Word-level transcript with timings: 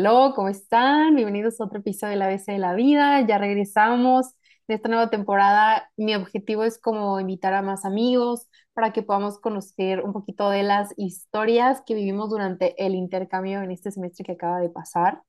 Hello, 0.00 0.32
¿cómo 0.36 0.48
están? 0.48 1.16
Bienvenidos 1.16 1.60
a 1.60 1.64
otro 1.64 1.80
episodio 1.80 2.12
de 2.12 2.18
La 2.18 2.26
ABC 2.26 2.46
de 2.52 2.58
la 2.58 2.74
Vida. 2.74 3.20
Ya 3.26 3.36
regresamos 3.36 4.28
en 4.68 4.76
esta 4.76 4.88
nueva 4.88 5.10
temporada. 5.10 5.90
Mi 5.96 6.14
objetivo 6.14 6.62
es 6.62 6.78
como 6.78 7.18
invitar 7.18 7.52
a 7.52 7.62
más 7.62 7.84
amigos 7.84 8.46
para 8.74 8.92
que 8.92 9.02
podamos 9.02 9.40
conocer 9.40 10.04
un 10.04 10.12
poquito 10.12 10.50
de 10.50 10.62
las 10.62 10.94
historias 10.96 11.82
que 11.84 11.94
vivimos 11.96 12.30
durante 12.30 12.80
el 12.86 12.94
intercambio 12.94 13.60
en 13.60 13.72
este 13.72 13.90
semestre 13.90 14.24
que 14.24 14.32
acaba 14.34 14.60
de 14.60 14.70
pasar. 14.70 15.22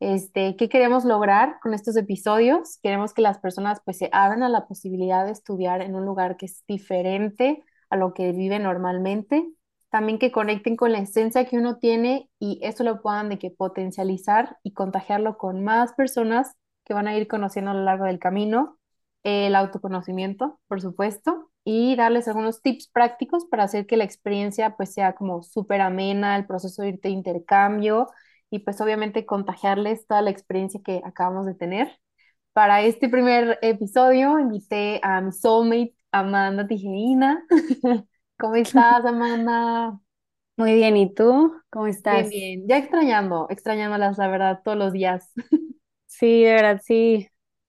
Este, 0.00 0.56
¿qué 0.56 0.70
queremos 0.70 1.04
lograr 1.04 1.58
con 1.60 1.74
estos 1.74 1.94
episodios? 1.94 2.78
Queremos 2.82 3.12
que 3.12 3.20
las 3.20 3.38
personas 3.40 3.82
pues 3.84 3.98
se 3.98 4.08
abran 4.10 4.42
a 4.42 4.48
la 4.48 4.66
posibilidad 4.66 5.26
de 5.26 5.32
estudiar 5.32 5.82
en 5.82 5.94
un 5.94 6.06
lugar 6.06 6.38
que 6.38 6.46
es 6.46 6.64
diferente 6.66 7.62
a 7.90 7.96
lo 7.98 8.14
que 8.14 8.32
vive 8.32 8.58
normalmente 8.58 9.46
también 9.90 10.18
que 10.18 10.32
conecten 10.32 10.76
con 10.76 10.92
la 10.92 10.98
esencia 10.98 11.46
que 11.46 11.58
uno 11.58 11.78
tiene 11.78 12.28
y 12.38 12.60
eso 12.62 12.84
lo 12.84 13.00
puedan 13.02 13.28
de 13.28 13.38
que 13.38 13.50
potencializar 13.50 14.58
y 14.62 14.72
contagiarlo 14.72 15.38
con 15.38 15.64
más 15.64 15.92
personas 15.94 16.54
que 16.84 16.94
van 16.94 17.08
a 17.08 17.16
ir 17.16 17.28
conociendo 17.28 17.70
a 17.70 17.74
lo 17.74 17.84
largo 17.84 18.04
del 18.04 18.18
camino, 18.18 18.78
el 19.24 19.54
autoconocimiento, 19.56 20.60
por 20.68 20.80
supuesto, 20.80 21.50
y 21.64 21.96
darles 21.96 22.28
algunos 22.28 22.62
tips 22.62 22.88
prácticos 22.88 23.44
para 23.46 23.64
hacer 23.64 23.86
que 23.86 23.96
la 23.96 24.04
experiencia 24.04 24.76
pues 24.76 24.92
sea 24.94 25.14
como 25.14 25.42
súper 25.42 25.80
amena, 25.80 26.36
el 26.36 26.46
proceso 26.46 26.82
de 26.82 26.98
intercambio 27.10 28.08
y 28.50 28.60
pues 28.60 28.80
obviamente 28.80 29.26
contagiarles 29.26 30.06
toda 30.06 30.22
la 30.22 30.30
experiencia 30.30 30.80
que 30.82 31.02
acabamos 31.04 31.46
de 31.46 31.54
tener. 31.54 31.98
Para 32.52 32.82
este 32.82 33.08
primer 33.08 33.58
episodio 33.62 34.38
invité 34.38 35.00
a 35.02 35.20
mi 35.20 35.32
soulmate 35.32 35.94
Amanda 36.12 36.66
Tijerina. 36.66 37.44
¿Cómo 38.38 38.56
estás, 38.56 39.04
Amanda? 39.04 40.00
Muy 40.58 40.74
bien, 40.74 40.96
¿y 40.98 41.14
tú? 41.14 41.54
¿Cómo 41.70 41.86
Bien, 42.08 42.28
estás? 42.28 42.30
bien. 42.30 42.66
Ya 42.68 42.78
extrañando, 42.78 43.46
extrañándolas, 43.50 44.18
la 44.18 44.28
verdad, 44.28 44.60
todos 44.64 44.78
los 44.78 44.92
días. 44.92 45.30
Sí, 46.06 46.42
de 46.44 46.54
verdad, 46.54 46.80
sí, 46.84 47.28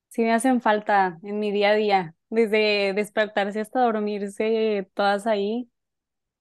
sí 0.10 0.22
me 0.24 0.34
hacen 0.34 0.62
falta 0.62 1.20
en 1.24 1.40
mi 1.40 1.52
día 1.52 1.72
a 1.72 1.76
día, 1.76 2.16
desde 2.30 2.94
despertarse 2.94 3.60
hasta 3.60 3.82
dormirse, 3.82 4.90
todas 4.94 5.28
ahí, 5.28 5.70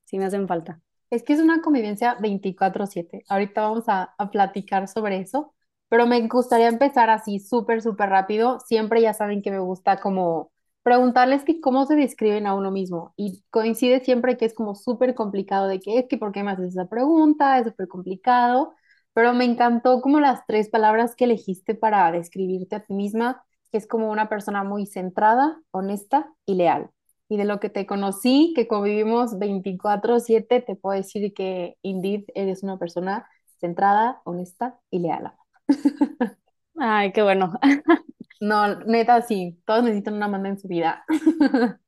sí 0.07 0.19
me 0.19 0.27
hacen 0.27 0.49
falta. 0.49 0.83
Es 1.11 1.23
que 1.23 1.33
es 1.33 1.41
una 1.41 1.63
convivencia 1.63 2.15
veinticuatro 2.21 2.87
siete. 2.87 3.25
Ahorita 3.29 3.63
vamos 3.63 3.85
a, 3.89 4.15
a 4.19 4.31
platicar 4.31 4.89
sobre 4.89 5.19
eso, 5.21 5.55
pero 5.89 6.07
me 6.07 6.27
gustaría 6.29 6.69
empezar 6.69 7.09
así 7.11 7.39
súper, 7.41 7.81
súper 7.83 8.11
rápido. 8.11 8.61
Siempre 8.61 9.01
ya 9.01 9.15
saben 9.15 9.41
que 9.43 9.51
me 9.51 9.59
gusta 9.61 9.99
como 10.01 10.53
preguntarles 10.89 11.45
que 11.45 11.61
cómo 11.61 11.87
se 11.87 11.97
describen 11.97 12.47
a 12.47 12.55
uno 12.55 12.71
mismo. 12.71 13.13
Y 13.17 13.45
coincide 13.51 14.01
siempre 14.05 14.37
que 14.37 14.47
es 14.47 14.55
como 14.55 14.75
súper 14.75 15.15
complicado 15.15 15.69
de 15.69 15.81
que 15.81 15.99
es 15.99 16.07
que 16.09 16.19
¿por 16.19 16.33
qué 16.33 16.43
me 16.43 16.53
haces 16.53 16.71
esa 16.73 16.89
pregunta? 16.89 17.59
Es 17.59 17.67
súper 17.67 17.89
complicado, 17.89 18.75
pero 19.13 19.35
me 19.35 19.45
encantó 19.45 20.01
como 20.01 20.21
las 20.21 20.47
tres 20.47 20.69
palabras 20.71 21.15
que 21.17 21.25
elegiste 21.25 21.75
para 21.75 22.11
describirte 22.13 22.77
a 22.77 22.85
ti 22.85 22.95
misma, 22.95 23.45
que 23.71 23.79
es 23.79 23.87
como 23.87 24.11
una 24.11 24.29
persona 24.29 24.65
muy 24.65 24.87
centrada, 24.87 25.61
honesta 25.71 26.33
y 26.47 26.55
leal. 26.55 26.91
Y 27.29 27.37
de 27.37 27.45
lo 27.45 27.61
que 27.61 27.69
te 27.71 27.87
conocí, 27.87 28.53
que 28.57 28.67
convivimos 28.69 29.39
veinticuatro 29.39 30.19
siete 30.21 30.63
te 30.63 30.77
puedo 30.77 30.97
decir 30.97 31.35
que 31.35 31.77
indeed 31.83 32.25
eres 32.35 32.63
una 32.63 32.79
persona 32.79 33.29
centrada, 33.61 34.21
honesta 34.25 34.79
y 34.91 35.01
leal. 35.01 35.33
Ay, 36.81 37.13
qué 37.13 37.23
bueno. 37.23 37.53
No, 38.41 38.77
neta, 38.87 39.23
sí, 39.23 39.61
todos 39.67 39.83
necesitan 39.85 40.15
una 40.15 40.27
Amanda 40.27 40.49
en 40.49 40.59
su 40.61 40.69
vida. 40.69 41.05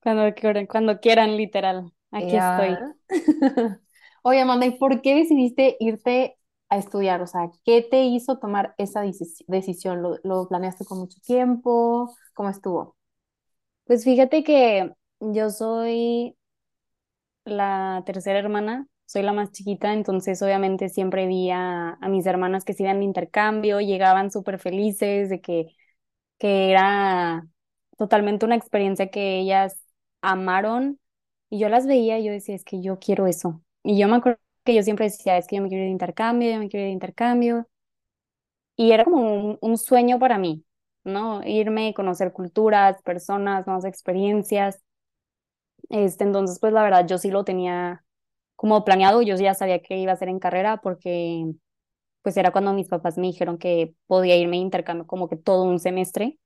Cuando 0.00 0.32
quieran, 0.34 0.66
cuando 0.66 1.00
quieran, 1.00 1.36
literal, 1.36 1.92
aquí 2.12 2.36
estoy. 2.36 2.86
Oye, 4.22 4.40
Amanda, 4.40 4.66
¿y 4.66 4.78
por 4.78 5.02
qué 5.02 5.14
decidiste 5.14 5.76
irte 5.80 6.36
a 6.68 6.78
estudiar? 6.78 7.22
O 7.22 7.26
sea, 7.26 7.50
¿qué 7.64 7.82
te 7.82 8.02
hizo 8.04 8.38
tomar 8.38 8.74
esa 8.78 9.02
decis- 9.04 9.44
decisión? 9.48 10.02
¿Lo, 10.02 10.16
lo 10.24 10.48
planeaste 10.48 10.84
con 10.84 10.98
mucho 10.98 11.20
tiempo? 11.20 12.14
¿Cómo 12.34 12.48
estuvo? 12.50 12.96
Pues 13.84 14.04
fíjate 14.04 14.44
que 14.44 14.92
yo 15.20 15.50
soy 15.50 16.36
la 17.44 18.02
tercera 18.06 18.38
hermana, 18.38 18.86
soy 19.06 19.22
la 19.22 19.32
más 19.32 19.52
chiquita, 19.52 19.92
entonces 19.92 20.40
obviamente 20.42 20.88
siempre 20.88 21.26
vi 21.26 21.50
a, 21.50 21.90
a 22.00 22.08
mis 22.08 22.26
hermanas 22.26 22.64
que 22.64 22.72
se 22.74 22.84
iban 22.84 22.98
de 23.00 23.04
intercambio, 23.04 23.80
llegaban 23.80 24.30
súper 24.30 24.58
felices 24.58 25.28
de 25.30 25.40
que 25.40 25.66
que 26.44 26.70
era 26.70 27.46
totalmente 27.96 28.44
una 28.44 28.54
experiencia 28.56 29.08
que 29.10 29.38
ellas 29.40 29.80
amaron 30.20 31.00
y 31.48 31.58
yo 31.58 31.70
las 31.70 31.86
veía 31.86 32.18
y 32.18 32.24
yo 32.26 32.32
decía, 32.32 32.54
es 32.54 32.64
que 32.64 32.82
yo 32.82 32.98
quiero 32.98 33.26
eso. 33.26 33.62
Y 33.82 33.98
yo 33.98 34.08
me 34.08 34.16
acuerdo 34.16 34.40
que 34.64 34.74
yo 34.74 34.82
siempre 34.82 35.06
decía, 35.06 35.38
es 35.38 35.46
que 35.46 35.56
yo 35.56 35.62
me 35.62 35.68
quiero 35.70 35.84
ir 35.84 35.88
de 35.88 35.92
intercambio, 35.92 36.52
yo 36.52 36.58
me 36.58 36.68
quiero 36.68 36.84
de 36.84 36.92
intercambio. 36.92 37.66
Y 38.76 38.92
era 38.92 39.04
como 39.04 39.22
un, 39.22 39.58
un 39.60 39.78
sueño 39.78 40.18
para 40.18 40.38
mí, 40.38 40.64
¿no? 41.04 41.42
Irme, 41.44 41.94
conocer 41.94 42.32
culturas, 42.32 43.00
personas, 43.02 43.66
nuevas 43.66 43.84
experiencias. 43.86 44.82
Este, 45.90 46.24
entonces, 46.24 46.58
pues 46.60 46.72
la 46.72 46.82
verdad, 46.82 47.06
yo 47.06 47.18
sí 47.18 47.30
lo 47.30 47.44
tenía 47.44 48.04
como 48.56 48.84
planeado, 48.84 49.22
yo 49.22 49.36
ya 49.36 49.54
sabía 49.54 49.80
que 49.82 49.98
iba 49.98 50.12
a 50.12 50.16
ser 50.16 50.28
en 50.28 50.38
carrera 50.38 50.78
porque 50.82 51.44
pues 52.24 52.36
era 52.38 52.52
cuando 52.52 52.74
mis 52.74 52.88
papás 52.88 53.18
me 53.18 53.28
dijeron 53.28 53.58
que 53.58 53.94
podía 54.08 54.36
irme 54.36 54.58
de 54.58 54.64
intercambio 54.64 55.06
como 55.08 55.30
que 55.30 55.36
todo 55.38 55.64
un 55.64 55.80
semestre. 55.80 56.40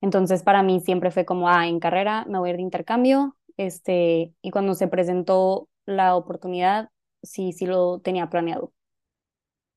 Entonces, 0.00 0.42
para 0.44 0.62
mí 0.62 0.80
siempre 0.80 1.10
fue 1.10 1.24
como, 1.26 1.48
ah, 1.48 1.66
en 1.68 1.80
carrera 1.80 2.24
me 2.28 2.38
voy 2.38 2.50
a 2.50 2.52
ir 2.52 2.56
de 2.58 2.62
intercambio, 2.62 3.36
este, 3.56 4.34
y 4.42 4.50
cuando 4.50 4.74
se 4.74 4.88
presentó 4.88 5.68
la 5.86 6.16
oportunidad, 6.16 6.90
sí, 7.22 7.52
sí 7.52 7.66
lo 7.66 8.00
tenía 8.00 8.30
planeado. 8.30 8.72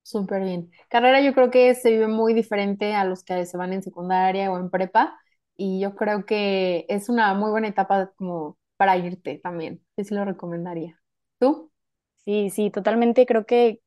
Súper 0.04 0.44
bien. 0.44 0.72
Carrera 0.90 1.22
yo 1.22 1.34
creo 1.34 1.52
que 1.52 1.76
se 1.76 1.92
vive 1.92 2.08
muy 2.08 2.34
diferente 2.34 2.96
a 2.96 3.06
los 3.06 3.24
que 3.24 3.46
se 3.46 3.58
van 3.58 3.72
en 3.74 3.84
secundaria 3.84 4.52
o 4.52 4.58
en 4.60 4.70
prepa 4.70 5.18
y 5.56 5.80
yo 5.80 5.96
creo 5.96 6.26
que 6.26 6.86
es 6.90 7.08
una 7.10 7.34
muy 7.36 7.52
buena 7.52 7.68
etapa 7.68 8.12
como 8.16 8.58
para 8.78 8.98
irte 8.98 9.40
también. 9.44 9.82
Yo 9.98 10.04
sí 10.04 10.16
lo 10.16 10.26
recomendaría. 10.26 11.00
¿Tú? 11.40 11.72
Sí, 12.26 12.50
sí, 12.52 12.70
totalmente 12.70 13.26
creo 13.26 13.46
que 13.46 13.81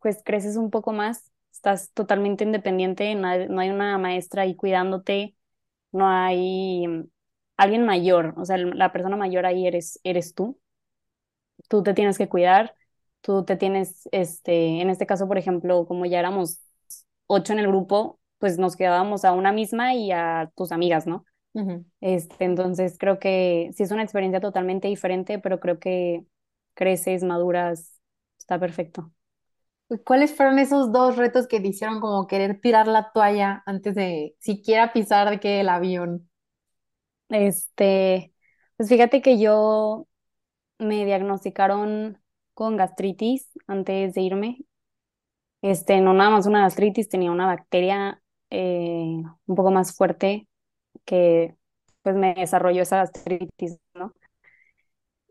pues 0.00 0.22
creces 0.24 0.56
un 0.56 0.70
poco 0.70 0.92
más, 0.92 1.30
estás 1.52 1.92
totalmente 1.92 2.44
independiente, 2.44 3.14
no 3.14 3.28
hay, 3.28 3.48
no 3.48 3.60
hay 3.60 3.70
una 3.70 3.98
maestra 3.98 4.42
ahí 4.42 4.54
cuidándote, 4.56 5.36
no 5.92 6.08
hay 6.08 6.86
mm, 6.88 7.04
alguien 7.58 7.84
mayor, 7.86 8.34
o 8.38 8.44
sea, 8.44 8.58
la 8.58 8.92
persona 8.92 9.16
mayor 9.16 9.46
ahí 9.46 9.66
eres, 9.66 10.00
eres 10.04 10.34
tú, 10.34 10.60
tú 11.68 11.82
te 11.82 11.94
tienes 11.94 12.18
que 12.18 12.28
cuidar, 12.28 12.74
tú 13.20 13.44
te 13.44 13.56
tienes, 13.56 14.08
este, 14.12 14.80
en 14.80 14.90
este 14.90 15.06
caso, 15.06 15.26
por 15.28 15.38
ejemplo, 15.38 15.86
como 15.86 16.06
ya 16.06 16.18
éramos 16.20 16.60
ocho 17.26 17.52
en 17.52 17.58
el 17.60 17.68
grupo, 17.68 18.20
pues 18.38 18.58
nos 18.58 18.76
quedábamos 18.76 19.24
a 19.24 19.32
una 19.32 19.52
misma 19.52 19.94
y 19.94 20.12
a 20.12 20.50
tus 20.56 20.72
amigas, 20.72 21.06
¿no? 21.06 21.24
Este, 22.00 22.44
entonces 22.44 22.96
creo 22.98 23.18
que 23.18 23.70
sí 23.76 23.84
es 23.84 23.92
una 23.92 24.02
experiencia 24.04 24.40
totalmente 24.40 24.88
diferente, 24.88 25.38
pero 25.40 25.60
creo 25.60 25.78
que 25.80 26.24
creces, 26.74 27.24
maduras, 27.24 28.00
está 28.38 28.60
perfecto. 28.60 29.12
¿Y 29.90 29.98
¿Cuáles 29.98 30.34
fueron 30.34 30.58
esos 30.58 30.92
dos 30.92 31.16
retos 31.16 31.46
que 31.46 31.60
te 31.60 31.68
hicieron 31.68 32.00
como 32.00 32.26
querer 32.26 32.60
tirar 32.60 32.86
la 32.88 33.10
toalla 33.12 33.62
antes 33.66 33.94
de 33.94 34.34
siquiera 34.38 34.92
pisar 34.92 35.28
de 35.30 35.40
que 35.40 35.60
el 35.60 35.68
avión? 35.68 36.28
Este, 37.28 38.32
pues 38.76 38.88
fíjate 38.88 39.20
que 39.22 39.38
yo 39.38 40.06
me 40.78 41.04
diagnosticaron 41.06 42.20
con 42.54 42.76
gastritis 42.76 43.50
antes 43.66 44.14
de 44.14 44.22
irme. 44.22 44.58
Este, 45.62 46.00
no 46.00 46.12
nada 46.14 46.30
más 46.30 46.46
una 46.46 46.62
gastritis, 46.62 47.08
tenía 47.08 47.32
una 47.32 47.46
bacteria 47.46 48.22
eh, 48.50 49.22
un 49.46 49.56
poco 49.56 49.70
más 49.70 49.96
fuerte 49.96 50.48
que 51.04 51.56
pues 52.02 52.16
me 52.16 52.34
desarrolló 52.34 52.82
esa 52.82 52.98
gastritis, 52.98 53.78
¿no? 53.94 54.14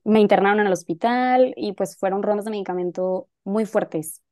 Me 0.03 0.19
internaron 0.21 0.59
en 0.61 0.67
el 0.67 0.73
hospital 0.73 1.53
y 1.55 1.73
pues 1.73 1.97
fueron 1.97 2.23
rondas 2.23 2.45
de 2.45 2.51
medicamento 2.51 3.29
muy 3.43 3.65
fuertes. 3.65 4.23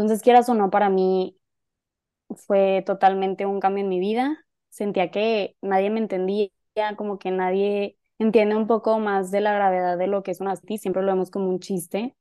Entonces, 0.00 0.22
quieras 0.22 0.48
o 0.48 0.54
no, 0.54 0.70
para 0.70 0.90
mí 0.90 1.36
fue 2.46 2.82
totalmente 2.86 3.46
un 3.46 3.60
cambio 3.60 3.84
en 3.84 3.88
mi 3.90 4.00
vida. 4.00 4.38
Sentía 4.70 5.10
que 5.10 5.56
nadie 5.62 5.90
me 5.90 6.00
entendía, 6.00 6.50
como 6.96 7.18
que 7.18 7.30
nadie 7.30 7.96
entiende 8.18 8.56
un 8.56 8.66
poco 8.66 8.98
más 8.98 9.30
de 9.30 9.40
la 9.40 9.52
gravedad 9.54 9.98
de 9.98 10.06
lo 10.06 10.22
que 10.22 10.30
es 10.32 10.40
una 10.40 10.50
gastritis. 10.52 10.82
Siempre 10.82 11.02
lo 11.02 11.08
vemos 11.12 11.30
como 11.30 11.48
un 11.48 11.60
chiste. 11.60 12.16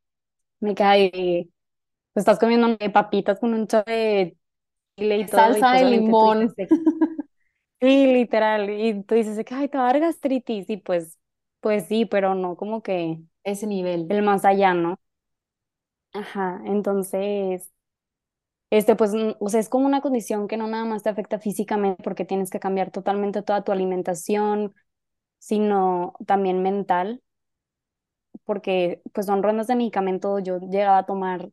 Me 0.62 0.76
cae, 0.76 1.50
pues 2.14 2.24
estás 2.24 2.40
comiendo 2.40 2.78
papitas 2.94 3.40
con 3.40 3.54
un 3.54 3.68
chorro 3.68 3.86
de 3.88 4.38
chile 4.98 5.18
y 5.20 5.30
todo, 5.30 5.58
y 5.58 5.64
Salsa 5.64 5.72
pues 5.72 5.82
de 5.82 5.84
dices, 5.84 5.98
limón. 5.98 6.54
sí, 7.80 8.08
literal, 8.14 8.70
y 8.70 9.04
tú 9.04 9.16
dices, 9.16 9.40
ay, 9.52 9.70
te 9.70 9.78
va 9.78 9.86
a 9.86 9.88
dar 9.94 10.00
gastritis, 10.02 10.70
y 10.70 10.78
pues, 10.78 11.18
pues 11.60 11.86
sí, 11.88 12.06
pero 12.06 12.36
no 12.36 12.56
como 12.58 12.82
que 12.84 13.20
Ese 13.44 13.68
nivel. 13.68 14.08
el 14.10 14.22
más 14.24 14.46
allá, 14.46 14.74
¿no? 14.74 15.00
Ajá, 16.14 16.62
entonces, 16.66 17.72
este, 18.70 18.96
pues, 18.96 19.14
mm, 19.14 19.34
o 19.40 19.50
sea, 19.50 19.60
es 19.60 19.70
como 19.70 19.86
una 19.88 20.02
condición 20.02 20.48
que 20.48 20.58
no 20.58 20.68
nada 20.68 20.86
más 20.86 21.04
te 21.04 21.10
afecta 21.10 21.40
físicamente 21.40 22.04
porque 22.04 22.26
tienes 22.26 22.50
que 22.50 22.60
cambiar 22.60 22.92
totalmente 22.92 23.42
toda 23.44 23.64
tu 23.64 23.72
alimentación, 23.72 24.76
sino 25.40 26.14
también 26.28 26.62
mental, 26.64 27.24
porque 28.46 29.02
pues 29.14 29.26
son 29.28 29.44
rondas 29.44 29.68
de 29.68 29.76
medicamento, 29.76 30.40
yo 30.40 30.60
llegaba 30.60 31.00
a 31.00 31.06
tomar 31.06 31.50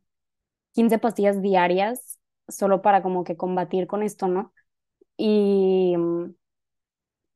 15 0.73 0.99
pastillas 0.99 1.41
diarias 1.41 2.19
solo 2.49 2.81
para 2.81 3.03
como 3.03 3.25
que 3.25 3.37
combatir 3.37 3.87
con 3.87 4.03
esto, 4.03 4.27
¿no? 4.29 4.53
Y 5.17 5.95
mm, 5.97 6.31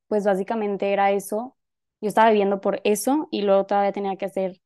pues 0.07 0.23
básicamente 0.25 0.91
era 0.93 1.11
eso. 1.11 1.57
Yo 2.01 2.07
estaba 2.09 2.29
viviendo 2.29 2.61
por 2.61 2.81
eso 2.83 3.27
y 3.31 3.41
luego 3.43 3.65
todavía 3.65 3.91
tenía 3.93 4.15
que 4.17 4.25
hacer 4.25 4.61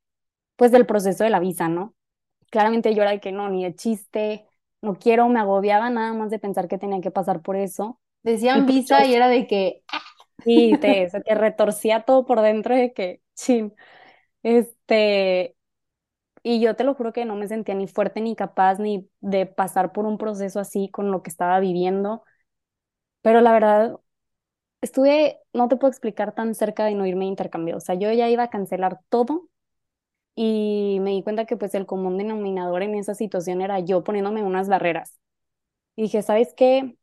pues 0.57 0.71
del 0.73 0.87
proceso 0.87 1.25
de 1.25 1.31
la 1.31 1.41
visa, 1.41 1.69
¿no? 1.69 1.94
Claramente 2.55 2.95
yo 2.95 3.01
era 3.01 3.11
de 3.11 3.19
que 3.19 3.31
no, 3.33 3.49
ni 3.49 3.63
de 3.63 3.75
chiste, 3.75 4.47
no 4.81 4.95
quiero, 4.97 5.27
me 5.29 5.39
agobiaba 5.41 5.89
nada 5.89 6.13
más 6.13 6.29
de 6.31 6.39
pensar 6.39 6.67
que 6.69 6.77
tenía 6.77 7.01
que 7.01 7.11
pasar 7.11 7.41
por 7.41 7.55
eso. 7.57 7.99
Y 8.51 8.61
Decían 8.61 8.65
pues 8.65 8.77
yo 8.87 8.97
visa 8.97 9.05
y 9.05 9.13
era 9.13 9.27
de 9.27 9.47
que, 9.47 9.83
sí, 10.45 10.77
te, 10.81 11.09
se 11.09 11.21
te 11.21 11.35
retorcía 11.35 12.03
todo 12.05 12.25
por 12.25 12.41
dentro 12.41 12.75
de 12.75 12.93
que, 12.93 13.21
chin, 13.35 13.75
este, 14.43 15.57
y 16.43 16.61
yo 16.61 16.75
te 16.75 16.83
lo 16.85 16.95
juro 16.95 17.13
que 17.13 17.25
no 17.25 17.35
me 17.35 17.47
sentía 17.47 17.75
ni 17.75 17.87
fuerte 17.87 18.21
ni 18.21 18.35
capaz 18.35 18.79
ni 18.79 19.09
de 19.21 19.45
pasar 19.47 19.91
por 19.93 20.05
un 20.05 20.17
proceso 20.17 20.59
así 20.59 20.89
con 20.91 21.11
lo 21.11 21.23
que 21.23 21.29
estaba 21.31 21.59
viviendo, 21.59 22.23
pero 23.21 23.41
la 23.41 23.53
verdad, 23.53 23.99
estuve, 24.81 25.39
no 25.53 25.67
te 25.69 25.77
puedo 25.77 25.91
explicar 25.91 26.35
tan 26.35 26.55
cerca 26.55 26.85
de 26.85 26.95
no 26.95 27.05
irme 27.07 27.25
de 27.25 27.29
intercambio, 27.31 27.77
o 27.77 27.79
sea, 27.81 27.95
yo 27.95 28.11
ya 28.13 28.29
iba 28.29 28.43
a 28.43 28.49
cancelar 28.51 29.01
todo 29.09 29.49
y 30.35 30.99
me 31.01 31.11
di 31.11 31.23
cuenta 31.23 31.45
que 31.45 31.57
pues 31.57 31.75
el 31.75 31.85
común 31.85 32.17
denominador 32.17 32.83
en 32.83 32.95
esa 32.95 33.15
situación 33.15 33.61
era 33.61 33.79
yo 33.79 34.03
poniéndome 34.03 34.43
unas 34.43 34.69
barreras. 34.69 35.19
Y 35.95 36.03
dije, 36.03 36.21
¿sabes 36.23 36.53
qué? 36.57 36.97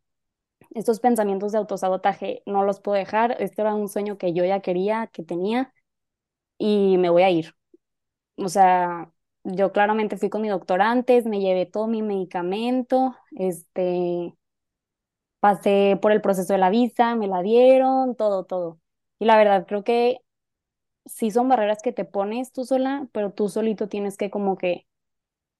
Estos 0.75 1.01
pensamientos 1.01 1.53
de 1.53 1.59
autosabotaje 1.59 2.43
no 2.47 2.65
los 2.65 2.81
puedo 2.81 2.99
dejar, 2.99 3.37
este 3.41 3.63
era 3.63 3.75
un 3.75 3.89
sueño 3.89 4.19
que 4.19 4.33
yo 4.35 4.45
ya 4.45 4.61
quería, 4.61 5.09
que 5.09 5.25
tenía, 5.25 5.75
y 6.59 6.99
me 6.99 7.11
voy 7.11 7.23
a 7.23 7.31
ir. 7.31 7.55
O 8.37 8.49
sea, 8.49 9.13
yo 9.45 9.73
claramente 9.73 10.17
fui 10.19 10.31
con 10.31 10.43
mi 10.43 10.49
doctor 10.49 10.83
antes, 10.83 11.27
me 11.27 11.41
llevé 11.41 11.67
todo 11.67 11.87
mi 11.89 12.03
medicamento, 12.03 13.17
este, 13.33 14.35
pasé 15.41 15.99
por 16.01 16.13
el 16.13 16.21
proceso 16.21 16.53
de 16.53 16.59
la 16.59 16.71
visa, 16.71 17.15
me 17.17 17.27
la 17.29 17.43
dieron, 17.43 18.15
todo, 18.17 18.45
todo. 18.45 18.81
Y 19.19 19.25
la 19.27 19.37
verdad, 19.37 19.67
creo 19.67 19.85
que 19.85 20.21
sí 21.07 21.31
son 21.31 21.49
barreras 21.49 21.83
que 21.83 21.93
te 21.93 22.05
pones 22.05 22.53
tú 22.53 22.65
sola, 22.65 23.09
pero 23.13 23.33
tú 23.33 23.49
solito 23.49 23.89
tienes 23.89 24.17
que 24.17 24.31
como 24.31 24.57
que 24.59 24.87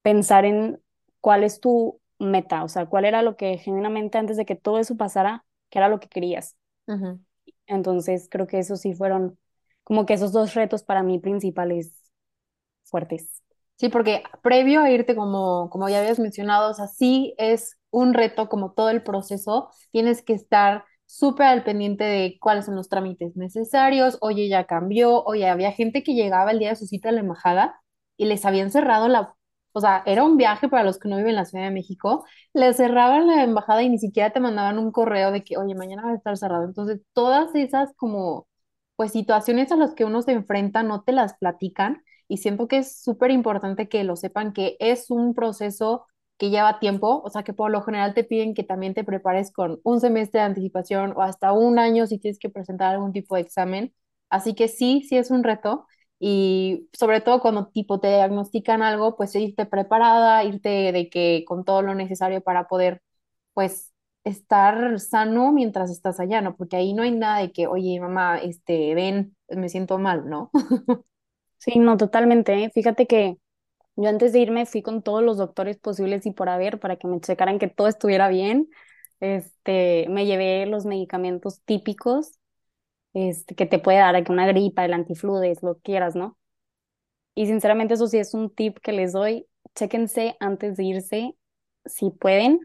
pensar 0.01 0.45
en 0.45 0.81
cuál 1.21 1.43
es 1.43 1.59
tu 1.61 2.01
meta, 2.19 2.63
o 2.63 2.69
sea, 2.69 2.85
cuál 2.87 3.05
era 3.05 3.21
lo 3.21 3.37
que 3.37 3.57
genuinamente 3.57 4.17
antes 4.17 4.37
de 4.37 4.45
que 4.45 4.55
todo 4.55 4.79
eso 4.79 4.97
pasara, 4.97 5.45
qué 5.69 5.79
era 5.79 5.89
lo 5.89 5.99
que 5.99 6.09
querías. 6.09 6.57
Entonces, 7.67 8.27
creo 8.29 8.47
que 8.47 8.59
esos 8.59 8.81
sí 8.81 8.93
fueron 8.93 9.37
como 9.83 10.05
que 10.05 10.13
esos 10.13 10.31
dos 10.31 10.53
retos 10.53 10.83
para 10.83 11.03
mí 11.03 11.19
principales 11.19 11.93
fuertes. 12.83 13.41
Sí, 13.77 13.89
porque 13.89 14.23
previo 14.43 14.81
a 14.81 14.91
irte, 14.91 15.15
como, 15.15 15.69
como 15.69 15.89
ya 15.89 15.99
habías 15.99 16.19
mencionado, 16.19 16.71
o 16.71 16.73
sea, 16.73 16.87
sí 16.87 17.33
es 17.37 17.77
un 17.91 18.13
reto 18.13 18.47
como 18.49 18.71
todo 18.73 18.89
el 18.89 19.03
proceso, 19.03 19.69
tienes 19.91 20.21
que 20.23 20.33
estar 20.33 20.85
súper 21.05 21.47
al 21.47 21.63
pendiente 21.63 22.03
de 22.03 22.37
cuáles 22.39 22.65
son 22.65 22.75
los 22.75 22.89
trámites 22.89 23.35
necesarios, 23.35 24.17
oye, 24.21 24.47
ya 24.49 24.65
cambió, 24.65 25.23
oye, 25.23 25.47
había 25.49 25.71
gente 25.71 26.03
que 26.03 26.13
llegaba 26.15 26.51
el 26.51 26.59
día 26.59 26.69
de 26.69 26.75
su 26.75 26.85
cita 26.87 27.09
a 27.09 27.11
la 27.11 27.19
embajada 27.21 27.81
y 28.17 28.25
les 28.25 28.45
habían 28.45 28.71
cerrado 28.71 29.07
la, 29.07 29.35
o 29.73 29.81
sea, 29.81 30.03
era 30.05 30.23
un 30.23 30.37
viaje 30.37 30.69
para 30.69 30.83
los 30.83 30.99
que 30.99 31.09
no 31.09 31.17
viven 31.17 31.31
en 31.31 31.35
la 31.37 31.45
Ciudad 31.45 31.65
de 31.65 31.71
México, 31.71 32.25
les 32.53 32.77
cerraban 32.77 33.27
la 33.27 33.43
embajada 33.43 33.83
y 33.83 33.89
ni 33.89 33.97
siquiera 33.99 34.31
te 34.31 34.39
mandaban 34.39 34.77
un 34.79 34.91
correo 34.91 35.31
de 35.31 35.43
que, 35.43 35.57
oye, 35.57 35.75
mañana 35.75 36.03
va 36.05 36.11
a 36.11 36.15
estar 36.15 36.37
cerrado. 36.37 36.65
Entonces, 36.65 37.01
todas 37.13 37.53
esas 37.55 37.93
como, 37.95 38.47
pues 38.95 39.11
situaciones 39.11 39.71
a 39.71 39.75
las 39.75 39.93
que 39.93 40.05
uno 40.05 40.21
se 40.21 40.31
enfrenta 40.33 40.83
no 40.83 41.03
te 41.03 41.11
las 41.11 41.35
platican 41.37 42.03
y 42.27 42.37
siento 42.37 42.67
que 42.67 42.77
es 42.79 43.01
súper 43.01 43.31
importante 43.31 43.89
que 43.89 44.03
lo 44.03 44.15
sepan 44.15 44.53
que 44.53 44.77
es 44.79 45.09
un 45.11 45.33
proceso 45.33 46.05
que 46.43 46.49
lleva 46.49 46.79
tiempo, 46.79 47.21
o 47.23 47.29
sea 47.29 47.43
que 47.43 47.53
por 47.53 47.71
lo 47.71 47.81
general 47.83 48.13
te 48.13 48.23
piden 48.25 48.53
que 48.53 48.63
también 48.65 48.93
te 48.93 49.03
prepares 49.05 49.51
con 49.53 49.79
un 49.83 50.01
semestre 50.01 50.41
de 50.41 50.45
anticipación 50.47 51.13
o 51.15 51.21
hasta 51.21 51.53
un 51.53 51.79
año 51.79 52.05
si 52.07 52.17
tienes 52.19 52.39
que 52.39 52.49
presentar 52.49 52.93
algún 52.93 53.13
tipo 53.13 53.35
de 53.35 53.41
examen. 53.41 53.93
Así 54.29 54.53
que 54.55 54.67
sí, 54.67 55.03
sí 55.07 55.17
es 55.17 55.31
un 55.31 55.43
reto 55.43 55.87
y 56.19 56.89
sobre 56.93 57.21
todo 57.21 57.39
cuando 57.41 57.67
tipo 57.67 57.99
te 58.01 58.07
diagnostican 58.09 58.81
algo, 58.81 59.15
pues 59.15 59.33
irte 59.35 59.65
preparada, 59.65 60.43
irte 60.43 60.91
de 60.91 61.09
que 61.09 61.45
con 61.47 61.63
todo 61.65 61.81
lo 61.81 61.95
necesario 61.95 62.41
para 62.41 62.67
poder 62.67 63.01
pues 63.53 63.93
estar 64.23 64.99
sano 64.99 65.51
mientras 65.53 65.91
estás 65.91 66.19
allá, 66.19 66.41
¿no? 66.41 66.55
Porque 66.57 66.75
ahí 66.77 66.93
no 66.93 67.03
hay 67.03 67.11
nada 67.11 67.39
de 67.39 67.51
que, 67.51 67.67
oye, 67.67 67.99
mamá, 67.99 68.37
este, 68.39 68.95
ven, 68.95 69.35
me 69.49 69.69
siento 69.69 69.97
mal, 69.99 70.29
¿no? 70.29 70.49
Sí, 71.57 71.79
no, 71.79 71.97
totalmente, 71.97 72.53
¿eh? 72.63 72.71
Fíjate 72.73 73.07
que 73.07 73.37
yo 73.95 74.09
antes 74.09 74.33
de 74.33 74.39
irme 74.39 74.65
fui 74.65 74.81
con 74.81 75.03
todos 75.03 75.23
los 75.23 75.37
doctores 75.37 75.77
posibles 75.77 76.25
y 76.25 76.31
por 76.31 76.49
haber 76.49 76.79
para 76.79 76.97
que 76.97 77.07
me 77.07 77.19
checaran 77.21 77.59
que 77.59 77.67
todo 77.67 77.87
estuviera 77.87 78.27
bien. 78.29 78.69
Este, 79.19 80.07
me 80.09 80.25
llevé 80.25 80.65
los 80.65 80.85
medicamentos 80.85 81.61
típicos, 81.63 82.31
este, 83.13 83.55
que 83.55 83.65
te 83.65 83.79
puede 83.79 83.99
dar 83.99 84.23
que 84.23 84.31
una 84.31 84.47
gripa, 84.47 84.85
el 84.85 84.93
antifludes, 84.93 85.63
lo 85.63 85.79
quieras, 85.79 86.15
¿no? 86.15 86.37
Y 87.35 87.47
sinceramente 87.47 87.95
eso 87.95 88.07
sí 88.07 88.17
es 88.19 88.33
un 88.33 88.49
tip 88.53 88.79
que 88.79 88.91
les 88.91 89.13
doy. 89.13 89.47
Chéquense 89.75 90.35
antes 90.39 90.77
de 90.77 90.83
irse, 90.83 91.35
si 91.85 92.09
pueden, 92.11 92.59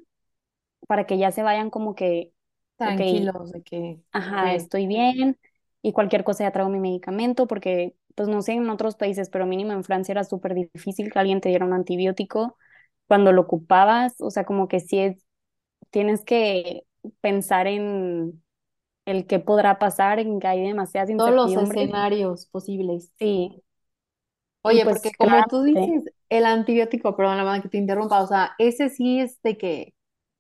para 0.89 1.07
que 1.07 1.19
ya 1.19 1.33
se 1.33 1.43
vayan 1.43 1.71
como 1.71 1.95
que, 1.95 2.33
Tranquilos, 2.77 3.53
de 3.53 3.63
que, 3.63 4.01
ajá, 4.13 4.55
bien. 4.55 4.55
estoy 4.55 4.87
bien 4.87 5.39
y 5.83 5.93
cualquier 5.93 6.25
cosa 6.25 6.45
ya 6.45 6.53
traigo 6.53 6.71
mi 6.71 6.81
medicamento, 6.81 7.47
porque 7.47 7.95
pues 8.19 8.29
no 8.29 8.43
sé 8.43 8.55
en 8.55 8.69
otros 8.69 8.97
países, 8.97 9.31
pero 9.31 9.47
mínimo 9.47 9.73
en 9.73 9.85
Francia 9.85 10.11
era 10.11 10.25
súper 10.25 10.53
difícil 10.55 11.13
que 11.13 11.21
alguien 11.21 11.41
te 11.41 11.51
diera 11.51 11.65
un 11.65 11.73
antibiótico 11.73 12.57
cuando 13.07 13.31
lo 13.33 13.43
ocupabas, 13.43 14.17
o 14.19 14.29
sea, 14.33 14.45
como 14.45 14.67
que 14.67 14.81
sí 14.81 14.99
es, 14.99 15.25
tienes 15.91 16.25
que 16.25 16.83
pensar 17.21 17.69
en 17.69 18.43
el 19.05 19.29
qué 19.29 19.39
podrá 19.39 19.79
pasar, 19.79 20.19
en 20.19 20.41
que 20.41 20.49
hay 20.49 20.67
demasiadas 20.67 21.17
todos 21.17 21.31
los 21.31 21.53
escenarios 21.53 22.47
posibles. 22.47 23.13
Sí, 23.21 23.63
Oye, 24.63 24.85
porque 24.85 25.13
pues 25.17 25.31
como 25.31 25.45
tú 25.49 25.63
dices, 25.63 26.13
el 26.29 26.45
antibiótico, 26.45 27.15
perdón, 27.15 27.37
la 27.37 27.45
verdad 27.45 27.63
que 27.63 27.69
te 27.69 27.79
interrumpa, 27.79 28.21
o 28.21 28.27
sea, 28.27 28.51
ese 28.59 28.91
sí 28.91 29.21
es 29.21 29.41
de 29.43 29.57
que 29.57 29.95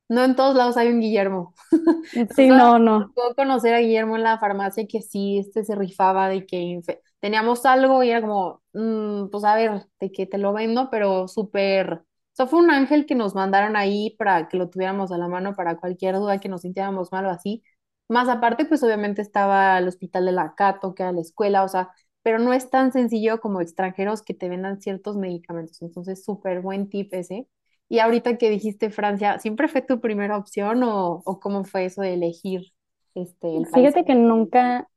no 0.08 0.24
en 0.24 0.34
todos 0.34 0.56
lados 0.56 0.76
hay 0.76 0.88
un 0.88 1.00
Guillermo. 1.00 1.54
sí, 2.34 2.48
no, 2.48 2.80
no, 2.80 3.12
tocó 3.14 3.36
conocer 3.36 3.74
a 3.74 3.78
Guillermo 3.78 4.16
en 4.16 4.24
la 4.24 4.38
farmacia 4.38 4.88
que 4.88 5.00
sí, 5.00 5.38
este 5.38 5.62
se 5.62 5.76
rifaba 5.76 6.28
de 6.28 6.44
que 6.44 6.80
teníamos 7.20 7.64
algo 7.66 8.02
y 8.02 8.10
era 8.10 8.20
como, 8.22 8.62
"Mm, 8.72 9.28
pues 9.30 9.44
a 9.44 9.54
ver, 9.56 9.86
de 10.00 10.12
que 10.12 10.26
te 10.26 10.38
lo 10.38 10.52
vendo, 10.52 10.90
pero 10.90 11.28
súper, 11.28 11.92
o 11.94 12.04
sea, 12.32 12.46
fue 12.46 12.60
un 12.60 12.70
ángel 12.70 13.06
que 13.06 13.14
nos 13.14 13.34
mandaron 13.34 13.76
ahí 13.76 14.14
para 14.18 14.48
que 14.48 14.56
lo 14.56 14.70
tuviéramos 14.70 15.10
a 15.12 15.18
la 15.18 15.28
mano 15.28 15.54
para 15.54 15.76
cualquier 15.78 16.16
duda 16.16 16.38
que 16.40 16.48
nos 16.48 16.62
sintiéramos 16.62 17.12
mal 17.12 17.26
o 17.26 17.30
así. 17.30 17.62
Más 18.08 18.28
aparte, 18.28 18.64
pues 18.64 18.82
obviamente 18.82 19.20
estaba 19.22 19.78
el 19.78 19.88
hospital 19.88 20.24
de 20.26 20.32
la 20.32 20.54
Cato, 20.54 20.94
que 20.94 21.02
era 21.02 21.12
la 21.12 21.20
escuela, 21.20 21.64
o 21.64 21.68
sea, 21.68 21.90
pero 22.22 22.38
no 22.38 22.52
es 22.52 22.70
tan 22.70 22.92
sencillo 22.92 23.40
como 23.40 23.60
extranjeros 23.60 24.22
que 24.22 24.34
te 24.34 24.48
vendan 24.48 24.80
ciertos 24.80 25.16
medicamentos. 25.16 25.82
Entonces, 25.82 26.24
súper 26.24 26.60
buen 26.62 26.88
tip 26.88 27.12
ese. 27.14 27.48
Y 27.88 27.98
ahorita 28.00 28.38
que 28.38 28.50
dijiste 28.50 28.90
Francia, 28.90 29.38
¿siempre 29.38 29.68
fue 29.68 29.82
tu 29.82 30.00
primera 30.00 30.36
opción 30.36 30.82
o, 30.84 31.22
o 31.24 31.40
cómo 31.40 31.64
fue 31.64 31.86
eso 31.86 32.02
de 32.02 32.14
elegir 32.14 32.72
este, 33.14 33.56
el 33.56 33.68
país? 33.68 33.90
fíjate 33.90 34.04
que 34.04 34.14
nunca 34.14 34.88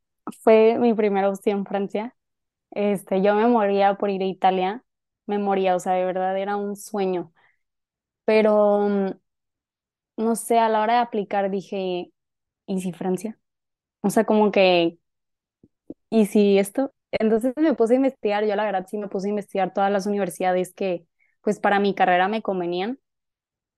fue 0.43 0.77
mi 0.79 0.93
primera 0.93 1.29
opción 1.29 1.65
Francia, 1.65 2.15
este, 2.71 3.21
yo 3.23 3.35
me 3.35 3.47
moría 3.47 3.95
por 3.95 4.09
ir 4.11 4.21
a 4.23 4.25
Italia, 4.25 4.83
me 5.27 5.39
moría, 5.39 5.75
o 5.75 5.79
sea, 5.79 5.93
de 5.93 6.05
verdad 6.05 6.37
era 6.37 6.57
un 6.57 6.75
sueño, 6.75 7.33
pero 8.25 8.89
mm, 8.89 9.11
no 10.17 10.35
sé, 10.35 10.59
a 10.59 10.69
la 10.69 10.81
hora 10.81 10.93
de 10.95 10.99
aplicar 10.99 11.49
dije, 11.49 12.11
¿y 12.67 12.81
si 12.81 12.93
Francia? 12.93 13.39
O 14.01 14.09
sea, 14.11 14.25
como 14.25 14.51
que, 14.51 14.99
¿y 16.09 16.25
si 16.25 16.57
esto? 16.59 16.93
Entonces 17.11 17.53
me 17.57 17.73
puse 17.73 17.93
a 17.93 17.97
investigar, 17.97 18.45
yo 18.45 18.55
la 18.55 18.65
verdad 18.65 18.85
sí 18.89 18.97
me 18.97 19.07
puse 19.07 19.27
a 19.27 19.29
investigar 19.31 19.73
todas 19.73 19.91
las 19.91 20.05
universidades 20.05 20.73
que, 20.73 21.05
pues 21.41 21.59
para 21.59 21.79
mi 21.79 21.93
carrera 21.93 22.27
me 22.27 22.41
convenían. 22.41 22.99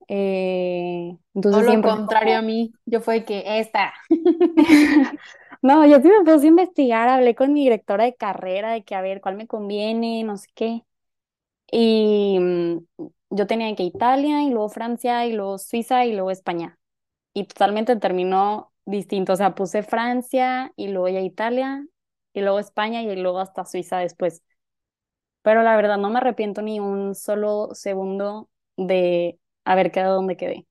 Eh, 0.07 1.17
entonces 1.33 1.63
lo 1.63 1.71
siempre 1.71 1.91
contrario 1.91 2.37
a 2.37 2.41
mí, 2.41 2.73
yo 2.85 3.01
fue 3.01 3.25
que 3.25 3.59
esta. 3.59 3.93
no, 5.63 5.85
yo 5.87 5.97
sí 6.01 6.09
me 6.09 6.23
puse 6.25 6.45
a 6.47 6.49
investigar, 6.49 7.09
hablé 7.09 7.35
con 7.35 7.53
mi 7.53 7.63
directora 7.63 8.05
de 8.05 8.15
carrera 8.15 8.71
de 8.73 8.83
que 8.83 8.95
a 8.95 9.01
ver 9.01 9.21
cuál 9.21 9.35
me 9.37 9.47
conviene, 9.47 10.23
no 10.23 10.37
sé 10.37 10.47
qué. 10.55 10.83
Y 11.71 12.39
mm, 12.39 12.79
yo 13.31 13.47
tenía 13.47 13.75
que 13.75 13.83
Italia 13.83 14.43
y 14.43 14.51
luego 14.51 14.69
Francia 14.69 15.25
y 15.27 15.33
luego 15.33 15.57
Suiza 15.59 16.05
y 16.05 16.13
luego 16.13 16.31
España. 16.31 16.79
Y 17.33 17.45
totalmente 17.45 17.95
terminó 17.97 18.73
distinto. 18.85 19.33
O 19.33 19.37
sea, 19.37 19.55
puse 19.55 19.83
Francia 19.83 20.73
y 20.77 20.89
luego 20.89 21.09
ya 21.09 21.21
Italia 21.21 21.85
y 22.33 22.41
luego 22.41 22.59
España 22.59 23.01
y 23.03 23.15
luego 23.17 23.39
hasta 23.39 23.65
Suiza 23.65 23.99
después. 23.99 24.43
Pero 25.41 25.63
la 25.63 25.75
verdad 25.75 25.97
no 25.97 26.09
me 26.09 26.17
arrepiento 26.19 26.61
ni 26.61 26.79
un 26.79 27.15
solo 27.15 27.69
segundo 27.73 28.49
de 28.77 29.39
haber 29.65 29.91
quedado 29.91 30.15
donde 30.15 30.37
quedé. 30.37 30.67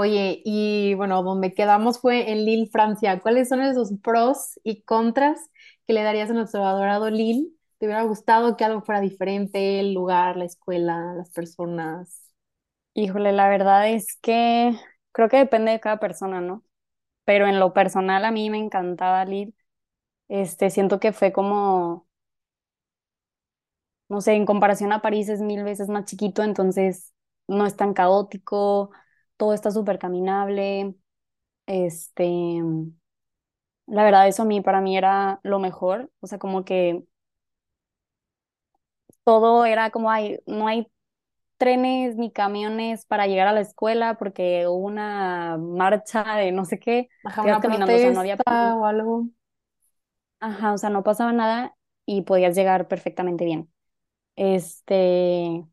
Oye, 0.00 0.42
y 0.44 0.94
bueno, 0.94 1.22
donde 1.24 1.52
quedamos 1.54 1.98
fue 2.00 2.30
en 2.30 2.44
Lille, 2.44 2.68
Francia. 2.70 3.18
¿Cuáles 3.20 3.48
son 3.48 3.60
esos 3.62 3.90
pros 4.02 4.60
y 4.62 4.82
contras 4.82 5.50
que 5.86 5.92
le 5.92 6.02
darías 6.04 6.30
a 6.30 6.34
nuestro 6.34 6.64
adorado 6.64 7.10
Lille? 7.10 7.48
¿Te 7.78 7.86
hubiera 7.86 8.04
gustado 8.04 8.56
que 8.56 8.64
algo 8.64 8.80
fuera 8.82 9.00
diferente, 9.00 9.80
el 9.80 9.94
lugar, 9.94 10.36
la 10.36 10.44
escuela, 10.44 11.14
las 11.16 11.30
personas? 11.30 12.30
Híjole, 12.94 13.32
la 13.32 13.48
verdad 13.48 13.88
es 13.90 14.16
que 14.20 14.72
creo 15.12 15.28
que 15.28 15.36
depende 15.38 15.70
de 15.72 15.80
cada 15.80 16.00
persona, 16.00 16.40
¿no? 16.40 16.64
Pero 17.24 17.46
en 17.48 17.60
lo 17.60 17.74
personal 17.74 18.24
a 18.24 18.32
mí 18.32 18.50
me 18.50 18.58
encantaba 18.58 19.24
Lille. 19.26 19.54
Este, 20.28 20.70
siento 20.70 21.00
que 21.00 21.12
fue 21.12 21.32
como, 21.32 22.08
no 24.08 24.20
sé, 24.20 24.34
en 24.34 24.46
comparación 24.46 24.92
a 24.92 25.02
París 25.02 25.28
es 25.28 25.40
mil 25.40 25.64
veces 25.64 25.88
más 25.88 26.04
chiquito, 26.06 26.42
entonces 26.42 27.12
no 27.46 27.66
es 27.66 27.76
tan 27.76 27.94
caótico, 27.94 28.90
todo 29.38 29.54
está 29.54 29.72
súper 29.72 30.00
caminable. 30.00 30.96
Este, 31.66 32.24
la 33.86 34.04
verdad 34.04 34.28
eso 34.28 34.42
a 34.42 34.44
mí, 34.46 34.60
para 34.60 34.80
mí 34.80 34.96
era 34.96 35.40
lo 35.42 35.58
mejor, 35.58 36.10
o 36.20 36.26
sea, 36.26 36.38
como 36.38 36.64
que 36.64 37.04
todo 39.24 39.64
era 39.66 39.90
como 39.90 40.10
hay, 40.10 40.38
no 40.46 40.68
hay 40.68 40.88
trenes 41.58 42.16
ni 42.16 42.32
camiones 42.32 43.06
para 43.06 43.26
llegar 43.28 43.48
a 43.48 43.52
la 43.52 43.60
escuela 43.62 44.16
porque 44.18 44.66
hubo 44.68 44.86
una 44.86 45.58
marcha 45.58 46.24
de 46.36 46.52
no 46.52 46.64
sé 46.64 46.78
qué, 46.80 47.08
Ajá, 47.22 47.44
una 47.46 47.60
caminando, 47.60 47.96
o 47.96 47.98
sea, 48.00 48.10
no 48.10 48.20
había, 48.20 48.40
o 48.48 48.86
algo. 48.86 49.28
ajá, 50.40 50.72
o 50.74 50.78
sea, 50.78 50.90
no 50.90 51.02
pasaba 51.04 51.32
nada 51.32 51.76
y 52.06 52.22
podías 52.22 52.54
llegar 52.56 52.88
perfectamente 52.88 53.44
bien. 53.44 53.72
Este, 54.36 55.64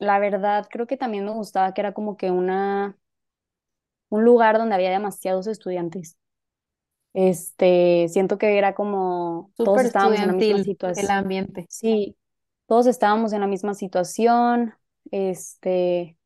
la 0.00 0.18
verdad, 0.18 0.66
creo 0.68 0.86
que 0.86 0.96
también 0.96 1.24
me 1.24 1.30
gustaba 1.30 1.72
que 1.72 1.80
era 1.82 1.92
como 1.92 2.16
que 2.16 2.30
una, 2.30 2.96
un 4.08 4.24
lugar 4.24 4.58
donde 4.58 4.74
había 4.74 4.90
demasiados 4.90 5.46
estudiantes. 5.46 6.16
Este, 7.12 8.06
siento 8.08 8.38
que 8.38 8.56
era 8.58 8.74
como, 8.74 9.52
todos 9.56 9.84
estábamos 9.84 10.18
en 10.18 10.26
la 10.26 10.32
misma 10.32 10.40
estudiantil 10.40 10.56
el 10.58 10.64
situación. 10.64 11.10
ambiente. 11.10 11.66
Sí, 11.68 12.16
todos 12.66 12.86
estábamos 12.86 13.32
en 13.32 13.40
la 13.40 13.46
misma 13.46 13.74
situación. 13.74 14.74
Este, 15.10 16.16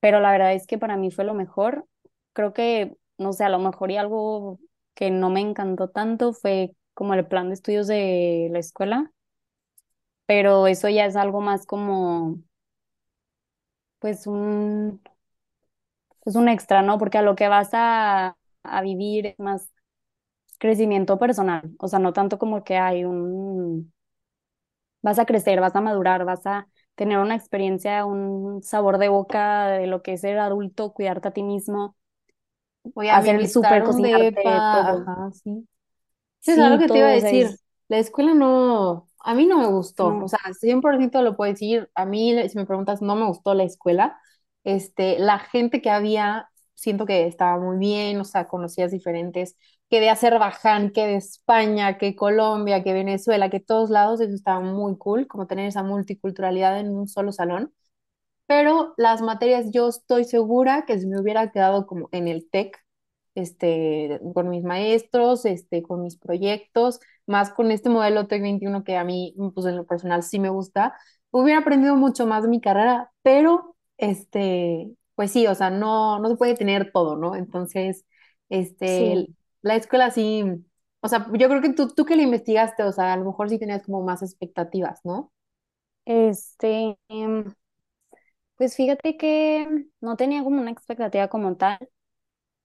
pero 0.00 0.20
la 0.20 0.32
verdad 0.32 0.52
es 0.52 0.66
que 0.66 0.78
para 0.78 0.96
mí 0.96 1.10
fue 1.10 1.24
lo 1.24 1.34
mejor. 1.34 1.86
Creo 2.32 2.52
que, 2.52 2.96
no 3.18 3.32
sé, 3.32 3.44
a 3.44 3.48
lo 3.48 3.58
mejor 3.58 3.90
y 3.90 3.96
algo 3.96 4.58
que 4.94 5.10
no 5.10 5.30
me 5.30 5.40
encantó 5.40 5.88
tanto 5.88 6.32
fue 6.32 6.74
como 6.94 7.14
el 7.14 7.26
plan 7.26 7.48
de 7.48 7.54
estudios 7.54 7.86
de 7.86 8.48
la 8.52 8.58
escuela, 8.58 9.12
pero 10.26 10.66
eso 10.66 10.88
ya 10.88 11.06
es 11.06 11.16
algo 11.16 11.40
más 11.40 11.66
como, 11.66 12.38
pues 14.02 14.28
un, 14.28 15.00
pues 16.20 16.36
un 16.36 16.48
extra, 16.48 16.82
¿no? 16.82 16.98
Porque 16.98 17.18
a 17.18 17.22
lo 17.22 17.34
que 17.36 17.48
vas 17.48 17.70
a, 17.72 18.36
a 18.62 18.82
vivir 18.82 19.26
es 19.26 19.38
más 19.38 19.70
crecimiento 20.58 21.18
personal, 21.18 21.74
o 21.78 21.88
sea, 21.88 21.98
no 22.00 22.12
tanto 22.14 22.38
como 22.38 22.64
que 22.64 22.78
hay 22.78 23.04
un, 23.04 23.92
vas 25.02 25.18
a 25.18 25.26
crecer, 25.26 25.60
vas 25.60 25.76
a 25.76 25.80
madurar, 25.80 26.24
vas 26.24 26.46
a 26.46 26.68
tener 26.94 27.18
una 27.18 27.34
experiencia, 27.36 28.04
un 28.04 28.62
sabor 28.62 28.98
de 28.98 29.08
boca 29.08 29.68
de 29.68 29.86
lo 29.86 30.02
que 30.02 30.14
es 30.14 30.20
ser 30.22 30.38
adulto, 30.38 30.92
cuidarte 30.92 31.28
a 31.28 31.32
ti 31.32 31.42
mismo 31.42 31.96
Voy 32.94 33.08
a 33.08 33.16
hacer 33.18 33.36
el 33.36 33.50
súper, 33.50 33.84
cocinarte, 33.84 34.40
depa, 34.42 34.60
todo. 34.70 35.08
ajá, 35.08 35.30
sí. 35.32 35.68
Sí, 36.40 36.52
es 36.52 36.60
algo 36.60 36.78
que 36.78 36.88
te 36.90 36.98
iba 36.98 37.08
a 37.08 37.12
decir. 37.12 37.50
es, 37.50 37.64
La 37.88 37.98
escuela 37.98 38.34
no, 38.34 39.08
a 39.24 39.34
mí 39.34 39.46
no 39.46 39.58
me 39.58 39.66
gustó. 39.68 40.08
O 40.08 40.12
no, 40.12 40.28
sea, 40.28 40.38
100% 40.58 41.22
lo 41.22 41.36
puedo 41.36 41.52
decir. 41.52 41.90
A 41.94 42.04
mí, 42.06 42.34
si 42.48 42.56
me 42.58 42.66
preguntas, 42.66 43.02
no 43.02 43.16
me 43.16 43.26
gustó 43.26 43.54
la 43.54 43.64
escuela. 43.64 44.18
Este, 44.64 45.18
la 45.18 45.38
gente 45.38 45.82
que 45.82 45.90
había, 45.90 46.48
siento 46.74 47.06
que 47.06 47.26
estaba 47.26 47.58
muy 47.58 47.78
bien, 47.78 48.20
o 48.20 48.24
sea, 48.24 48.48
conocías 48.48 48.90
diferentes, 48.92 49.56
que 49.90 50.00
de 50.00 50.10
Azerbaiyán, 50.10 50.90
que 50.92 51.06
de 51.06 51.16
España, 51.16 51.98
que 51.98 52.16
Colombia, 52.16 52.82
que 52.82 52.92
Venezuela, 52.92 53.50
que 53.50 53.60
todos 53.60 53.90
lados, 53.90 54.20
eso 54.20 54.34
estaba 54.34 54.60
muy 54.60 54.96
cool, 54.98 55.26
como 55.26 55.46
tener 55.46 55.66
esa 55.66 55.82
multiculturalidad 55.82 56.78
en 56.80 56.90
un 56.96 57.08
solo 57.08 57.32
salón. 57.32 57.72
Pero 58.46 58.94
las 58.96 59.22
materias 59.22 59.66
yo 59.70 59.88
estoy 59.88 60.24
segura 60.24 60.84
que 60.86 60.98
si 60.98 61.06
me 61.06 61.20
hubiera 61.20 61.50
quedado 61.50 61.86
como 61.86 62.08
en 62.12 62.28
el 62.28 62.48
TEC, 62.50 62.78
este, 63.34 64.20
con 64.34 64.50
mis 64.50 64.62
maestros, 64.64 65.44
este, 65.46 65.82
con 65.82 66.02
mis 66.02 66.16
proyectos, 66.18 67.00
más 67.26 67.50
con 67.52 67.70
este 67.70 67.88
modelo 67.88 68.26
TEC 68.26 68.42
21 68.42 68.84
que 68.84 68.96
a 68.96 69.04
mí, 69.04 69.34
pues 69.54 69.66
en 69.66 69.76
lo 69.76 69.86
personal 69.86 70.22
sí 70.22 70.38
me 70.38 70.48
gusta, 70.50 70.94
hubiera 71.30 71.60
aprendido 71.60 71.96
mucho 71.96 72.26
más 72.26 72.42
de 72.42 72.48
mi 72.48 72.60
carrera, 72.60 73.10
pero, 73.22 73.76
este, 73.98 74.92
pues 75.14 75.30
sí, 75.32 75.46
o 75.46 75.54
sea, 75.54 75.70
no, 75.70 76.18
no 76.20 76.28
se 76.28 76.36
puede 76.36 76.54
tener 76.56 76.90
todo, 76.92 77.16
¿no? 77.16 77.36
Entonces, 77.36 78.04
este, 78.48 79.16
sí, 79.16 79.34
la 79.62 79.76
escuela 79.76 80.10
sí, 80.10 80.44
o 81.00 81.08
sea, 81.08 81.26
yo 81.32 81.48
creo 81.48 81.60
que 81.62 81.72
tú, 81.72 81.88
tú 81.88 82.04
que 82.04 82.16
la 82.16 82.22
investigaste, 82.22 82.82
o 82.84 82.92
sea, 82.92 83.12
a 83.12 83.16
lo 83.16 83.24
mejor 83.26 83.48
sí 83.50 83.58
tenías 83.58 83.82
como 83.84 84.02
más 84.02 84.22
expectativas, 84.22 85.00
¿no? 85.04 85.32
este, 86.04 86.98
em, 87.08 87.54
pues 88.56 88.76
fíjate 88.76 89.16
que 89.16 89.86
no 90.00 90.16
tenía 90.16 90.42
como 90.44 90.60
una 90.60 90.70
expectativa 90.70 91.28
como 91.28 91.56
tal. 91.56 91.78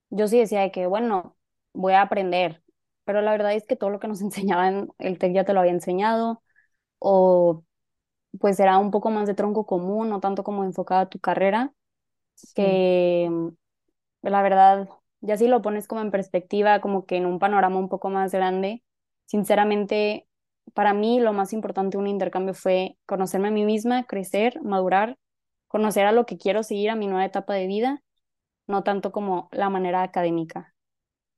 Yo 0.09 0.27
sí 0.27 0.39
decía 0.39 0.61
de 0.61 0.71
que, 0.71 0.87
bueno, 0.87 1.37
voy 1.73 1.93
a 1.93 2.03
aprender, 2.03 2.63
pero 3.07 3.21
la 3.23 3.31
verdad 3.33 3.55
es 3.55 3.67
que 3.67 3.77
todo 3.77 3.91
lo 3.91 3.99
que 4.01 4.09
nos 4.09 4.21
enseñaban, 4.23 4.89
el 4.99 5.19
TEC 5.19 5.35
ya 5.35 5.45
te 5.45 5.53
lo 5.55 5.61
había 5.61 5.73
enseñado, 5.73 6.43
o 6.99 7.65
pues 8.39 8.59
era 8.59 8.77
un 8.79 8.91
poco 8.91 9.11
más 9.11 9.27
de 9.27 9.35
tronco 9.35 9.65
común, 9.65 10.09
no 10.09 10.19
tanto 10.21 10.43
como 10.43 10.63
enfocada 10.65 11.01
a 11.03 11.09
tu 11.09 11.19
carrera, 11.19 11.73
Sí. 12.35 12.53
que 12.55 13.29
La 14.21 14.41
verdad, 14.41 14.89
ya 15.21 15.37
si 15.37 15.47
lo 15.47 15.61
pones 15.61 15.87
como 15.87 16.01
en 16.01 16.11
perspectiva, 16.11 16.81
como 16.81 17.05
que 17.05 17.17
en 17.17 17.25
un 17.25 17.39
panorama 17.39 17.79
un 17.79 17.89
poco 17.89 18.09
más 18.09 18.31
grande, 18.33 18.83
sinceramente, 19.25 20.27
para 20.73 20.93
mí 20.93 21.19
lo 21.19 21.33
más 21.33 21.53
importante 21.53 21.97
de 21.97 22.01
un 22.03 22.07
intercambio 22.07 22.53
fue 22.53 22.97
conocerme 23.05 23.49
a 23.49 23.51
mí 23.51 23.65
misma, 23.65 24.05
crecer, 24.05 24.61
madurar, 24.63 25.17
conocer 25.67 26.05
a 26.07 26.11
lo 26.11 26.25
que 26.25 26.37
quiero 26.37 26.63
seguir 26.63 26.89
a 26.89 26.95
mi 26.95 27.07
nueva 27.07 27.25
etapa 27.25 27.53
de 27.55 27.67
vida, 27.67 28.03
no 28.67 28.83
tanto 28.83 29.11
como 29.13 29.49
la 29.53 29.69
manera 29.69 30.03
académica. 30.03 30.75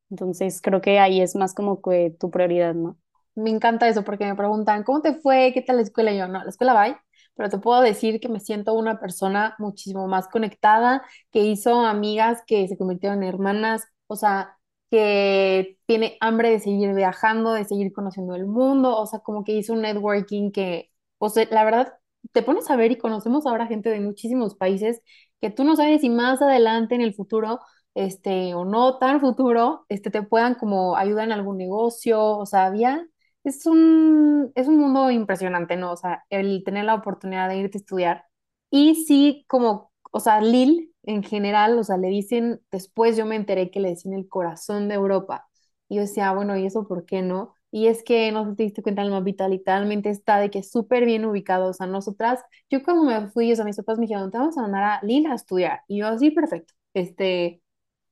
Entonces, 0.10 0.62
creo 0.62 0.82
que 0.82 1.00
ahí 1.00 1.22
es 1.22 1.36
más 1.36 1.54
como 1.54 1.82
que 1.82 2.16
tu 2.20 2.32
prioridad, 2.32 2.74
¿no? 2.76 2.98
Me 3.36 3.50
encanta 3.52 3.88
eso 3.88 4.04
porque 4.04 4.26
me 4.26 4.36
preguntan, 4.36 4.84
¿cómo 4.84 5.02
te 5.02 5.14
fue? 5.16 5.52
¿Qué 5.54 5.62
tal 5.62 5.78
la 5.78 5.84
escuela? 5.84 6.12
Y 6.12 6.18
yo, 6.18 6.28
no, 6.28 6.44
la 6.44 6.50
escuela 6.50 6.74
va, 6.74 7.02
pero 7.36 7.50
te 7.50 7.58
puedo 7.60 7.82
decir 7.82 8.20
que 8.20 8.28
me 8.30 8.40
siento 8.40 8.74
una 8.74 9.00
persona 9.00 9.56
muchísimo 9.60 10.08
más 10.08 10.28
conectada, 10.28 11.04
que 11.32 11.40
hizo 11.44 11.80
amigas 11.86 12.44
que 12.46 12.68
se 12.68 12.78
convirtieron 12.78 13.24
en 13.24 13.30
hermanas, 13.30 13.84
o 14.08 14.16
sea, 14.18 14.58
que 14.92 15.78
tiene 15.86 16.18
hambre 16.22 16.50
de 16.50 16.60
seguir 16.60 16.94
viajando, 16.96 17.54
de 17.54 17.64
seguir 17.66 17.94
conociendo 17.94 18.36
el 18.36 18.46
mundo, 18.48 18.98
o 18.98 19.06
sea, 19.06 19.20
como 19.20 19.44
que 19.44 19.54
hizo 19.54 19.74
un 19.74 19.82
networking 19.84 20.52
que, 20.52 20.92
o 21.20 21.30
sea, 21.30 21.48
la 21.52 21.64
verdad, 21.64 21.94
te 22.34 22.42
pones 22.44 22.70
a 22.70 22.76
ver 22.76 22.92
y 22.92 22.98
conocemos 22.98 23.46
ahora 23.46 23.68
gente 23.68 23.90
de 23.90 24.00
muchísimos 24.02 24.56
países 24.56 25.02
que 25.40 25.50
tú 25.50 25.64
no 25.64 25.76
sabes 25.78 26.02
si 26.02 26.10
más 26.10 26.42
adelante 26.42 26.96
en 26.96 27.02
el 27.02 27.14
futuro 27.14 27.60
este, 27.96 28.54
o 28.56 28.66
no 28.66 28.98
tan 28.98 29.20
futuro, 29.20 29.86
este, 29.90 30.10
te 30.12 30.24
puedan 30.24 30.56
como 30.56 30.96
ayudar 30.98 31.26
en 31.26 31.32
algún 31.34 31.58
negocio, 31.58 32.22
o 32.38 32.46
sea, 32.46 32.66
había 32.68 33.06
es 33.44 33.66
un, 33.66 34.52
es 34.56 34.68
un 34.68 34.78
mundo 34.78 35.10
impresionante, 35.12 35.76
¿no? 35.78 35.92
O 35.94 35.98
sea, 35.98 36.26
el 36.30 36.64
tener 36.64 36.86
la 36.86 36.96
oportunidad 36.96 37.48
de 37.50 37.58
irte 37.58 37.78
a 37.78 37.82
estudiar. 37.82 38.26
Y 38.70 38.96
sí, 39.06 39.46
como, 39.48 39.92
o 40.12 40.20
sea, 40.20 40.42
Lille 40.42 40.92
en 41.04 41.24
general, 41.24 41.78
o 41.80 41.84
sea, 41.84 41.98
le 41.98 42.10
dicen, 42.10 42.62
después 42.72 43.18
yo 43.18 43.26
me 43.26 43.36
enteré 43.36 43.72
que 43.72 43.80
le 43.80 43.90
decían 43.90 44.14
el 44.14 44.28
corazón 44.30 44.88
de 44.90 44.96
Europa. 44.96 45.48
Y 45.88 45.96
yo 45.96 46.02
decía, 46.02 46.30
"Ah, 46.30 46.34
bueno, 46.36 46.56
¿y 46.58 46.66
eso 46.66 46.88
por 46.88 47.06
qué 47.06 47.22
no? 47.22 47.56
Y 47.72 47.88
es 47.88 48.04
que 48.04 48.32
no 48.32 48.56
te 48.56 48.64
diste 48.64 48.82
cuenta, 48.84 49.02
el 49.02 49.12
mapita 49.12 49.48
literalmente 49.48 50.10
está 50.10 50.40
de 50.40 50.50
que 50.52 50.64
súper 50.64 51.06
bien 51.06 51.26
ubicado. 51.26 51.70
O 51.70 51.74
sea, 51.74 51.88
nosotras, 51.88 52.42
yo 52.70 52.84
cuando 52.84 53.04
me 53.04 53.30
fui, 53.30 53.52
o 53.52 53.56
sea, 53.56 53.66
mis 53.66 53.78
papás 53.78 53.98
me 54.00 54.06
dijeron, 54.06 54.32
te 54.32 54.38
vamos 54.38 54.58
a 54.58 54.62
mandar 54.64 54.84
a 54.84 55.00
Lille 55.04 55.30
a 55.30 55.36
estudiar. 55.36 55.82
Y 55.88 56.00
yo, 56.00 56.18
sí, 56.18 56.32
perfecto. 56.32 56.74
Este, 56.94 57.62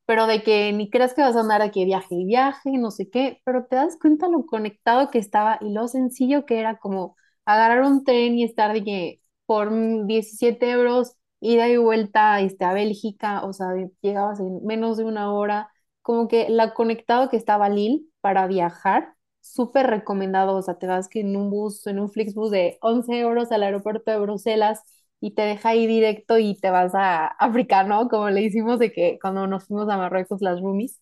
pero 0.07 0.27
de 0.27 0.43
que 0.43 0.73
ni 0.73 0.89
creas 0.91 1.13
que 1.15 1.21
vas 1.23 1.37
a 1.37 1.41
andar 1.41 1.61
aquí 1.63 1.85
viaje 1.85 2.15
y 2.15 2.25
viaje, 2.25 2.71
no 2.79 2.91
sé 2.91 3.09
qué, 3.11 3.41
pero 3.45 3.67
te 3.67 3.77
das 3.77 3.97
cuenta 4.01 4.29
lo 4.29 4.47
conectado 4.47 5.11
que 5.11 5.19
estaba 5.19 5.59
y 5.61 5.73
lo 5.73 5.87
sencillo 5.89 6.45
que 6.47 6.59
era 6.59 6.79
como 6.79 7.17
agarrar 7.45 7.83
un 7.83 8.05
tren 8.05 8.35
y 8.39 8.43
estar 8.45 8.73
de 8.73 8.83
que 8.85 9.21
por 9.45 9.71
mm, 9.71 10.07
17 10.07 10.71
euros 10.71 11.15
ida 11.41 11.69
y 11.69 11.77
vuelta 11.77 12.39
este, 12.41 12.65
a 12.65 12.73
Bélgica, 12.73 13.43
o 13.45 13.53
sea, 13.53 13.69
llegabas 14.01 14.39
en 14.39 14.65
menos 14.65 14.97
de 14.97 15.03
una 15.05 15.33
hora, 15.33 15.71
como 16.01 16.27
que 16.29 16.49
la 16.49 16.73
conectado 16.73 17.29
que 17.29 17.37
estaba 17.37 17.69
Lille 17.69 18.05
para 18.21 18.47
viajar, 18.47 19.13
súper 19.41 19.87
recomendado, 19.87 20.55
o 20.57 20.61
sea, 20.61 20.77
te 20.79 20.87
vas 20.87 21.07
que 21.09 21.21
en 21.21 21.35
un 21.35 21.49
bus, 21.49 21.85
en 21.87 21.99
un 21.99 22.09
Flixbus 22.11 22.51
de 22.51 22.77
11 22.81 23.19
euros 23.19 23.51
al 23.51 23.63
aeropuerto 23.63 24.11
de 24.11 24.19
Bruselas 24.19 24.81
y 25.19 25.31
te 25.35 25.41
deja 25.43 25.69
ahí 25.69 25.87
directo 25.87 26.37
y 26.37 26.55
te 26.59 26.69
vas 26.69 26.93
a 26.95 27.27
África, 27.27 27.83
¿no? 27.83 28.07
Como 28.09 28.29
le 28.29 28.41
hicimos 28.43 28.79
de 28.79 28.91
que 28.91 29.17
cuando 29.21 29.47
nos 29.47 29.65
fuimos 29.67 29.89
a 29.89 29.97
Marruecos 29.97 30.41
las 30.41 30.61
roomies. 30.61 31.01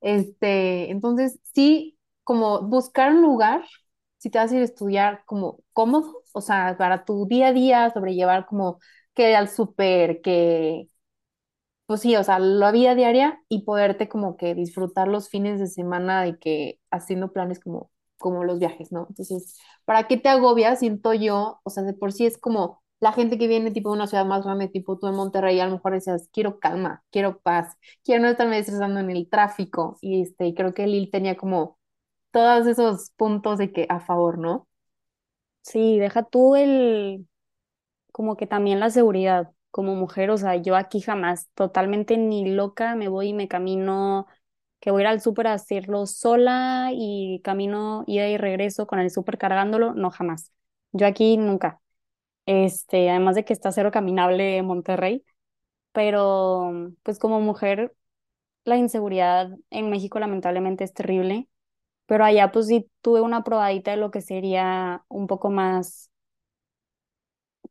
Este, 0.00 0.90
entonces, 0.90 1.38
sí, 1.54 1.98
como 2.24 2.62
buscar 2.62 3.12
un 3.12 3.22
lugar, 3.22 3.64
si 4.18 4.30
te 4.30 4.38
vas 4.38 4.52
a 4.52 4.54
ir 4.56 4.60
a 4.62 4.64
estudiar 4.64 5.24
como 5.26 5.60
cómodo, 5.72 6.22
o 6.32 6.40
sea, 6.40 6.76
para 6.78 7.04
tu 7.04 7.26
día 7.26 7.48
a 7.48 7.52
día, 7.52 7.90
sobrellevar 7.92 8.46
como 8.46 8.78
que 9.14 9.34
al 9.36 9.48
súper, 9.48 10.20
que, 10.22 10.88
pues 11.86 12.00
sí, 12.00 12.16
o 12.16 12.24
sea, 12.24 12.38
la 12.40 12.72
vida 12.72 12.94
diaria 12.94 13.40
y 13.48 13.64
poderte 13.64 14.08
como 14.08 14.36
que 14.36 14.54
disfrutar 14.54 15.06
los 15.08 15.28
fines 15.28 15.60
de 15.60 15.68
semana 15.68 16.22
de 16.24 16.38
que 16.38 16.80
haciendo 16.90 17.32
planes 17.32 17.60
como, 17.60 17.90
como 18.18 18.42
los 18.44 18.58
viajes, 18.58 18.90
¿no? 18.92 19.06
Entonces, 19.08 19.56
¿para 19.84 20.08
qué 20.08 20.16
te 20.16 20.28
agobias? 20.28 20.80
Siento 20.80 21.14
yo, 21.14 21.60
o 21.62 21.70
sea, 21.70 21.84
de 21.84 21.92
por 21.94 22.12
sí 22.12 22.26
es 22.26 22.38
como 22.38 22.82
la 23.00 23.12
gente 23.12 23.38
que 23.38 23.48
viene 23.48 23.70
tipo 23.70 23.90
de 23.90 23.96
una 23.96 24.06
ciudad 24.06 24.24
más 24.26 24.44
grande, 24.44 24.68
tipo 24.68 24.98
tú 24.98 25.06
en 25.08 25.14
Monterrey, 25.16 25.60
a 25.60 25.66
lo 25.66 25.72
mejor 25.72 25.92
decías, 25.92 26.28
quiero 26.32 26.58
calma, 26.60 27.04
quiero 27.10 27.40
paz, 27.40 27.76
quiero 28.04 28.22
no 28.22 28.28
estarme 28.30 28.58
estresando 28.58 29.00
en 29.00 29.10
el 29.10 29.28
tráfico. 29.28 29.98
Y 30.00 30.22
este, 30.22 30.54
creo 30.54 30.74
que 30.74 30.86
Lil 30.86 31.10
tenía 31.10 31.36
como 31.36 31.78
todos 32.32 32.66
esos 32.66 33.10
puntos 33.16 33.58
de 33.58 33.72
que 33.72 33.86
a 33.90 34.00
favor, 34.00 34.38
¿no? 34.38 34.68
Sí, 35.62 35.98
deja 35.98 36.22
tú 36.24 36.54
el, 36.56 37.26
como 38.12 38.36
que 38.36 38.46
también 38.46 38.80
la 38.80 38.90
seguridad 38.90 39.52
como 39.70 39.94
mujer, 39.96 40.30
o 40.30 40.38
sea, 40.38 40.56
yo 40.56 40.76
aquí 40.76 41.00
jamás, 41.00 41.48
totalmente 41.54 42.16
ni 42.18 42.50
loca, 42.54 42.96
me 42.96 43.08
voy 43.08 43.28
y 43.28 43.34
me 43.34 43.48
camino, 43.48 44.26
que 44.80 44.90
voy 44.90 45.02
a 45.02 45.04
ir 45.04 45.08
al 45.08 45.20
súper 45.22 45.48
a 45.48 45.54
hacerlo 45.54 46.06
sola 46.06 46.90
y 46.94 47.40
camino 47.44 48.04
ida 48.06 48.28
y 48.28 48.38
regreso 48.38 48.86
con 48.86 49.00
el 49.00 49.10
súper 49.10 49.38
cargándolo, 49.38 49.94
no 49.94 50.10
jamás. 50.10 50.52
Yo 50.92 51.06
aquí 51.06 51.36
nunca. 51.38 51.80
Este, 52.46 53.10
además 53.10 53.34
de 53.36 53.44
que 53.44 53.52
está 53.52 53.72
cero 53.72 53.90
caminable 53.90 54.62
Monterrey, 54.62 55.24
pero 55.92 56.92
pues 57.04 57.18
como 57.18 57.40
mujer, 57.40 57.94
la 58.64 58.76
inseguridad 58.78 59.50
en 59.70 59.90
México 59.90 60.18
lamentablemente 60.20 60.84
es 60.84 60.94
terrible, 60.94 61.48
pero 62.06 62.24
allá 62.24 62.52
pues 62.52 62.68
sí 62.68 62.90
tuve 63.02 63.20
una 63.22 63.44
probadita 63.44 63.92
de 63.92 63.98
lo 63.98 64.10
que 64.12 64.22
sería 64.22 65.04
un 65.08 65.26
poco 65.28 65.50
más 65.50 66.10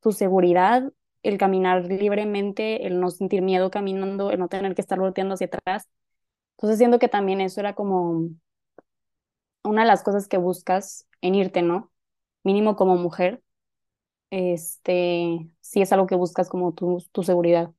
tu 0.01 0.11
seguridad, 0.11 0.91
el 1.23 1.37
caminar 1.37 1.85
libremente, 1.85 2.85
el 2.87 2.99
no 2.99 3.09
sentir 3.11 3.41
miedo 3.41 3.71
caminando, 3.71 4.31
el 4.31 4.39
no 4.39 4.47
tener 4.49 4.75
que 4.75 4.81
estar 4.81 4.99
volteando 4.99 5.33
hacia 5.35 5.47
atrás. 5.47 5.87
Entonces 6.57 6.77
siento 6.79 6.99
que 6.99 7.09
también 7.09 7.41
eso 7.41 7.59
era 7.61 7.75
como 7.75 8.29
una 9.63 9.81
de 9.83 9.87
las 9.87 10.03
cosas 10.03 10.27
que 10.27 10.37
buscas 10.37 11.07
en 11.21 11.35
irte, 11.35 11.61
¿no? 11.61 11.91
Mínimo 12.43 12.75
como 12.75 12.95
mujer, 12.97 13.41
este, 14.35 15.49
sí 15.61 15.81
es 15.81 15.91
algo 15.93 16.07
que 16.07 16.15
buscas 16.15 16.49
como 16.49 16.73
tu, 16.73 17.03
tu 17.11 17.23
seguridad. 17.23 17.71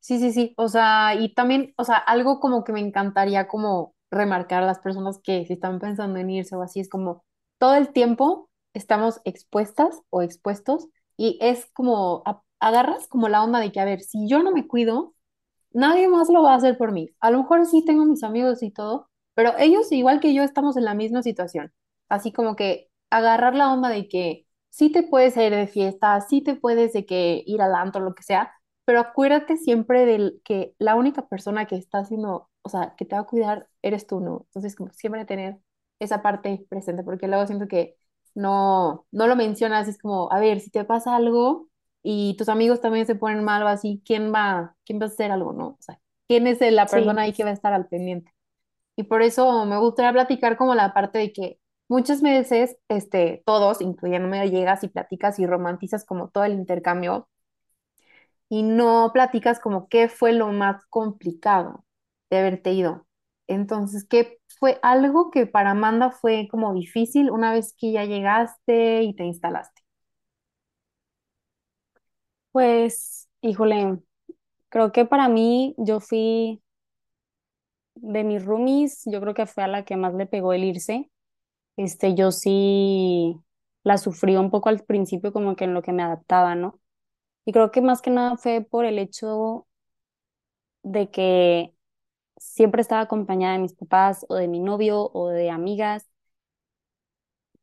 Sí, 0.00 0.18
sí, 0.18 0.32
sí. 0.32 0.54
O 0.56 0.68
sea, 0.68 1.14
y 1.14 1.34
también, 1.34 1.74
o 1.76 1.84
sea, 1.84 1.96
algo 1.96 2.40
como 2.40 2.64
que 2.64 2.72
me 2.72 2.80
encantaría 2.80 3.46
como 3.48 3.94
remarcar 4.10 4.62
a 4.62 4.66
las 4.66 4.80
personas 4.80 5.20
que 5.22 5.44
si 5.46 5.54
están 5.54 5.78
pensando 5.78 6.18
en 6.18 6.30
irse 6.30 6.56
o 6.56 6.62
así, 6.62 6.80
es 6.80 6.88
como 6.88 7.24
todo 7.58 7.74
el 7.76 7.92
tiempo 7.92 8.50
estamos 8.74 9.20
expuestas 9.24 10.00
o 10.10 10.22
expuestos 10.22 10.88
y 11.16 11.38
es 11.40 11.66
como 11.72 12.22
a- 12.26 12.42
agarras 12.60 13.06
como 13.08 13.28
la 13.28 13.42
onda 13.44 13.60
de 13.60 13.70
que, 13.72 13.80
a 13.80 13.84
ver, 13.84 14.00
si 14.00 14.28
yo 14.28 14.42
no 14.42 14.50
me 14.52 14.66
cuido, 14.66 15.14
nadie 15.72 16.08
más 16.08 16.28
lo 16.30 16.42
va 16.42 16.52
a 16.54 16.56
hacer 16.56 16.78
por 16.78 16.92
mí. 16.92 17.10
A 17.20 17.30
lo 17.30 17.38
mejor 17.38 17.66
sí 17.66 17.84
tengo 17.84 18.04
mis 18.04 18.22
amigos 18.24 18.62
y 18.62 18.70
todo, 18.70 19.08
pero 19.34 19.54
ellos, 19.58 19.90
igual 19.92 20.20
que 20.20 20.34
yo, 20.34 20.42
estamos 20.42 20.76
en 20.76 20.84
la 20.84 20.94
misma 20.94 21.22
situación. 21.22 21.72
Así 22.08 22.32
como 22.32 22.56
que 22.56 22.90
agarrar 23.10 23.54
la 23.54 23.72
onda 23.72 23.88
de 23.88 24.08
que 24.08 24.46
sí 24.72 24.90
te 24.92 25.04
puedes 25.04 25.36
ir 25.36 25.52
de 25.54 25.66
fiesta, 25.68 26.20
sí 26.22 26.42
te 26.42 26.56
puedes 26.56 26.94
de 26.94 27.06
que 27.06 27.42
ir 27.46 27.62
al 27.62 27.74
antro, 27.76 28.02
lo 28.02 28.14
que 28.14 28.24
sea, 28.24 28.52
pero 28.86 29.00
acuérdate 29.00 29.56
siempre 29.58 30.06
de 30.06 30.34
que 30.44 30.74
la 30.78 30.96
única 30.96 31.28
persona 31.28 31.66
que 31.66 31.76
está 31.76 31.98
haciendo, 32.00 32.50
o 32.62 32.68
sea, 32.70 32.94
que 32.96 33.04
te 33.04 33.16
va 33.16 33.22
a 33.22 33.26
cuidar, 33.26 33.68
eres 33.82 34.06
tú, 34.06 34.20
¿no? 34.20 34.42
Entonces, 34.48 34.76
como 34.76 34.92
siempre 34.92 35.24
tener 35.26 35.58
esa 36.00 36.22
parte 36.22 36.66
presente, 36.70 37.04
porque 37.04 37.28
luego 37.28 37.46
siento 37.46 37.68
que 37.68 37.96
no, 38.34 39.06
no 39.12 39.26
lo 39.28 39.36
mencionas, 39.36 39.88
es 39.88 39.98
como, 39.98 40.32
a 40.32 40.40
ver, 40.40 40.60
si 40.60 40.70
te 40.70 40.84
pasa 40.84 41.16
algo 41.16 41.68
y 42.02 42.36
tus 42.38 42.48
amigos 42.48 42.80
también 42.80 43.06
se 43.06 43.14
ponen 43.14 43.44
mal 43.44 43.62
o 43.62 43.68
así, 43.68 44.02
¿quién 44.06 44.32
va, 44.34 44.76
quién 44.84 45.00
va 45.00 45.04
a 45.06 45.08
hacer 45.08 45.30
algo, 45.32 45.52
no? 45.52 45.68
O 45.68 45.76
sea, 45.80 46.00
¿quién 46.28 46.46
es 46.48 46.60
la 46.72 46.90
persona 46.90 47.22
Sí, 47.22 47.24
ahí 47.24 47.32
que 47.34 47.44
va 47.44 47.50
a 47.50 47.52
estar 47.54 47.72
al 47.72 47.88
pendiente? 47.88 48.32
Y 48.96 49.04
por 49.04 49.22
eso 49.22 49.66
me 49.66 49.78
gustaría 49.78 50.12
platicar 50.12 50.56
como 50.58 50.74
la 50.76 50.94
parte 50.94 51.18
de 51.18 51.32
que 51.34 51.60
muchas 51.92 52.22
veces, 52.22 52.76
este, 52.88 53.42
todos, 53.46 53.80
incluyéndome, 53.82 54.50
llegas 54.50 54.84
y 54.84 54.88
platicas 54.88 55.38
y 55.38 55.46
romantizas 55.46 56.04
como 56.04 56.28
todo 56.30 56.44
el 56.44 56.54
intercambio 56.54 57.28
y 58.48 58.62
no 58.62 59.10
platicas 59.12 59.60
como 59.60 59.88
qué 59.88 60.08
fue 60.08 60.32
lo 60.32 60.48
más 60.52 60.84
complicado 60.90 61.84
de 62.30 62.38
haberte 62.38 62.72
ido. 62.72 63.06
Entonces, 63.48 64.06
¿qué 64.08 64.38
fue 64.58 64.78
algo 64.82 65.30
que 65.30 65.46
para 65.46 65.72
Amanda 65.72 66.10
fue 66.10 66.48
como 66.50 66.74
difícil 66.74 67.30
una 67.30 67.52
vez 67.52 67.74
que 67.76 67.92
ya 67.92 68.04
llegaste 68.04 69.02
y 69.02 69.14
te 69.14 69.24
instalaste? 69.24 69.82
pues, 72.52 73.28
híjole, 73.40 73.98
creo 74.70 74.92
que 74.92 75.06
para 75.06 75.28
mí 75.30 75.74
yo 75.78 76.00
fui 76.00 76.62
de 77.96 78.22
mis 78.24 78.44
roomies, 78.44 79.02
yo 79.06 79.20
creo 79.22 79.34
que 79.34 79.46
fue 79.46 79.64
a 79.64 79.68
la 79.68 79.84
que 79.86 79.96
más 79.96 80.14
le 80.14 80.26
pegó 80.26 80.52
el 80.52 80.64
irse. 80.64 81.10
Este, 81.76 82.14
yo 82.14 82.30
sí 82.32 83.36
la 83.84 83.98
sufrí 83.98 84.36
un 84.36 84.50
poco 84.50 84.68
al 84.68 84.84
principio 84.84 85.32
como 85.32 85.56
que 85.56 85.64
en 85.64 85.74
lo 85.74 85.82
que 85.82 85.92
me 85.92 86.02
adaptaba, 86.02 86.54
¿no? 86.54 86.80
Y 87.46 87.52
creo 87.52 87.70
que 87.72 87.82
más 87.82 88.02
que 88.02 88.10
nada 88.10 88.36
fue 88.38 88.62
por 88.62 88.86
el 88.86 88.98
hecho 88.98 89.66
de 90.82 91.10
que 91.10 91.74
siempre 92.38 92.82
estaba 92.82 93.02
acompañada 93.02 93.54
de 93.54 93.60
mis 93.60 93.74
papás 93.74 94.26
o 94.30 94.36
de 94.36 94.48
mi 94.48 94.60
novio 94.60 95.10
o 95.14 95.28
de 95.30 95.50
amigas 95.50 96.08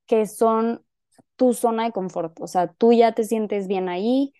que 0.07 0.25
son 0.27 0.83
tu 1.35 1.53
zona 1.53 1.85
de 1.85 1.91
confort. 1.91 2.39
O 2.41 2.47
sea, 2.47 2.67
tú 2.73 2.93
ya 2.93 3.13
te 3.13 3.23
sientes 3.23 3.67
bien 3.67 3.89
ahí 3.89 4.33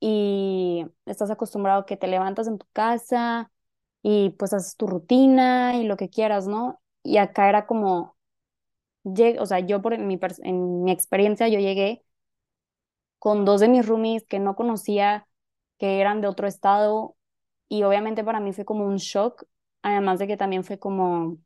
y 0.00 0.86
estás 1.06 1.32
acostumbrado 1.32 1.86
que 1.86 1.98
te 1.98 2.08
levantas 2.08 2.48
en 2.48 2.58
tu 2.58 2.66
casa 2.74 3.52
y 4.02 4.32
pues 4.32 4.54
haces 4.54 4.76
tu 4.78 4.88
rutina 4.88 5.76
y 5.78 5.86
lo 5.86 5.98
que 5.98 6.10
quieras, 6.10 6.48
¿no? 6.48 6.82
Y 7.04 7.18
acá 7.18 7.50
era 7.50 7.66
como, 7.68 8.17
o 9.38 9.46
sea, 9.46 9.60
yo 9.60 9.82
por 9.82 9.94
en 9.94 10.06
mi, 10.06 10.18
en 10.42 10.84
mi 10.84 10.92
experiencia, 10.92 11.48
yo 11.48 11.58
llegué 11.60 12.04
con 13.18 13.44
dos 13.44 13.60
de 13.60 13.68
mis 13.68 13.86
roomies 13.86 14.24
que 14.26 14.38
no 14.38 14.54
conocía, 14.56 15.26
que 15.78 16.00
eran 16.00 16.20
de 16.20 16.28
otro 16.28 16.46
estado 16.46 17.16
y 17.68 17.82
obviamente 17.84 18.24
para 18.24 18.40
mí 18.40 18.52
fue 18.52 18.64
como 18.64 18.86
un 18.86 18.96
shock, 18.98 19.44
además 19.82 20.18
de 20.18 20.26
que 20.26 20.36
también 20.36 20.64
fue 20.64 20.78
como 20.78 21.38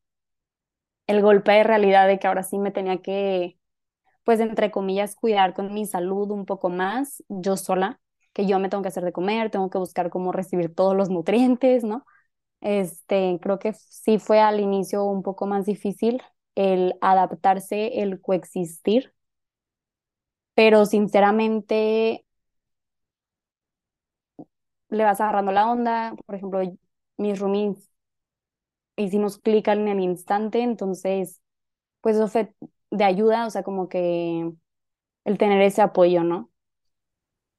el 1.07 1.23
golpe 1.23 1.53
de 1.53 1.65
realidad 1.65 2.07
de 2.09 2.19
que 2.19 2.27
ahora 2.27 2.43
sí 2.43 2.59
me 2.59 2.71
tenía 2.71 2.99
que, 3.03 3.59
pues 4.25 4.41
entre 4.41 4.71
comillas, 4.71 5.17
cuidar 5.17 5.55
con 5.55 5.75
mi 5.75 5.87
salud 5.87 6.31
un 6.33 6.47
poco 6.47 6.71
más, 6.71 7.25
yo 7.29 7.57
sola, 7.59 8.01
que 8.33 8.47
yo 8.47 8.59
me 8.59 8.69
tengo 8.69 8.83
que 8.83 8.89
hacer 8.91 9.05
de 9.05 9.13
comer, 9.13 9.51
tengo 9.51 9.71
que 9.71 9.79
buscar 9.79 10.11
cómo 10.11 10.33
recibir 10.33 10.75
todos 10.75 10.97
los 10.97 11.11
nutrientes, 11.11 11.85
¿no? 11.85 12.07
Este, 12.61 13.39
creo 13.43 13.59
que 13.61 13.75
sí 13.75 14.19
fue 14.19 14.41
al 14.41 14.61
inicio 14.61 15.05
un 15.05 15.23
poco 15.23 15.47
más 15.47 15.67
difícil 15.67 16.23
el 16.55 16.95
adaptarse, 17.01 18.03
el 18.03 18.21
coexistir, 18.21 19.15
pero 20.55 20.87
sinceramente 20.87 22.25
le 24.91 25.05
vas 25.05 25.21
agarrando 25.21 25.53
la 25.53 25.71
onda. 25.71 26.15
Por 26.27 26.35
ejemplo, 26.37 26.61
mis 27.19 27.39
roomies 27.39 27.91
hicimos 28.97 29.39
clic 29.39 29.69
en 29.69 29.89
el 29.89 30.01
instante, 30.01 30.61
entonces, 30.63 31.41
pues 32.01 32.17
eso 32.17 32.29
fue 32.29 32.55
de 32.91 33.05
ayuda, 33.05 33.47
o 33.47 33.51
sea, 33.51 33.63
como 33.65 33.89
que 33.91 34.53
el 35.25 35.39
tener 35.39 35.63
ese 35.63 35.83
apoyo, 35.83 36.25
¿no? 36.25 36.51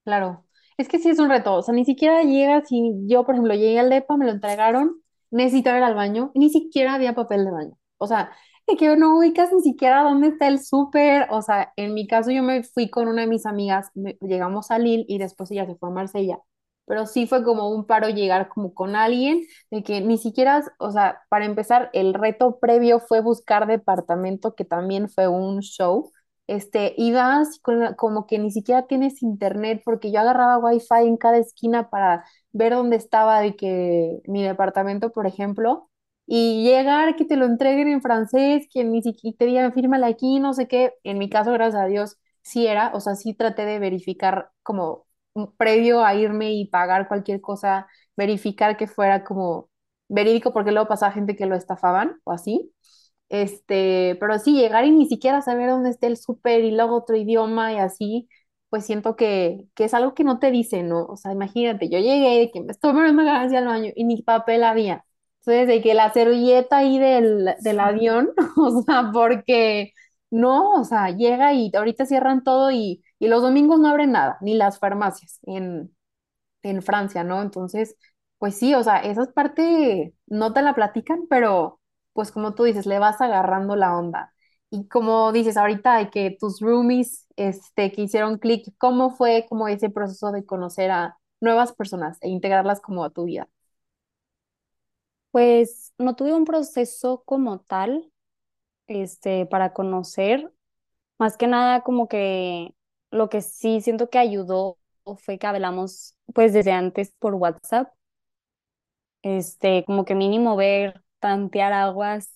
Claro, 0.04 0.46
es 0.78 0.90
que 0.90 1.00
sí 1.00 1.10
es 1.10 1.20
un 1.20 1.30
reto, 1.30 1.54
o 1.56 1.62
sea, 1.62 1.74
ni 1.74 1.86
siquiera 1.86 2.24
llegas 2.24 2.66
y 2.72 2.94
yo, 3.08 3.26
por 3.26 3.36
ejemplo, 3.36 3.54
llegué 3.56 3.80
al 3.80 3.90
DEPA, 3.90 4.18
me 4.18 4.26
lo 4.26 4.32
entregaron, 4.32 5.02
necesitaba 5.32 5.78
ir 5.78 5.84
al 5.84 5.96
baño, 5.96 6.32
y 6.34 6.40
ni 6.40 6.50
siquiera 6.50 6.94
había 6.96 7.16
papel 7.16 7.46
de 7.46 7.52
baño, 7.52 7.78
o 7.98 8.08
sea, 8.08 8.32
de 8.68 8.78
que 8.78 8.96
no 8.98 9.18
ubicas 9.18 9.52
ni 9.54 9.62
siquiera 9.62 10.04
dónde 10.04 10.28
está 10.30 10.48
el 10.48 10.60
súper, 10.64 11.28
o 11.32 11.42
sea, 11.42 11.74
en 11.76 11.94
mi 11.94 12.08
caso 12.08 12.32
yo 12.32 12.44
me 12.44 12.64
fui 12.64 12.90
con 12.90 13.08
una 13.08 13.22
de 13.22 13.28
mis 13.28 13.46
amigas, 13.46 13.90
me- 13.96 14.18
llegamos 14.22 14.72
a 14.72 14.80
Lille 14.80 15.06
y 15.08 15.18
después 15.20 15.52
ella 15.52 15.66
se 15.66 15.76
fue 15.76 15.90
a 15.90 15.92
Marsella, 15.92 16.40
pero 16.86 17.06
sí 17.06 17.28
fue 17.28 17.44
como 17.44 17.70
un 17.70 17.86
paro 17.86 18.10
llegar 18.10 18.50
como 18.50 18.74
con 18.74 18.96
alguien, 18.96 19.42
de 19.72 19.84
que 19.84 20.02
ni 20.02 20.18
siquiera, 20.18 20.64
o 20.80 20.92
sea, 20.92 21.22
para 21.30 21.46
empezar, 21.46 21.90
el 21.94 22.14
reto 22.14 22.60
previo 22.60 23.00
fue 23.00 23.22
buscar 23.22 23.68
departamento, 23.68 24.56
que 24.56 24.66
también 24.66 25.10
fue 25.10 25.28
un 25.28 25.62
show 25.62 26.12
este, 26.48 26.94
ibas 26.98 27.60
con 27.62 27.96
como 27.96 28.28
que 28.28 28.38
ni 28.40 28.52
siquiera 28.52 28.86
tienes 28.88 29.22
internet, 29.24 29.82
porque 29.86 30.12
yo 30.12 30.20
agarraba 30.20 30.58
wifi 30.58 30.88
en 31.08 31.16
cada 31.18 31.38
esquina 31.38 31.90
para 31.90 32.26
ver 32.52 32.74
dónde 32.74 32.98
estaba 32.98 33.40
de 33.42 33.56
que 33.56 34.20
mi 34.26 34.44
departamento, 34.44 35.12
por 35.14 35.26
ejemplo, 35.28 35.90
y 36.26 36.64
llegar, 36.64 37.16
que 37.16 37.26
te 37.26 37.36
lo 37.38 37.46
entreguen 37.46 37.88
en 37.90 38.02
francés, 38.02 38.68
que 38.72 38.84
ni 38.84 39.02
siquiera 39.02 39.38
te 39.38 39.46
digan 39.46 39.74
fírmala 39.74 40.08
aquí, 40.08 40.40
no 40.40 40.54
sé 40.54 40.68
qué. 40.68 40.94
En 41.04 41.18
mi 41.18 41.30
caso, 41.30 41.52
gracias 41.52 41.82
a 41.84 41.86
Dios, 41.88 42.18
sí 42.42 42.68
era, 42.68 42.92
o 42.94 43.00
sea, 43.02 43.16
sí 43.16 43.34
traté 43.34 43.66
de 43.66 43.80
verificar 43.80 44.50
como 44.64 45.06
un- 45.34 45.54
previo 45.56 46.04
a 46.06 46.16
irme 46.16 46.54
y 46.54 46.68
pagar 46.68 47.08
cualquier 47.08 47.42
cosa, 47.42 47.88
verificar 48.16 48.78
que 48.78 48.88
fuera 48.88 49.24
como 49.24 49.70
verídico, 50.08 50.54
porque 50.54 50.72
luego 50.72 50.88
pasaba 50.88 51.12
gente 51.12 51.36
que 51.36 51.46
lo 51.46 51.56
estafaban 51.56 52.20
o 52.24 52.32
así. 52.32 52.72
Este, 53.30 54.16
pero 54.20 54.38
sí, 54.40 54.54
llegar 54.56 54.86
y 54.86 54.92
ni 54.92 55.08
siquiera 55.08 55.42
saber 55.42 55.70
dónde 55.70 55.90
está 55.90 56.08
el 56.08 56.18
súper 56.18 56.64
y 56.64 56.72
luego 56.72 56.98
otro 56.98 57.16
idioma 57.16 57.74
y 57.74 57.78
así, 57.78 58.30
pues 58.70 58.86
siento 58.86 59.16
que, 59.16 59.66
que 59.76 59.86
es 59.86 59.94
algo 59.94 60.14
que 60.14 60.24
no 60.24 60.38
te 60.40 60.52
dicen, 60.52 60.90
¿no? 60.90 61.06
O 61.06 61.18
sea, 61.18 61.32
imagínate, 61.32 61.90
yo 61.90 61.98
llegué 62.00 62.52
que 62.54 62.62
me 62.62 62.72
estoy 62.72 62.94
poniendo 62.94 63.24
ir 63.24 63.30
al 63.30 63.66
baño 63.68 63.92
y 63.96 64.04
ni 64.04 64.22
papel 64.22 64.64
había. 64.64 65.06
Entonces, 65.46 65.68
de 65.68 65.82
que 65.82 65.94
la 65.94 66.12
servilleta 66.14 66.78
ahí 66.78 67.00
del, 67.00 67.54
del 67.62 67.80
avión, 67.80 68.32
o 68.58 68.82
sea, 68.84 69.12
porque 69.14 69.94
no, 70.32 70.72
o 70.74 70.84
sea, 70.86 71.10
llega 71.12 71.54
y 71.54 71.72
ahorita 71.76 72.06
cierran 72.06 72.44
todo 72.44 72.72
y, 72.72 73.04
Y 73.20 73.28
los 73.28 73.42
domingos 73.42 73.80
no 73.80 73.90
abren 73.90 74.12
nada, 74.14 74.38
ni 74.42 74.54
las 74.56 74.80
farmacias 74.80 75.40
en, 75.44 75.96
en 76.64 76.82
Francia, 76.82 77.24
¿no? 77.24 77.42
Entonces, 77.42 77.96
pues 78.38 78.56
sí, 78.58 78.74
o 78.76 78.84
sea, 78.84 78.98
esa 79.00 79.26
parte 79.34 80.14
no 80.28 80.54
te 80.54 80.62
la 80.62 80.74
platican, 80.76 81.28
pero 81.30 81.80
pues 82.14 82.32
como 82.32 82.54
tú 82.56 82.64
dices, 82.64 82.86
le 82.86 83.00
vas 83.00 83.22
agarrando 83.22 83.76
la 83.76 83.98
onda. 83.98 84.34
Y 84.70 84.88
como 84.88 85.32
dices 85.32 85.58
ahorita, 85.58 85.98
de 85.98 86.10
que 86.10 86.36
tus 86.40 86.60
roomies, 86.62 87.28
este, 87.36 87.92
que 87.92 88.02
hicieron 88.04 88.38
clic, 88.40 88.74
¿cómo 88.78 89.12
fue 89.12 89.46
como 89.50 89.68
ese 89.68 89.90
proceso 89.90 90.32
de 90.32 90.46
conocer 90.46 90.92
a 90.92 91.18
nuevas 91.42 91.74
personas 91.74 92.18
e 92.22 92.30
integrarlas 92.30 92.82
como 92.82 93.04
a 93.06 93.10
tu 93.12 93.26
vida? 93.26 93.48
Pues 95.34 95.94
no 96.00 96.16
tuve 96.18 96.34
un 96.36 96.46
proceso 96.46 97.24
como 97.26 97.62
tal, 97.62 98.12
este, 98.88 99.46
para 99.48 99.74
conocer, 99.74 100.54
más 101.20 101.38
que 101.38 101.48
nada 101.48 101.84
como 101.84 102.08
que 102.10 102.76
lo 103.12 103.30
que 103.30 103.42
sí 103.42 103.82
siento 103.82 104.10
que 104.12 104.20
ayudó 104.20 104.78
fue 105.20 105.40
que 105.40 105.48
hablamos 105.48 106.18
pues 106.34 106.54
desde 106.54 106.72
antes 106.74 107.14
por 107.20 107.36
WhatsApp, 107.36 107.94
este, 109.22 109.84
como 109.86 110.06
que 110.06 110.16
mínimo 110.16 110.56
ver, 110.56 111.04
tantear 111.20 111.74
aguas, 111.74 112.32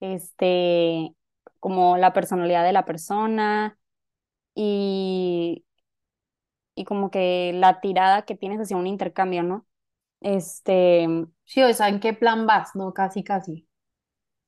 este, 0.00 1.14
como 1.60 1.96
la 1.98 2.12
personalidad 2.12 2.64
de 2.64 2.72
la 2.72 2.84
persona 2.86 3.78
y, 4.54 5.64
y 6.74 6.84
como 6.84 7.10
que 7.10 7.52
la 7.54 7.80
tirada 7.80 8.22
que 8.24 8.34
tienes 8.36 8.60
hacia 8.60 8.76
un 8.76 8.86
intercambio, 8.86 9.42
¿no? 9.42 9.66
Este, 10.22 11.06
Sí, 11.44 11.62
o 11.62 11.72
sea, 11.72 11.88
¿en 11.88 12.00
qué 12.00 12.14
plan 12.14 12.46
vas? 12.48 12.74
No, 12.74 12.92
casi, 12.92 13.22
casi. 13.22 13.68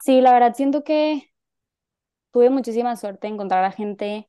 sí, 0.00 0.20
la 0.20 0.32
verdad 0.32 0.54
siento 0.54 0.84
que 0.84 1.32
tuve 2.32 2.50
muchísima 2.50 2.96
suerte 2.96 3.26
de 3.28 3.32
encontrar 3.34 3.64
a 3.64 3.72
gente 3.72 4.28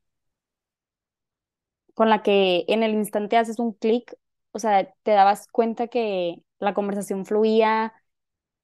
con 1.93 2.09
la 2.09 2.23
que 2.23 2.65
en 2.67 2.83
el 2.83 2.93
instante 2.93 3.37
haces 3.37 3.59
un 3.59 3.73
clic, 3.73 4.15
o 4.51 4.59
sea, 4.59 4.91
te 5.03 5.11
dabas 5.11 5.47
cuenta 5.47 5.87
que 5.87 6.41
la 6.59 6.73
conversación 6.73 7.25
fluía, 7.25 7.93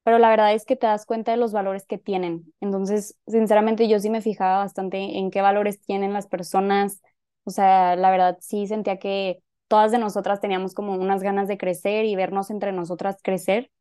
pero 0.03 0.19
la 0.19 0.29
verdad 0.29 0.53
es 0.53 0.65
que 0.65 0.75
te 0.77 0.87
das 0.87 1.05
cuenta 1.05 1.31
de 1.31 1.37
los 1.37 1.53
valores 1.53 1.85
que 1.85 1.97
tienen. 1.99 2.53
Entonces, 2.61 3.19
sinceramente, 3.27 3.87
yo 3.89 3.99
sí 3.99 4.09
me 4.09 4.21
fijaba 4.21 4.59
bastante 4.59 4.97
en 5.19 5.31
qué 5.31 5.41
valores 5.41 5.81
tienen 5.81 6.13
las 6.13 6.27
personas. 6.27 7.01
O 7.45 7.51
sea, 7.51 7.95
la 7.97 8.11
verdad 8.11 8.37
sí 8.41 8.67
sentía 8.67 8.99
que 8.99 9.43
todas 9.71 9.91
de 9.93 9.99
nosotras 9.99 10.41
teníamos 10.41 10.75
como 10.75 10.95
unas 10.95 11.23
ganas 11.23 11.49
de 11.49 11.57
crecer 11.59 12.05
y 12.05 12.17
vernos 12.17 12.51
entre 12.51 12.73
nosotras 12.73 13.17
crecer. 13.23 13.71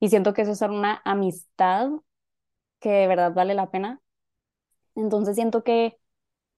Y 0.00 0.10
siento 0.10 0.34
que 0.34 0.42
eso 0.42 0.52
es 0.52 0.62
una 0.62 1.02
amistad 1.04 1.90
que 2.80 2.90
de 2.90 3.08
verdad 3.08 3.34
vale 3.34 3.54
la 3.54 3.70
pena. 3.70 4.00
Entonces, 4.96 5.36
siento 5.36 5.64
que 5.64 5.98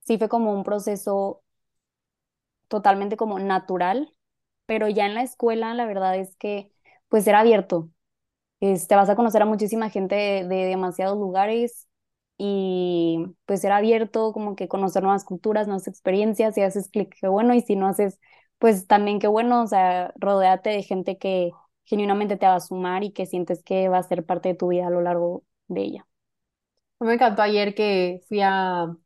sí 0.07 0.19
fue 0.19 0.29
como 0.31 0.53
un 0.55 0.65
proceso 0.65 1.43
totalmente 2.69 3.17
como 3.17 3.39
natural, 3.39 4.13
pero 4.67 4.89
ya 4.89 5.07
en 5.07 5.15
la 5.15 5.23
escuela 5.23 5.75
la 5.75 5.87
verdad 5.87 6.17
es 6.17 6.37
que 6.37 6.73
pues 7.09 7.27
era 7.27 7.41
abierto. 7.41 7.91
Este, 8.61 8.97
vas 8.97 9.11
a 9.11 9.17
conocer 9.17 9.43
a 9.43 9.47
muchísima 9.47 9.91
gente 9.91 10.17
de, 10.17 10.45
de 10.49 10.67
demasiados 10.67 11.19
lugares 11.19 11.89
y 12.39 13.27
pues 13.47 13.65
era 13.65 13.79
abierto, 13.79 14.33
como 14.33 14.57
que 14.57 14.69
conocer 14.69 15.03
nuevas 15.05 15.25
culturas, 15.25 15.69
nuevas 15.69 15.89
experiencias 15.89 16.59
y 16.59 16.63
haces 16.63 16.89
clic, 16.91 17.15
qué 17.21 17.29
bueno, 17.29 17.55
y 17.55 17.63
si 17.63 17.77
no 17.77 17.89
haces, 17.89 18.21
pues 18.59 18.87
también 18.87 19.19
qué 19.19 19.29
bueno, 19.29 19.63
o 19.63 19.67
sea, 19.67 20.13
rodéate 20.17 20.71
de 20.71 20.83
gente 20.83 21.19
que 21.19 21.51
genuinamente 21.85 22.37
te 22.37 22.47
va 22.47 22.57
a 22.57 22.61
sumar 22.61 23.05
y 23.05 23.13
que 23.13 23.27
sientes 23.27 23.63
que 23.63 23.89
va 23.89 23.99
a 23.99 24.03
ser 24.03 24.25
parte 24.25 24.51
de 24.51 24.55
tu 24.55 24.69
vida 24.69 24.87
a 24.87 24.91
lo 24.91 25.03
largo 25.03 25.45
de 25.69 25.83
ella. 25.83 26.07
Me 27.01 27.15
encantó 27.15 27.43
ayer 27.43 27.75
que 27.75 28.23
fui 28.29 28.41
a 28.43 28.97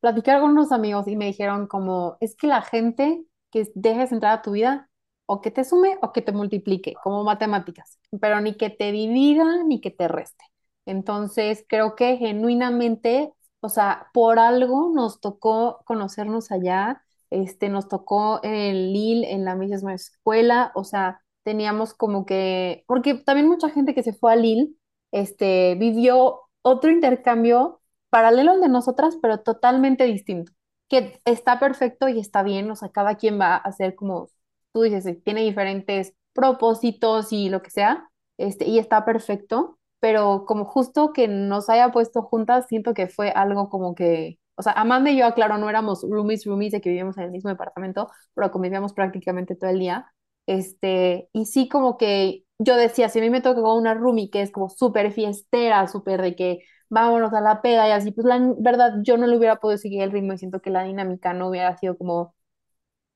platicar 0.00 0.40
con 0.40 0.50
unos 0.52 0.72
amigos 0.72 1.06
y 1.08 1.16
me 1.16 1.26
dijeron 1.26 1.66
como, 1.66 2.16
es 2.20 2.34
que 2.36 2.46
la 2.48 2.62
gente 2.62 3.24
que 3.50 3.70
dejes 3.74 4.12
entrar 4.12 4.38
a 4.38 4.42
tu 4.42 4.52
vida, 4.52 4.90
o 5.26 5.40
que 5.40 5.50
te 5.52 5.64
sume 5.64 5.96
o 6.02 6.12
que 6.12 6.22
te 6.22 6.32
multiplique, 6.32 6.94
como 7.04 7.22
matemáticas, 7.24 7.98
pero 8.20 8.40
ni 8.40 8.54
que 8.56 8.70
te 8.70 8.90
divida 8.92 9.62
ni 9.64 9.80
que 9.80 9.90
te 9.92 10.08
reste. 10.08 10.44
Entonces, 10.86 11.64
creo 11.68 11.94
que 11.94 12.16
genuinamente, 12.16 13.32
o 13.60 13.68
sea, 13.68 14.08
por 14.12 14.38
algo 14.40 14.90
nos 14.92 15.20
tocó 15.20 15.82
conocernos 15.84 16.50
allá, 16.50 17.04
este, 17.30 17.68
nos 17.68 17.88
tocó 17.88 18.40
el 18.42 18.92
Lille, 18.92 19.32
en 19.32 19.44
la 19.44 19.54
misma 19.56 19.94
escuela, 19.94 20.72
o 20.74 20.84
sea, 20.84 21.22
teníamos 21.44 21.94
como 21.94 22.26
que, 22.26 22.84
porque 22.86 23.14
también 23.14 23.48
mucha 23.48 23.70
gente 23.70 23.94
que 23.94 24.02
se 24.02 24.12
fue 24.12 24.32
a 24.32 24.36
Lille, 24.36 24.70
este, 25.12 25.74
vivió 25.76 26.40
otro 26.62 26.90
intercambio 26.90 27.80
paralelo 28.10 28.52
al 28.52 28.60
de 28.60 28.68
nosotras, 28.68 29.16
pero 29.22 29.40
totalmente 29.40 30.04
distinto, 30.04 30.52
que 30.88 31.20
está 31.24 31.60
perfecto 31.60 32.08
y 32.08 32.18
está 32.20 32.42
bien, 32.42 32.70
o 32.70 32.76
sea, 32.76 32.90
cada 32.90 33.16
quien 33.16 33.40
va 33.40 33.54
a 33.54 33.58
hacer 33.58 33.94
como 33.94 34.28
tú 34.72 34.82
dices, 34.82 35.06
eh, 35.06 35.20
tiene 35.24 35.42
diferentes 35.42 36.14
propósitos 36.32 37.32
y 37.32 37.48
lo 37.50 37.62
que 37.62 37.70
sea, 37.70 38.10
este, 38.38 38.66
y 38.68 38.78
está 38.78 39.04
perfecto, 39.04 39.78
pero 40.00 40.44
como 40.46 40.64
justo 40.64 41.12
que 41.12 41.28
nos 41.28 41.68
haya 41.70 41.92
puesto 41.92 42.22
juntas, 42.22 42.66
siento 42.68 42.94
que 42.94 43.08
fue 43.08 43.30
algo 43.30 43.68
como 43.70 43.94
que, 43.94 44.39
o 44.60 44.62
sea, 44.62 44.72
Amanda 44.74 45.10
y 45.10 45.18
yo, 45.18 45.32
claro, 45.34 45.58
no 45.58 45.68
éramos 45.70 46.04
roomies, 46.08 46.44
roomies 46.46 46.72
de 46.72 46.80
que 46.80 46.90
vivíamos 46.90 47.16
en 47.18 47.24
el 47.24 47.30
mismo 47.30 47.50
departamento, 47.50 48.10
pero 48.34 48.50
convivíamos 48.50 48.92
prácticamente 48.94 49.56
todo 49.56 49.70
el 49.70 49.78
día, 49.80 50.12
este, 50.46 51.28
y 51.32 51.46
sí 51.46 51.68
como 51.68 51.96
que 51.98 52.44
yo 52.58 52.76
decía, 52.76 53.08
si 53.08 53.18
a 53.18 53.22
mí 53.22 53.30
me 53.30 53.40
toca 53.40 53.62
con 53.62 53.78
una 53.78 53.94
roomie 53.94 54.30
que 54.30 54.42
es 54.42 54.50
como 54.52 54.68
súper 54.68 55.12
fiestera, 55.12 55.86
súper 55.88 56.22
de 56.22 56.36
que 56.36 56.60
vámonos 56.90 57.32
a 57.32 57.40
la 57.40 57.62
peda 57.62 57.88
y 57.88 57.92
así, 57.92 58.12
pues 58.12 58.26
la 58.26 58.38
verdad 58.58 58.94
yo 59.02 59.16
no 59.16 59.26
le 59.26 59.36
hubiera 59.36 59.56
podido 59.56 59.78
seguir 59.78 60.02
el 60.02 60.12
ritmo 60.12 60.32
y 60.34 60.38
siento 60.38 60.60
que 60.60 60.70
la 60.70 60.82
dinámica 60.84 61.32
no 61.32 61.48
hubiera 61.48 61.76
sido 61.76 61.96
como 61.96 62.34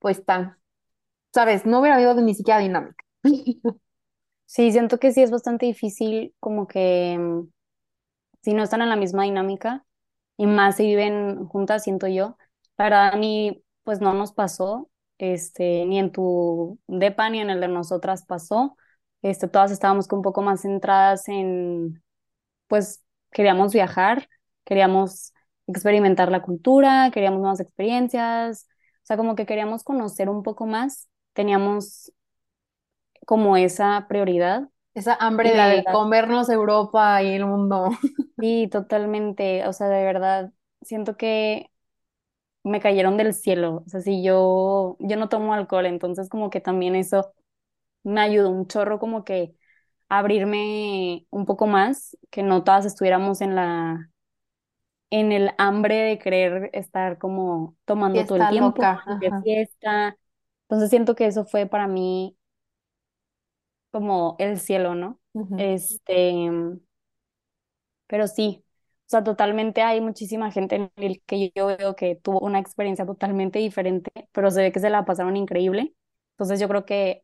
pues 0.01 0.25
tan 0.25 0.59
¿sabes? 1.35 1.67
No 1.67 1.81
hubiera 1.81 1.97
habido 1.97 2.15
ni 2.17 2.35
siquiera 2.35 2.61
dinámica. 2.61 3.05
Sí, 4.47 4.73
siento 4.73 4.99
que 4.99 5.13
sí 5.13 5.23
es 5.23 5.31
bastante 5.31 5.67
difícil 5.67 6.35
como 6.41 6.67
que 6.69 7.17
mm, 7.19 7.49
si 8.43 8.55
no 8.55 8.63
están 8.65 8.83
en 8.83 8.89
la 8.91 8.97
misma 8.97 9.25
dinámica 9.25 9.85
y 10.37 10.47
más 10.47 10.77
si 10.77 10.87
viven 10.87 11.47
juntas, 11.49 11.85
siento 11.85 12.07
yo. 12.09 12.37
La 12.79 12.85
verdad, 12.87 13.17
mí 13.19 13.63
pues 13.85 14.01
no 14.01 14.15
nos 14.15 14.33
pasó, 14.33 14.91
este, 15.19 15.85
ni 15.87 15.99
en 15.99 16.11
tu 16.13 16.79
depa 16.89 17.31
ni 17.31 17.41
en 17.41 17.51
el 17.51 17.61
de 17.61 17.69
nosotras 17.69 18.25
pasó. 18.27 18.77
Este, 19.23 19.49
todas 19.49 19.71
estábamos 19.71 20.09
un 20.13 20.23
poco 20.23 20.43
más 20.43 20.63
centradas 20.63 21.29
en, 21.29 22.03
pues 22.69 23.05
queríamos 23.33 23.73
viajar, 23.73 24.29
queríamos 24.65 25.33
experimentar 25.67 26.31
la 26.31 26.43
cultura, 26.43 27.11
queríamos 27.13 27.41
nuevas 27.41 27.61
experiencias, 27.61 28.69
o 29.03 29.07
sea, 29.07 29.17
como 29.17 29.35
que 29.37 29.47
queríamos 29.47 29.85
conocer 29.85 30.29
un 30.31 30.43
poco 30.43 30.67
más, 30.67 31.09
teníamos 31.35 32.13
como 33.27 33.57
esa 33.57 34.07
prioridad. 34.09 34.69
Esa 34.95 35.15
hambre 35.15 35.51
Y 35.51 35.55
la 35.55 35.69
de 35.69 35.85
verdad, 35.85 35.93
comernos 35.93 36.49
Europa 36.49 37.23
y 37.23 37.35
el 37.35 37.47
mundo. 37.47 37.91
sí, 38.39 38.69
totalmente, 38.71 39.67
o 39.67 39.73
sea, 39.73 39.89
de 39.89 40.05
verdad, 40.05 40.53
siento 40.83 41.17
que 41.17 41.71
me 42.65 42.81
cayeron 42.81 43.17
del 43.17 43.35
cielo, 43.35 43.85
o 43.87 43.91
sea, 43.91 44.01
si 44.01 44.25
yo, 44.25 44.97
yo 45.01 45.17
no 45.17 45.29
tomo 45.29 45.55
alcohol, 45.55 45.87
entonces 45.87 46.29
como 46.29 46.51
que 46.51 46.61
también 46.61 46.97
eso 46.97 47.35
me 48.05 48.21
ayudó 48.23 48.51
un 48.51 48.67
chorro 48.69 48.99
como 49.01 49.25
que 49.25 49.57
abrirme 50.09 51.27
un 51.31 51.47
poco 51.47 51.67
más, 51.69 52.17
que 52.31 52.43
no 52.43 52.65
todas 52.65 52.87
estuviéramos 52.87 53.41
en 53.43 53.57
la, 53.57 54.11
en 55.11 55.33
el 55.33 55.51
hambre 55.59 55.97
de 55.97 56.19
querer 56.19 56.71
estar 56.73 57.19
como 57.19 57.77
tomando 57.85 58.27
todo 58.27 58.39
el 58.39 58.49
tiempo, 58.49 58.87
loca. 58.87 59.05
de 59.21 59.33
fiesta, 59.43 60.17
entonces 60.65 60.91
siento 60.91 61.15
que 61.15 61.27
eso 61.27 61.45
fue 61.47 61.67
para 61.67 61.87
mí 61.89 62.37
como 63.95 64.35
el 64.41 64.59
cielo, 64.61 64.95
¿no? 64.97 65.21
Este, 65.57 66.51
pero 68.07 68.27
sí, 68.29 68.65
o 69.07 69.09
sea, 69.11 69.25
totalmente 69.25 69.83
hay 69.83 70.01
muchísima 70.01 70.51
gente 70.53 70.77
en 70.77 70.93
el 70.97 71.23
que 71.27 71.53
yo 71.55 71.67
veo 71.67 71.97
que 71.97 72.17
tuvo 72.17 72.41
una 72.41 72.59
experiencia 72.59 73.07
totalmente 73.07 73.59
diferente, 73.59 74.11
pero 74.33 74.51
se 74.51 74.63
ve 74.63 74.73
que 74.73 74.81
se 74.81 74.91
la 74.91 75.05
pasaron 75.05 75.37
increíble. 75.37 75.95
Entonces 76.33 76.61
yo 76.61 76.69
creo 76.69 76.85
que 76.85 77.23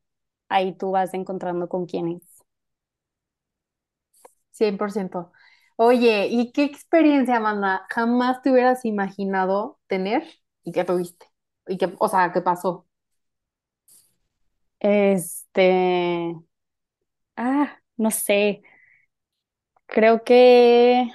ahí 0.48 0.74
tú 0.76 0.90
vas 0.92 1.14
encontrando 1.14 1.68
con 1.68 1.86
quiénes. 1.86 2.22
cien 4.50 4.76
por 4.78 4.92
ciento 4.92 5.32
Oye, 5.76 6.26
¿y 6.30 6.52
qué 6.52 6.64
experiencia, 6.64 7.36
Amanda, 7.38 7.86
jamás 7.88 8.42
te 8.42 8.50
hubieras 8.52 8.84
imaginado 8.84 9.80
tener 9.86 10.22
y 10.62 10.72
que 10.72 10.84
tuviste? 10.84 11.24
Y 11.66 11.78
que, 11.78 11.94
o 11.98 12.06
sea, 12.08 12.32
¿qué 12.32 12.42
pasó? 12.42 12.86
Este, 14.78 16.34
ah, 17.40 17.80
no 17.96 18.10
sé, 18.10 18.62
creo 19.86 20.22
que, 20.24 21.10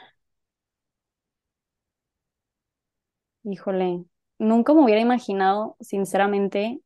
híjole, 3.44 4.04
nunca 4.40 4.74
me 4.74 4.84
hubiera 4.84 5.00
imaginado, 5.02 5.78
sinceramente, 5.80 6.82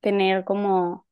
tener 0.00 0.44
como 0.46 1.06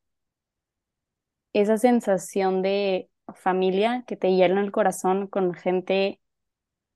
esa 1.52 1.78
sensación 1.78 2.62
de 2.62 3.10
familia 3.34 4.04
que 4.06 4.16
te 4.16 4.30
llena 4.36 4.60
el 4.62 4.70
corazón 4.72 5.26
con 5.26 5.54
gente 5.54 6.20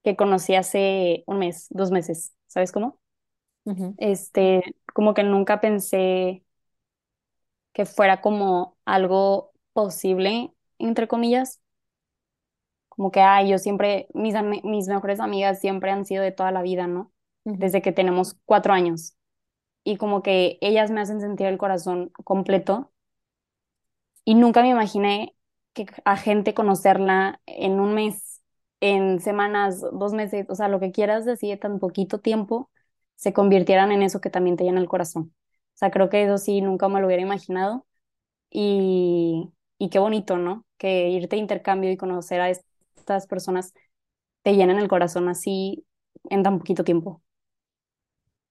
que 0.04 0.16
conocí 0.16 0.54
hace 0.56 1.24
un 1.26 1.38
mes, 1.40 1.68
dos 1.70 1.90
meses, 1.92 2.34
¿sabes 2.48 2.72
cómo? 2.72 3.00
Ujú, 3.64 3.96
Este, 3.96 4.62
como 4.94 5.14
que 5.14 5.22
nunca 5.24 5.60
pensé 5.60 6.44
que 7.72 7.86
fuera 7.86 8.20
como 8.20 8.76
algo 8.84 9.52
posible, 9.72 10.52
entre 10.80 11.08
comillas. 11.08 11.60
Como 12.88 13.10
que, 13.10 13.20
ay, 13.20 13.48
yo 13.50 13.58
siempre, 13.58 14.08
mis, 14.14 14.34
mis 14.64 14.88
mejores 14.88 15.20
amigas 15.20 15.60
siempre 15.60 15.90
han 15.90 16.04
sido 16.04 16.22
de 16.22 16.32
toda 16.32 16.50
la 16.52 16.62
vida, 16.62 16.86
¿no? 16.86 17.12
Desde 17.44 17.82
que 17.82 17.92
tenemos 17.92 18.36
cuatro 18.44 18.72
años. 18.72 19.14
Y 19.84 19.96
como 19.98 20.22
que 20.22 20.58
ellas 20.62 20.90
me 20.90 21.00
hacen 21.02 21.20
sentir 21.20 21.46
el 21.48 21.58
corazón 21.58 22.10
completo. 22.24 22.92
Y 24.24 24.34
nunca 24.34 24.62
me 24.62 24.70
imaginé 24.70 25.34
que 25.72 25.86
a 26.04 26.16
gente 26.16 26.54
conocerla 26.54 27.40
en 27.46 27.80
un 27.80 27.94
mes, 27.94 28.42
en 28.80 29.20
semanas, 29.20 29.80
dos 29.80 30.12
meses, 30.12 30.46
o 30.48 30.54
sea, 30.54 30.68
lo 30.68 30.80
que 30.80 30.92
quieras 30.92 31.24
decir, 31.24 31.58
tan 31.60 31.78
poquito 31.78 32.20
tiempo, 32.20 32.70
se 33.16 33.32
convirtieran 33.32 33.92
en 33.92 34.02
eso 34.02 34.20
que 34.20 34.30
también 34.30 34.56
te 34.56 34.64
llena 34.64 34.80
el 34.80 34.88
corazón. 34.88 35.34
O 35.74 35.78
sea, 35.80 35.90
creo 35.90 36.08
que 36.10 36.24
eso 36.24 36.38
sí, 36.38 36.60
nunca 36.60 36.88
me 36.88 37.00
lo 37.00 37.06
hubiera 37.06 37.22
imaginado. 37.22 37.86
Y, 38.50 39.52
y 39.78 39.90
qué 39.90 39.98
bonito, 40.00 40.38
¿no? 40.38 40.66
Que 40.80 41.10
irte 41.10 41.36
de 41.36 41.42
intercambio 41.42 41.92
y 41.92 41.98
conocer 41.98 42.42
a 42.42 42.50
estas 42.50 43.28
personas 43.28 43.74
te 44.44 44.54
llenan 44.56 44.78
el 44.78 44.88
corazón 44.88 45.28
así 45.28 45.86
en 46.30 46.42
tan 46.44 46.58
poquito 46.60 46.84
tiempo. 46.84 47.22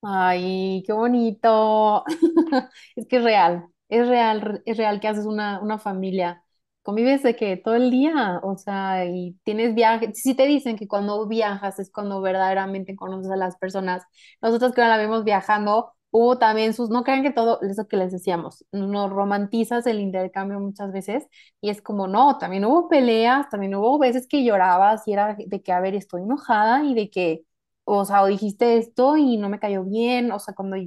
Ay, 0.02 0.84
qué 0.86 0.94
bonito. 0.94 2.04
Es 2.96 3.08
que 3.08 3.18
es 3.18 3.24
real, 3.24 3.68
es 3.90 4.08
real, 4.08 4.62
es 4.66 4.78
real 4.78 5.00
que 5.00 5.08
haces 5.10 5.26
una, 5.26 5.60
una 5.62 5.78
familia. 5.80 6.44
Convives 6.84 7.22
de 7.24 7.36
que 7.36 7.58
todo 7.58 7.76
el 7.76 7.92
día, 7.92 8.40
o 8.44 8.58
sea, 8.58 9.06
y 9.06 9.38
tienes 9.44 9.76
viajes. 9.76 10.22
Si 10.22 10.36
te 10.36 10.48
dicen 10.48 10.78
que 10.78 10.88
cuando 10.88 11.28
viajas 11.28 11.80
es 11.80 11.92
cuando 11.92 12.22
verdaderamente 12.22 12.96
conoces 12.96 13.32
a 13.32 13.36
las 13.36 13.58
personas. 13.58 14.04
Nosotros 14.42 14.74
que 14.74 14.82
ahora 14.82 14.96
la 14.98 15.04
vemos 15.04 15.24
viajando, 15.26 15.92
hubo 16.12 16.38
también 16.38 16.74
sus, 16.74 16.90
no 16.90 17.04
crean 17.04 17.24
que 17.24 17.32
todo, 17.32 17.62
eso 17.62 17.88
que 17.88 17.98
les 17.98 18.12
decíamos, 18.12 18.66
nos 18.72 19.10
romantizas 19.12 19.86
el 19.88 20.00
intercambio 20.00 20.60
muchas 20.60 20.92
veces 20.92 21.28
y 21.62 21.70
es 21.70 21.82
como, 21.82 22.08
no, 22.08 22.38
también 22.38 22.66
hubo 22.66 22.90
peleas, 22.90 23.50
también 23.50 23.76
hubo 23.76 24.00
veces 24.00 24.28
que 24.28 24.44
llorabas 24.44 25.08
y 25.08 25.14
era 25.14 25.36
de 25.38 25.62
que, 25.62 25.72
a 25.72 25.80
ver, 25.82 25.96
estoy 25.96 26.24
enojada 26.24 26.84
y 26.86 26.94
de 26.96 27.10
que 27.10 27.44
o 27.92 28.06
sea, 28.06 28.22
o 28.24 28.28
dijiste 28.28 28.78
esto 28.78 29.18
y 29.18 29.38
no 29.38 29.50
me 29.50 29.60
cayó 29.60 29.84
bien, 29.84 30.32
o 30.32 30.40
sea, 30.40 30.54
cuando, 30.54 30.78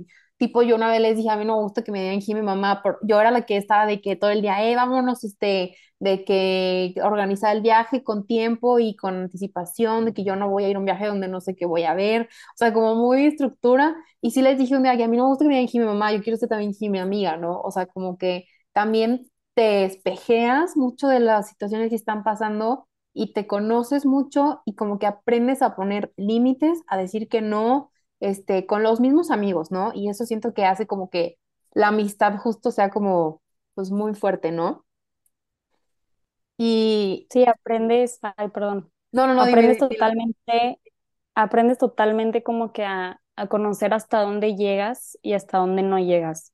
tipo, 0.43 0.63
yo 0.63 0.75
una 0.77 0.91
vez 0.91 1.01
les 1.01 1.17
dije, 1.17 1.31
a 1.31 1.37
mí 1.37 1.45
no 1.45 1.57
me 1.57 1.63
gusta 1.63 1.83
que 1.85 1.93
me 1.93 2.03
digan 2.03 2.21
mi 2.37 2.43
mamá, 2.43 2.83
por, 2.83 2.99
yo 3.03 3.21
era 3.21 3.31
la 3.31 3.47
que 3.47 3.57
estaba 3.57 3.87
de 3.87 4.01
que 4.01 4.17
todo 4.17 4.31
el 4.31 4.43
día, 4.43 4.65
eh, 4.69 4.75
vámonos, 4.77 5.23
este, 5.25 5.77
de 6.01 6.25
que 6.25 6.95
organizar 7.03 7.55
el 7.57 7.63
viaje 7.63 8.03
con 8.03 8.27
tiempo 8.27 8.79
y 8.81 8.97
con 8.97 9.15
anticipación, 9.17 10.05
de 10.05 10.13
que 10.15 10.25
yo 10.25 10.35
no 10.37 10.51
voy 10.51 10.65
a 10.65 10.69
ir 10.69 10.77
a 10.77 10.79
un 10.81 10.85
viaje 10.85 11.07
donde 11.07 11.29
no 11.29 11.41
sé 11.41 11.55
qué 11.55 11.67
voy 11.67 11.85
a 11.85 11.95
ver, 11.95 12.23
o 12.55 12.57
sea, 12.57 12.73
como 12.73 12.95
muy 12.97 13.27
estructura, 13.27 13.95
y 14.21 14.33
sí 14.33 14.43
les 14.43 14.59
dije 14.59 14.77
un 14.77 14.83
día 14.83 14.97
que 14.97 15.05
a 15.05 15.09
mí 15.09 15.17
no 15.17 15.25
me 15.25 15.29
gusta 15.31 15.45
que 15.45 15.49
me 15.51 15.59
digan 15.61 15.69
mi 15.75 15.87
mamá, 15.93 16.13
yo 16.13 16.23
quiero 16.23 16.37
ser 16.39 16.49
también 16.49 16.73
mi 16.91 16.99
amiga, 16.99 17.37
¿no? 17.37 17.61
O 17.61 17.71
sea, 17.71 17.87
como 17.87 18.19
que 18.19 18.47
también 18.73 19.31
te 19.55 19.85
espejeas 19.85 20.77
mucho 20.77 21.09
de 21.09 21.21
las 21.21 21.49
situaciones 21.49 21.91
que 21.91 21.97
están 21.97 22.25
pasando 22.25 22.89
y 23.15 23.33
te 23.35 23.47
conoces 23.47 24.07
mucho 24.07 24.63
y 24.65 24.75
como 24.75 24.99
que 24.99 25.07
aprendes 25.07 25.63
a 25.63 25.77
poner 25.77 26.13
límites, 26.17 26.81
a 26.89 26.97
decir 26.97 27.29
que 27.29 27.43
no, 27.43 27.91
este, 28.23 28.67
con 28.67 28.83
los 28.85 29.01
mismos 29.01 29.31
amigos, 29.33 29.73
¿no? 29.73 29.93
Y 29.95 30.09
eso 30.11 30.25
siento 30.27 30.55
que 30.55 30.65
hace 30.67 30.87
como 30.87 31.11
que 31.11 31.39
la 31.75 31.89
amistad 31.89 32.39
justo 32.39 32.71
sea 32.71 32.91
como, 32.91 33.43
pues 33.75 33.91
muy 33.91 34.15
fuerte, 34.15 34.53
¿no? 34.53 34.87
Y, 36.59 37.29
Sí, 37.31 37.45
aprendes, 37.47 38.19
ay, 38.37 38.49
perdón, 38.51 38.93
no, 39.13 39.27
no, 39.27 39.35
no, 39.35 39.43
aprendes 39.43 39.79
totalmente, 39.79 40.81
aprendes 41.35 41.79
totalmente 41.79 42.43
como 42.43 42.73
que 42.73 42.85
a, 42.85 43.21
a 43.37 43.47
conocer 43.49 43.95
hasta 43.95 44.21
dónde 44.23 44.55
llegas 44.57 45.19
y 45.23 45.35
hasta 45.35 45.59
dónde 45.59 45.83
no 45.83 45.99
llegas. 45.99 46.53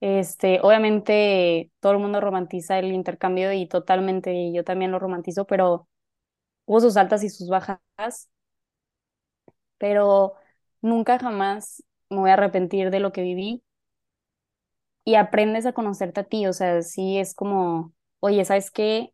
Este, 0.00 0.60
obviamente 0.62 1.72
todo 1.80 1.92
el 1.92 1.98
mundo 1.98 2.20
romantiza 2.20 2.78
el 2.78 2.92
intercambio 2.92 3.52
y 3.52 3.68
totalmente 3.68 4.52
yo 4.52 4.64
también 4.64 4.92
lo 4.92 4.98
romantizo, 4.98 5.46
pero 5.46 5.88
hubo 6.66 6.80
sus 6.80 6.96
altas 6.96 7.24
y 7.24 7.30
sus 7.30 7.48
bajas, 7.48 7.80
pero 9.78 10.34
nunca 10.86 11.18
jamás 11.18 11.82
me 12.10 12.18
voy 12.18 12.30
a 12.30 12.34
arrepentir 12.34 12.90
de 12.90 13.00
lo 13.00 13.12
que 13.12 13.22
viví 13.22 13.62
y 15.04 15.14
aprendes 15.16 15.66
a 15.66 15.72
conocerte 15.72 16.20
a 16.20 16.24
ti, 16.24 16.46
o 16.46 16.52
sea, 16.52 16.82
sí 16.82 17.18
es 17.18 17.34
como, 17.34 17.94
oye, 18.20 18.44
¿sabes 18.44 18.70
qué? 18.70 19.12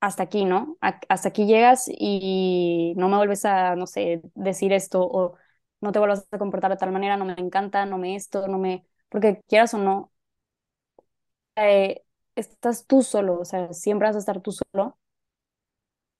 Hasta 0.00 0.24
aquí, 0.24 0.44
¿no? 0.46 0.78
Hasta 0.82 1.30
aquí 1.30 1.46
llegas 1.46 1.86
y 1.88 2.94
no 2.96 3.08
me 3.08 3.16
vuelves 3.18 3.44
a, 3.46 3.76
no 3.76 3.86
sé, 3.86 4.22
decir 4.34 4.72
esto 4.72 5.02
o 5.04 5.36
no 5.80 5.92
te 5.92 5.98
vuelvas 6.00 6.26
a 6.32 6.38
comportar 6.38 6.70
de 6.72 6.78
tal 6.78 6.92
manera, 6.92 7.16
no 7.18 7.26
me 7.26 7.34
encanta, 7.38 7.86
no 7.86 7.98
me 7.98 8.16
esto, 8.16 8.48
no 8.48 8.58
me, 8.58 8.86
porque 9.10 9.42
quieras 9.48 9.74
o 9.74 9.78
no, 9.78 10.12
eh, 11.56 12.02
estás 12.36 12.86
tú 12.86 13.02
solo, 13.02 13.38
o 13.40 13.44
sea, 13.44 13.72
siempre 13.72 14.08
vas 14.08 14.16
a 14.16 14.18
estar 14.20 14.40
tú 14.40 14.52
solo 14.52 14.98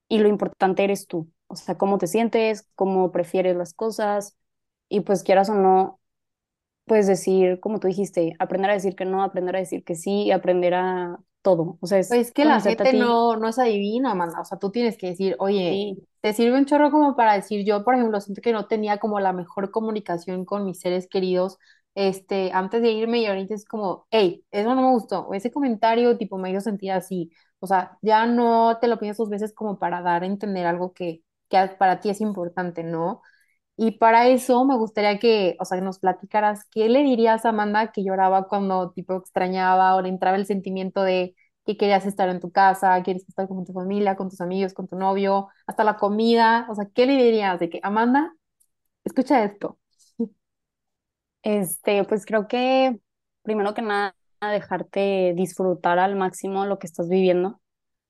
y 0.08 0.18
lo 0.18 0.28
importante 0.28 0.84
eres 0.84 1.06
tú, 1.06 1.30
o 1.46 1.56
sea, 1.56 1.76
cómo 1.78 1.98
te 1.98 2.06
sientes, 2.06 2.68
cómo 2.74 3.12
prefieres 3.12 3.56
las 3.56 3.74
cosas 3.74 4.36
y 4.90 5.02
pues 5.02 5.24
quieras 5.24 5.50
o 5.50 5.56
no, 5.56 6.00
puedes 6.86 7.06
decir, 7.06 7.60
como 7.60 7.80
tú 7.80 7.88
dijiste, 7.88 8.34
aprender 8.38 8.70
a 8.70 8.74
decir 8.74 8.96
que 8.96 9.04
no, 9.06 9.22
aprender 9.22 9.56
a 9.56 9.60
decir 9.60 9.84
que 9.84 9.94
sí, 9.96 10.30
aprender 10.32 10.74
a 10.74 11.18
todo, 11.42 11.78
o 11.80 11.86
sea, 11.88 11.98
es 12.00 12.18
Pues 12.18 12.32
que 12.32 12.44
la 12.44 12.60
gente 12.60 12.92
no, 12.92 13.36
no 13.36 13.48
es 13.48 13.58
adivina, 13.60 14.10
Amanda. 14.12 14.40
O 14.40 14.44
sea, 14.44 14.58
tú 14.58 14.70
tienes 14.72 14.96
que 14.98 15.08
decir, 15.08 15.36
oye, 15.38 15.84
sí, 15.94 16.06
te 16.20 16.32
sirve 16.32 16.58
un 16.58 16.66
chorro 16.66 16.90
como 16.90 17.14
para 17.16 17.34
decir, 17.34 17.64
yo, 17.64 17.84
por 17.84 17.94
ejemplo, 17.94 18.20
siento 18.20 18.42
que 18.42 18.52
no 18.52 18.66
tenía 18.66 18.98
como 18.98 19.20
la 19.20 19.32
mejor 19.32 19.70
comunicación 19.70 20.44
con 20.44 20.64
mis 20.64 20.80
seres 20.80 21.06
queridos, 21.08 21.58
este, 21.94 22.50
antes 22.52 22.82
de 22.82 22.90
irme 22.92 23.18
y 23.20 23.26
ahorita 23.26 23.54
es 23.54 23.64
como, 23.64 24.06
hey, 24.10 24.44
eso 24.50 24.74
no 24.74 24.82
me 24.82 24.90
gustó, 24.90 25.20
o 25.26 25.34
ese 25.34 25.52
comentario 25.52 26.18
tipo 26.18 26.36
me 26.38 26.50
hizo 26.50 26.60
sentir 26.60 26.90
así. 26.92 27.30
O 27.60 27.66
sea, 27.68 27.96
ya 28.02 28.26
no 28.26 28.78
te 28.80 28.88
lo 28.88 28.98
piensas 28.98 29.18
dos 29.18 29.30
veces 29.30 29.52
como 29.54 29.78
para 29.78 30.02
dar 30.02 30.22
a 30.24 30.26
entender 30.26 30.66
algo 30.66 30.92
que, 30.92 31.22
que 31.48 31.68
para 31.78 32.00
ti 32.00 32.10
es 32.10 32.20
importante, 32.20 32.82
¿no? 32.84 33.22
Y 33.82 33.92
para 33.92 34.28
eso 34.28 34.64
me 34.66 34.76
gustaría 34.76 35.18
que, 35.18 35.56
o 35.58 35.64
sea, 35.64 35.78
que 35.78 35.84
nos 35.84 35.98
platicaras 36.00 36.66
qué 36.70 36.88
le 36.90 37.02
dirías 37.02 37.46
a 37.46 37.50
Amanda 37.50 37.92
que 37.92 38.04
lloraba 38.04 38.46
cuando 38.46 38.90
tipo 38.92 39.16
extrañaba 39.16 39.94
o 39.96 40.02
le 40.02 40.10
entraba 40.10 40.36
el 40.36 40.44
sentimiento 40.46 41.02
de 41.02 41.34
que 41.64 41.76
querías 41.78 42.04
estar 42.06 42.28
en 42.28 42.40
tu 42.40 42.52
casa, 42.52 43.02
quieres 43.02 43.26
estar 43.28 43.48
con 43.48 43.64
tu 43.64 43.72
familia, 43.72 44.16
con 44.16 44.28
tus 44.28 44.40
amigos, 44.42 44.74
con 44.74 44.86
tu 44.86 44.96
novio, 44.96 45.48
hasta 45.66 45.84
la 45.84 45.96
comida, 45.96 46.66
o 46.70 46.74
sea, 46.74 46.86
¿qué 46.94 47.06
le 47.06 47.14
dirías 47.22 47.58
de 47.58 47.70
que, 47.70 47.80
Amanda, 47.82 48.34
escucha 49.04 49.44
esto? 49.44 49.78
Este, 51.42 52.04
pues 52.04 52.26
creo 52.26 52.48
que 52.48 52.98
primero 53.42 53.72
que 53.74 53.82
nada 53.82 54.14
dejarte 54.42 55.32
disfrutar 55.36 55.98
al 55.98 56.16
máximo 56.16 56.66
lo 56.66 56.78
que 56.78 56.86
estás 56.86 57.08
viviendo, 57.08 57.60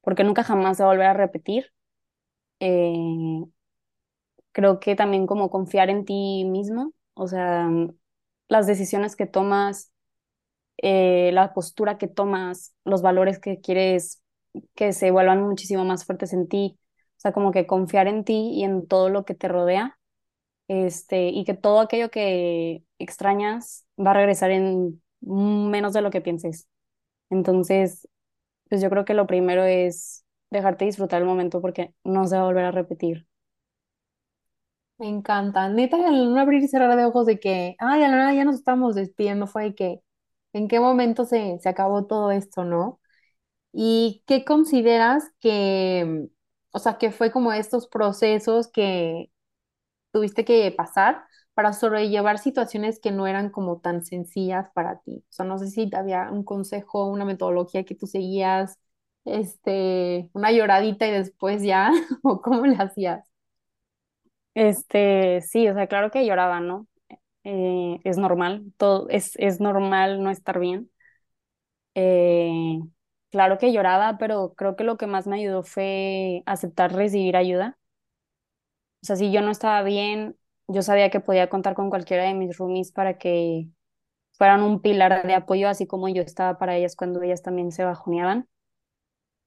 porque 0.03 0.25
nunca 0.25 0.43
jamás 0.45 0.77
se 0.79 0.83
va 0.85 0.91
a 0.91 0.93
volver 0.93 1.07
a 1.09 1.15
repetir. 1.15 1.73
Eh, 2.61 3.45
creo 4.53 4.81
que 4.81 4.97
también 4.97 5.27
como 5.27 5.51
confiar 5.51 5.91
en 5.91 6.05
ti 6.05 6.45
mismo, 6.47 6.93
o 7.15 7.29
sea, 7.29 7.69
las 8.49 8.67
decisiones 8.67 9.17
que 9.17 9.27
tomas, 9.27 9.93
eh, 10.79 11.31
la 11.33 11.53
postura 11.55 11.99
que 11.99 12.09
tomas, 12.09 12.75
los 12.85 13.03
valores 13.03 13.39
que 13.39 13.61
quieres 13.61 14.23
que 14.75 14.93
se 14.93 15.11
vuelvan 15.13 15.43
muchísimo 15.43 15.85
más 15.85 16.05
fuertes 16.07 16.33
en 16.33 16.49
ti, 16.49 16.79
o 17.19 17.21
sea, 17.21 17.33
como 17.33 17.53
que 17.53 17.67
confiar 17.67 18.09
en 18.09 18.25
ti 18.25 18.51
y 18.55 18.65
en 18.65 18.87
todo 18.89 19.09
lo 19.11 19.25
que 19.25 19.35
te 19.35 19.49
rodea 19.49 19.99
este, 20.69 21.29
y 21.29 21.45
que 21.45 21.55
todo 21.55 21.81
aquello 21.81 22.11
que 22.11 22.85
extrañas 22.99 23.87
va 23.99 24.13
a 24.13 24.15
regresar 24.15 24.51
en 24.51 25.03
menos 25.21 25.93
de 25.93 26.03
lo 26.03 26.11
que 26.11 26.21
pienses. 26.21 26.69
Entonces, 27.31 28.09
pues 28.71 28.83
yo 28.83 28.91
creo 28.91 29.05
que 29.07 29.15
lo 29.15 29.27
primero 29.29 29.65
es 29.65 30.25
dejarte 30.51 30.87
disfrutar 30.87 31.23
el 31.23 31.29
momento 31.29 31.63
porque 31.63 31.95
no 32.05 32.27
se 32.29 32.37
va 32.37 32.43
a 32.45 32.47
volver 32.47 32.67
a 32.67 32.73
repetir. 32.73 33.29
Me 35.01 35.09
encanta. 35.09 35.69
Neta, 35.71 35.97
el 36.09 36.33
no 36.35 36.41
abrir 36.41 36.63
y 36.63 36.69
cerrar 36.69 36.95
de 36.97 37.07
ojos 37.07 37.25
de 37.27 37.41
que, 37.41 37.75
ay, 37.79 38.03
a 38.03 38.09
la 38.09 38.17
nada 38.19 38.35
ya 38.35 38.45
nos 38.45 38.57
estamos 38.57 38.95
despidiendo, 38.95 39.47
fue 39.47 39.65
de 39.65 39.75
que, 39.75 40.01
¿en 40.53 40.69
qué 40.69 40.79
momento 40.81 41.25
se, 41.25 41.59
se 41.61 41.69
acabó 41.71 42.07
todo 42.07 42.31
esto, 42.33 42.65
no? 42.65 43.01
¿Y 43.73 44.25
qué 44.27 44.45
consideras 44.45 45.25
que, 45.41 46.29
o 46.73 46.79
sea, 46.81 46.99
que 46.99 47.13
fue 47.13 47.33
como 47.33 47.53
estos 47.53 47.89
procesos 47.89 48.69
que 48.73 49.31
tuviste 50.13 50.45
que 50.45 50.73
pasar 50.73 51.25
para 51.55 51.73
sobrellevar 51.75 52.39
situaciones 52.39 53.01
que 53.01 53.13
no 53.13 53.27
eran 53.29 53.51
como 53.51 53.81
tan 53.81 54.05
sencillas 54.05 54.69
para 54.75 55.01
ti? 55.03 55.19
O 55.31 55.33
sea, 55.33 55.47
no 55.47 55.59
sé 55.59 55.69
si 55.69 55.91
había 55.95 56.31
un 56.33 56.45
consejo, 56.45 57.07
una 57.07 57.25
metodología 57.27 57.85
que 57.85 57.95
tú 57.97 58.07
seguías, 58.09 58.79
este, 59.27 60.31
una 60.35 60.53
lloradita 60.53 61.07
y 61.09 61.13
después 61.13 61.63
ya, 61.63 61.93
o 62.25 62.43
cómo 62.43 62.67
le 62.67 62.77
hacías. 62.77 63.30
Este, 64.55 65.41
sí, 65.43 65.69
o 65.69 65.75
sea, 65.75 65.87
claro 65.87 66.11
que 66.11 66.27
lloraba, 66.27 66.61
¿no? 66.61 66.87
Eh, 67.45 68.01
es 68.05 68.19
normal, 68.19 68.73
todo, 68.79 69.09
es, 69.11 69.33
es 69.37 69.61
normal 69.61 70.23
no 70.23 70.31
estar 70.31 70.59
bien. 70.61 70.91
Eh, 71.95 72.79
claro 73.31 73.59
que 73.59 73.73
lloraba, 73.73 74.17
pero 74.19 74.55
creo 74.55 74.77
que 74.77 74.85
lo 74.85 74.97
que 74.97 75.07
más 75.07 75.27
me 75.27 75.37
ayudó 75.41 75.63
fue 75.63 76.43
aceptar 76.47 76.93
recibir 76.95 77.37
ayuda. 77.37 77.79
O 79.03 79.07
sea, 79.07 79.17
si 79.17 79.33
yo 79.33 79.41
no 79.43 79.51
estaba 79.51 79.83
bien, 79.83 80.37
yo 80.69 80.83
sabía 80.83 81.11
que 81.11 81.21
podía 81.21 81.49
contar 81.49 81.75
con 81.75 81.91
cualquiera 81.91 82.25
de 82.25 82.35
mis 82.35 82.57
roomies 82.59 82.93
para 82.93 83.19
que 83.19 83.69
fueran 84.35 84.63
un 84.63 84.83
pilar 84.83 85.27
de 85.27 85.35
apoyo, 85.35 85.69
así 85.69 85.87
como 85.87 86.09
yo 86.09 86.23
estaba 86.23 86.59
para 86.59 86.77
ellas 86.77 86.97
cuando 86.97 87.23
ellas 87.23 87.43
también 87.43 87.73
se 87.73 87.85
bajoneaban. 87.85 88.49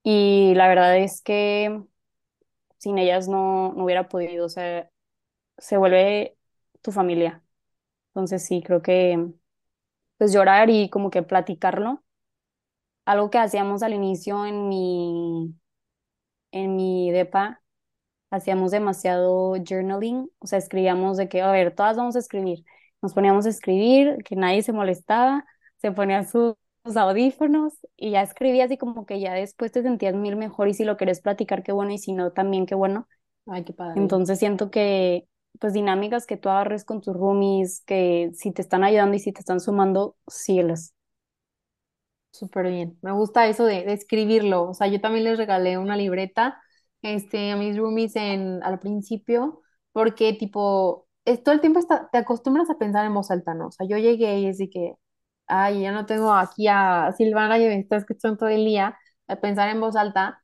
Y 0.04 0.54
la 0.56 0.68
verdad 0.68 0.98
es 0.98 1.22
que 1.22 1.82
sin 2.80 2.98
ellas 3.00 3.28
no, 3.30 3.74
no 3.74 3.86
hubiera 3.86 4.10
podido, 4.10 4.48
o 4.48 4.50
sea, 4.50 4.90
se 5.58 5.78
vuelve 5.78 6.38
tu 6.82 6.92
familia. 6.92 7.44
Entonces 8.10 8.46
sí, 8.46 8.62
creo 8.64 8.82
que 8.82 9.34
pues 10.18 10.34
llorar 10.34 10.70
y 10.70 10.90
como 10.90 11.10
que 11.12 11.24
platicarlo. 11.24 12.04
Algo 13.06 13.30
que 13.30 13.38
hacíamos 13.38 13.84
al 13.84 13.94
inicio 13.94 14.46
en 14.46 14.70
mi, 14.70 15.54
en 16.52 16.76
mi 16.76 17.12
depa, 17.12 17.62
hacíamos 18.32 18.72
demasiado 18.72 19.56
journaling, 19.64 20.30
o 20.40 20.48
sea, 20.48 20.60
escribíamos 20.60 21.18
de 21.18 21.30
que, 21.30 21.42
a 21.42 21.52
ver, 21.52 21.76
todas 21.76 21.98
vamos 21.98 22.16
a 22.16 22.20
escribir. 22.20 22.64
Nos 23.02 23.14
poníamos 23.14 23.46
a 23.46 23.50
escribir, 23.50 24.18
que 24.24 24.36
nadie 24.36 24.64
se 24.64 24.74
molestaba, 24.74 25.46
se 25.78 25.92
ponía 25.92 26.24
sus 26.24 26.56
audífonos 26.96 27.74
y 27.98 28.12
ya 28.12 28.22
escribías 28.22 28.72
y 28.72 28.78
como 28.78 29.06
que 29.06 29.20
ya 29.20 29.34
después 29.34 29.72
te 29.72 29.84
sentías 29.84 30.16
mil 30.16 30.36
mejor 30.36 30.68
y 30.70 30.74
si 30.74 30.86
lo 30.86 30.98
querés 30.98 31.22
platicar, 31.22 31.64
qué 31.64 31.72
bueno, 31.72 31.92
y 31.92 31.98
si 31.98 32.14
no, 32.14 32.32
también 32.32 32.66
qué 32.66 32.76
bueno. 32.76 33.08
Ay, 33.48 33.64
qué 33.66 33.74
padre. 33.74 34.02
Entonces 34.02 34.40
siento 34.40 34.72
que 34.72 35.28
pues 35.60 35.74
dinámicas 35.74 36.26
que 36.28 36.38
tú 36.38 36.50
agarres 36.50 36.86
con 36.86 37.02
tus 37.02 37.16
roomies, 37.16 37.82
que 37.86 38.32
si 38.34 38.52
te 38.52 38.62
están 38.62 38.84
ayudando 38.84 39.16
y 39.16 39.20
si 39.20 39.32
te 39.34 39.40
están 39.42 39.60
sumando, 39.60 40.18
síguelas. 40.28 40.94
Súper 42.32 42.68
bien. 42.70 42.98
Me 43.02 43.12
gusta 43.12 43.48
eso 43.48 43.66
de, 43.66 43.84
de 43.84 43.94
escribirlo. 43.94 44.70
O 44.70 44.74
sea, 44.74 44.88
yo 44.88 45.00
también 45.00 45.24
les 45.26 45.38
regalé 45.38 45.78
una 45.78 45.96
libreta 45.96 46.60
este, 47.02 47.52
a 47.52 47.56
mis 47.58 47.78
roomies 47.78 48.16
en, 48.16 48.64
al 48.64 48.80
principio, 48.80 49.62
porque 49.92 50.34
tipo, 50.34 51.08
es, 51.26 51.44
todo 51.44 51.54
el 51.54 51.62
tiempo 51.62 51.80
está, 51.80 52.10
te 52.12 52.18
acostumbras 52.18 52.70
a 52.72 52.78
pensar 52.80 53.06
en 53.06 53.14
voz 53.14 53.30
alta, 53.30 53.54
¿no? 53.54 53.68
O 53.68 53.72
sea, 53.72 53.86
yo 53.88 53.98
llegué 53.98 54.40
y 54.40 54.48
es 54.48 54.58
de 54.58 54.70
que, 54.70 54.96
ay, 55.48 55.82
ya 55.84 55.92
no 55.92 56.06
tengo 56.08 56.34
aquí 56.34 56.68
a 56.68 57.12
Silvana 57.18 57.60
y 57.60 57.66
me 57.68 57.80
está 57.80 57.98
escuchando 57.98 58.38
todo 58.38 58.50
el 58.50 58.66
día, 58.66 58.98
a 59.28 59.36
pensar 59.38 59.70
en 59.70 59.80
voz 59.82 59.96
alta, 59.96 60.43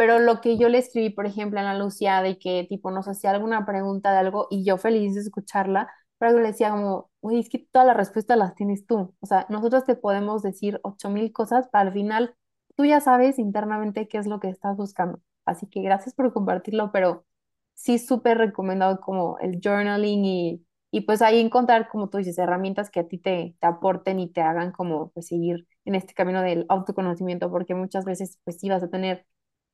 pero 0.00 0.18
lo 0.18 0.40
que 0.40 0.56
yo 0.56 0.68
le 0.70 0.78
escribí, 0.78 1.10
por 1.10 1.26
ejemplo, 1.26 1.60
a 1.60 1.62
la 1.62 1.74
Lucía, 1.78 2.22
de 2.22 2.38
que 2.38 2.64
tipo 2.68 2.90
nos 2.90 3.06
hacía 3.08 3.30
alguna 3.32 3.66
pregunta 3.66 4.12
de 4.12 4.18
algo 4.18 4.46
y 4.50 4.64
yo 4.64 4.78
feliz 4.78 5.14
de 5.14 5.20
escucharla, 5.20 5.90
pero 6.18 6.38
le 6.40 6.48
decía 6.48 6.70
como, 6.70 7.10
oye, 7.20 7.38
es 7.40 7.50
que 7.50 7.58
todas 7.58 7.86
las 7.86 7.96
respuestas 7.96 8.38
las 8.38 8.54
tienes 8.54 8.86
tú. 8.86 9.14
O 9.20 9.26
sea, 9.26 9.46
nosotros 9.50 9.84
te 9.84 9.96
podemos 9.96 10.42
decir 10.42 10.80
ocho 10.84 11.10
mil 11.10 11.32
cosas, 11.32 11.68
pero 11.70 11.82
al 11.88 11.92
final 11.92 12.34
tú 12.76 12.84
ya 12.86 13.00
sabes 13.00 13.38
internamente 13.38 14.08
qué 14.08 14.16
es 14.18 14.26
lo 14.26 14.40
que 14.40 14.48
estás 14.48 14.76
buscando. 14.76 15.20
Así 15.44 15.66
que 15.66 15.82
gracias 15.82 16.14
por 16.14 16.32
compartirlo, 16.32 16.92
pero 16.92 17.26
sí 17.74 17.98
súper 17.98 18.38
recomendado 18.38 19.00
como 19.00 19.38
el 19.40 19.60
journaling 19.62 20.24
y, 20.24 20.66
y 20.90 21.02
pues 21.02 21.22
ahí 21.22 21.40
encontrar, 21.40 21.88
como 21.88 22.08
tú 22.08 22.18
dices, 22.18 22.38
herramientas 22.38 22.90
que 22.90 23.00
a 23.00 23.08
ti 23.08 23.18
te, 23.18 23.56
te 23.60 23.66
aporten 23.66 24.18
y 24.20 24.30
te 24.32 24.40
hagan 24.42 24.72
como 24.72 25.10
pues 25.10 25.26
seguir 25.28 25.66
en 25.84 25.94
este 25.94 26.14
camino 26.14 26.42
del 26.42 26.66
autoconocimiento, 26.68 27.50
porque 27.50 27.74
muchas 27.74 28.04
veces 28.04 28.38
pues 28.44 28.58
sí 28.58 28.68
vas 28.68 28.82
a 28.82 28.90
tener 28.90 29.26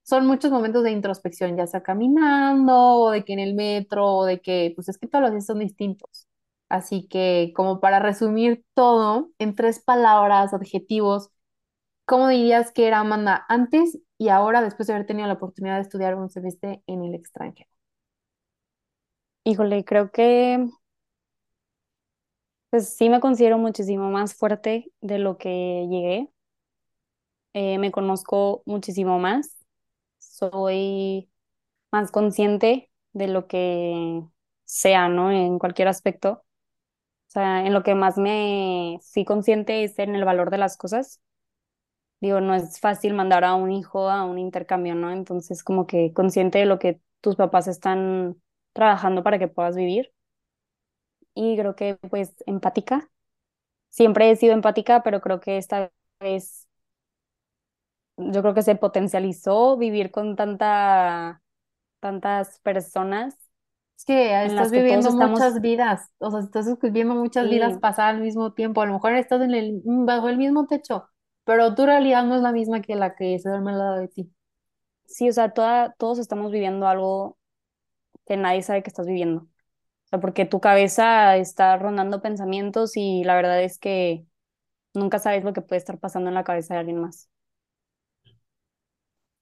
son 0.07 0.27
muchos 0.27 0.53
momentos 0.53 0.85
de 0.85 0.93
introspección, 0.93 1.57
ya 1.57 1.67
sea 1.67 1.83
caminando, 1.83 2.75
o 2.77 3.11
de 3.13 3.25
que 3.25 3.35
en 3.35 3.41
el 3.41 3.55
metro, 3.55 4.07
o 4.07 4.25
de 4.27 4.41
que, 4.41 4.73
pues 4.77 4.89
es 4.89 4.99
que 4.99 5.09
todos 5.09 5.23
los 5.23 5.33
días 5.33 5.47
son 5.47 5.61
distintos. 5.61 6.29
Así 6.69 7.09
que, 7.09 7.53
como 7.57 7.81
para 7.81 8.01
resumir 8.01 8.65
todo 8.75 9.31
en 9.39 9.55
tres 9.57 9.81
palabras, 9.83 10.55
adjetivos, 10.55 11.31
¿cómo 12.07 12.29
dirías 12.29 12.73
que 12.73 12.87
era 12.89 13.01
Amanda 13.01 13.45
antes 13.49 13.99
y 14.19 14.29
ahora, 14.31 14.63
después 14.63 14.87
de 14.89 14.95
haber 14.95 15.07
tenido 15.07 15.29
la 15.29 15.35
oportunidad 15.35 15.77
de 15.77 15.83
estudiar 15.83 16.17
un 16.17 16.31
semestre 16.31 16.83
en 16.87 17.05
el 17.05 17.15
extranjero? 17.15 17.71
Híjole, 19.45 19.85
creo 19.85 20.11
que 20.11 20.67
pues 22.71 22.97
sí 22.97 23.09
me 23.09 23.21
considero 23.21 23.59
muchísimo 23.59 24.11
más 24.11 24.35
fuerte 24.35 24.93
de 25.01 25.19
lo 25.19 25.39
que 25.39 25.87
llegué. 25.91 26.31
Eh, 27.55 27.79
me 27.79 27.91
conozco 27.93 28.63
muchísimo 28.67 29.19
más. 29.19 29.56
Soy 30.37 31.31
más 31.93 32.11
consciente 32.13 32.91
de 33.13 33.29
lo 33.29 33.47
que 33.49 34.23
sea, 34.65 35.09
¿no? 35.09 35.31
En 35.33 35.59
cualquier 35.59 35.89
aspecto. 35.89 36.45
O 37.29 37.31
sea, 37.33 37.67
en 37.67 37.75
lo 37.75 37.83
que 37.85 37.95
más 37.97 38.19
me 38.19 38.99
fui 39.13 39.25
consciente 39.25 39.85
es 39.85 39.99
en 39.99 40.15
el 40.17 40.25
valor 40.25 40.51
de 40.51 40.59
las 40.59 40.77
cosas. 40.79 41.21
Digo, 42.21 42.41
no 42.41 42.55
es 42.55 42.81
fácil 42.81 43.15
mandar 43.15 43.45
a 43.45 43.55
un 43.55 43.71
hijo 43.73 44.09
a 44.11 44.25
un 44.25 44.39
intercambio, 44.39 44.95
¿no? 44.95 45.13
Entonces, 45.13 45.63
como 45.63 45.87
que 45.87 46.13
consciente 46.15 46.59
de 46.59 46.67
lo 46.67 46.79
que 46.79 47.01
tus 47.21 47.37
papás 47.37 47.69
están 47.69 48.41
trabajando 48.73 49.23
para 49.23 49.39
que 49.39 49.49
puedas 49.49 49.77
vivir. 49.77 50.13
Y 51.35 51.57
creo 51.57 51.77
que, 51.77 51.97
pues, 52.11 52.35
empática. 52.47 53.11
Siempre 53.91 54.31
he 54.31 54.37
sido 54.37 54.55
empática, 54.55 55.03
pero 55.03 55.21
creo 55.23 55.41
que 55.41 55.59
esta 55.59 55.93
vez, 56.21 56.66
yo 58.17 58.43
creo 58.43 58.55
que 58.55 58.63
se 58.63 58.77
potencializó 58.77 59.77
vivir 59.77 60.11
con 60.11 60.37
tanta, 60.37 61.43
tantas 62.01 62.61
personas 62.61 63.37
Es 63.97 64.05
que 64.05 64.45
estás 64.45 64.71
que 64.71 64.81
viviendo 64.81 65.11
estamos, 65.11 65.13
muchas 65.13 65.61
vidas, 65.61 66.11
o 66.19 66.31
sea, 66.31 66.41
estás 66.41 66.67
viviendo 66.81 67.15
muchas 67.15 67.49
vidas 67.49 67.79
pasar 67.79 68.15
al 68.15 68.21
mismo 68.23 68.53
tiempo. 68.53 68.81
A 68.83 68.87
lo 68.87 68.95
mejor 68.95 69.15
estás 69.15 69.41
en 69.43 69.55
el, 69.55 69.81
bajo 69.85 70.29
el 70.29 70.37
mismo 70.39 70.67
techo, 70.67 71.09
pero 71.45 71.75
tu 71.75 71.87
realidad 71.87 72.25
no 72.25 72.37
es 72.37 72.43
la 72.43 72.53
misma 72.53 72.83
que 72.83 72.95
la 72.97 73.15
que 73.17 73.39
se 73.39 73.49
duerme 73.49 73.73
al 73.73 73.79
lado 73.79 73.97
de 73.97 74.09
ti. 74.09 74.33
sí, 75.07 75.29
o 75.29 75.33
sea, 75.33 75.53
toda, 75.53 75.95
todos 75.99 76.19
estamos 76.19 76.53
viviendo 76.53 76.87
algo 76.89 77.39
que 78.27 78.37
nadie 78.37 78.63
sabe 78.63 78.83
que 78.83 78.91
estás 78.91 79.07
viviendo. 79.07 79.43
O 79.43 80.09
sea, 80.11 80.21
porque 80.21 80.47
tu 80.47 80.61
cabeza 80.61 81.37
está 81.39 81.77
rondando 81.79 82.23
pensamientos 82.23 82.97
y 82.97 83.25
la 83.25 83.37
verdad 83.37 83.63
es 83.63 83.79
que 83.79 84.27
nunca 84.95 85.19
sabes 85.21 85.45
lo 85.45 85.53
que 85.53 85.63
puede 85.63 85.79
estar 85.81 85.99
pasando 86.01 86.29
en 86.31 86.35
la 86.35 86.45
cabeza 86.45 86.75
de 86.75 86.81
alguien 86.81 87.01
más. 87.01 87.31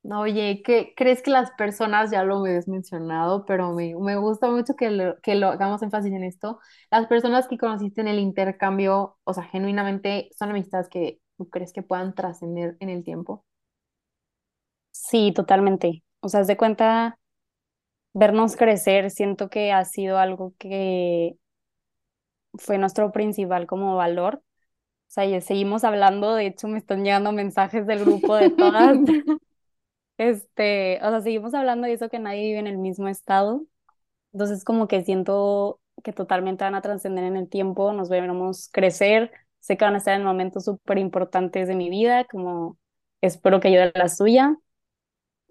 No, 0.04 0.20
Oye, 0.20 0.62
¿qué 0.64 0.92
crees 0.96 1.22
que 1.22 1.30
las 1.30 1.50
personas, 1.52 2.10
ya 2.10 2.24
lo 2.24 2.36
habías 2.38 2.68
mencionado, 2.68 3.46
pero 3.46 3.72
me, 3.72 3.94
me 3.96 4.16
gusta 4.16 4.50
mucho 4.50 4.76
que 4.76 4.90
lo, 4.90 5.18
que 5.22 5.34
lo 5.34 5.48
hagamos 5.48 5.82
énfasis 5.82 6.12
en 6.12 6.24
esto, 6.24 6.60
las 6.90 7.06
personas 7.06 7.48
que 7.48 7.58
conociste 7.58 8.02
en 8.02 8.08
el 8.08 8.18
intercambio, 8.18 9.18
o 9.24 9.32
sea, 9.34 9.44
genuinamente 9.44 10.28
son 10.38 10.50
amistades 10.50 10.90
que 10.90 11.20
tú 11.38 11.48
crees 11.50 11.72
que 11.72 11.82
puedan 11.82 12.14
trascender 12.14 12.76
en 12.80 12.90
el 12.90 13.02
tiempo? 13.04 13.44
Sí, 14.92 15.32
totalmente. 15.34 16.04
O 16.20 16.28
sea, 16.28 16.40
haz 16.40 16.46
de 16.46 16.56
cuenta, 16.56 17.18
vernos 18.14 18.56
crecer, 18.56 19.10
siento 19.10 19.50
que 19.50 19.72
ha 19.72 19.84
sido 19.86 20.18
algo 20.18 20.54
que 20.58 21.38
fue 22.54 22.78
nuestro 22.78 23.12
principal 23.12 23.66
como 23.66 23.96
valor. 23.96 24.36
O 25.08 25.12
sea, 25.14 25.26
y 25.26 25.40
seguimos 25.42 25.84
hablando, 25.84 26.34
de 26.34 26.46
hecho 26.48 26.68
me 26.68 26.78
están 26.78 27.04
llegando 27.04 27.32
mensajes 27.32 27.86
del 27.86 28.00
grupo 28.04 28.36
de 28.36 28.50
todas. 28.50 28.98
Este, 30.16 30.98
o 31.02 31.10
sea, 31.10 31.20
seguimos 31.22 31.54
hablando 31.54 31.86
de 31.86 31.94
eso 31.94 32.08
que 32.08 32.18
nadie 32.20 32.42
vive 32.42 32.58
en 32.60 32.66
el 32.68 32.78
mismo 32.78 33.08
estado. 33.08 33.66
Entonces, 34.32 34.64
como 34.64 34.88
que 34.88 35.04
siento 35.04 35.80
que 36.04 36.12
totalmente 36.12 36.64
van 36.64 36.74
a 36.76 36.82
trascender 36.82 37.24
en 37.24 37.36
el 37.36 37.48
tiempo, 37.48 37.92
nos 37.92 38.08
veremos 38.10 38.68
crecer. 38.72 39.32
Sé 39.60 39.76
que 39.76 39.84
van 39.86 39.94
a 39.96 39.98
estar 39.98 40.16
en 40.18 40.24
momentos 40.26 40.64
súper 40.66 40.98
importantes 40.98 41.68
de 41.68 41.76
mi 41.76 41.90
vida, 41.90 42.24
como 42.26 42.78
espero 43.22 43.60
que 43.60 43.72
yo 43.72 43.80
de 43.80 43.92
la 43.96 44.08
suya. 44.08 44.56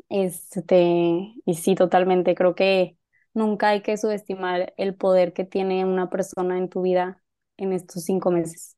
Este, 0.09 1.33
y 1.45 1.53
sí, 1.55 1.75
totalmente, 1.75 2.35
creo 2.35 2.55
que 2.55 2.97
nunca 3.33 3.69
hay 3.69 3.81
que 3.81 3.97
subestimar 3.97 4.73
el 4.77 4.95
poder 4.95 5.33
que 5.33 5.43
tiene 5.45 5.85
una 5.85 6.09
persona 6.09 6.57
en 6.57 6.69
tu 6.69 6.81
vida 6.83 7.21
en 7.57 7.73
estos 7.73 8.03
cinco 8.03 8.31
meses. 8.31 8.77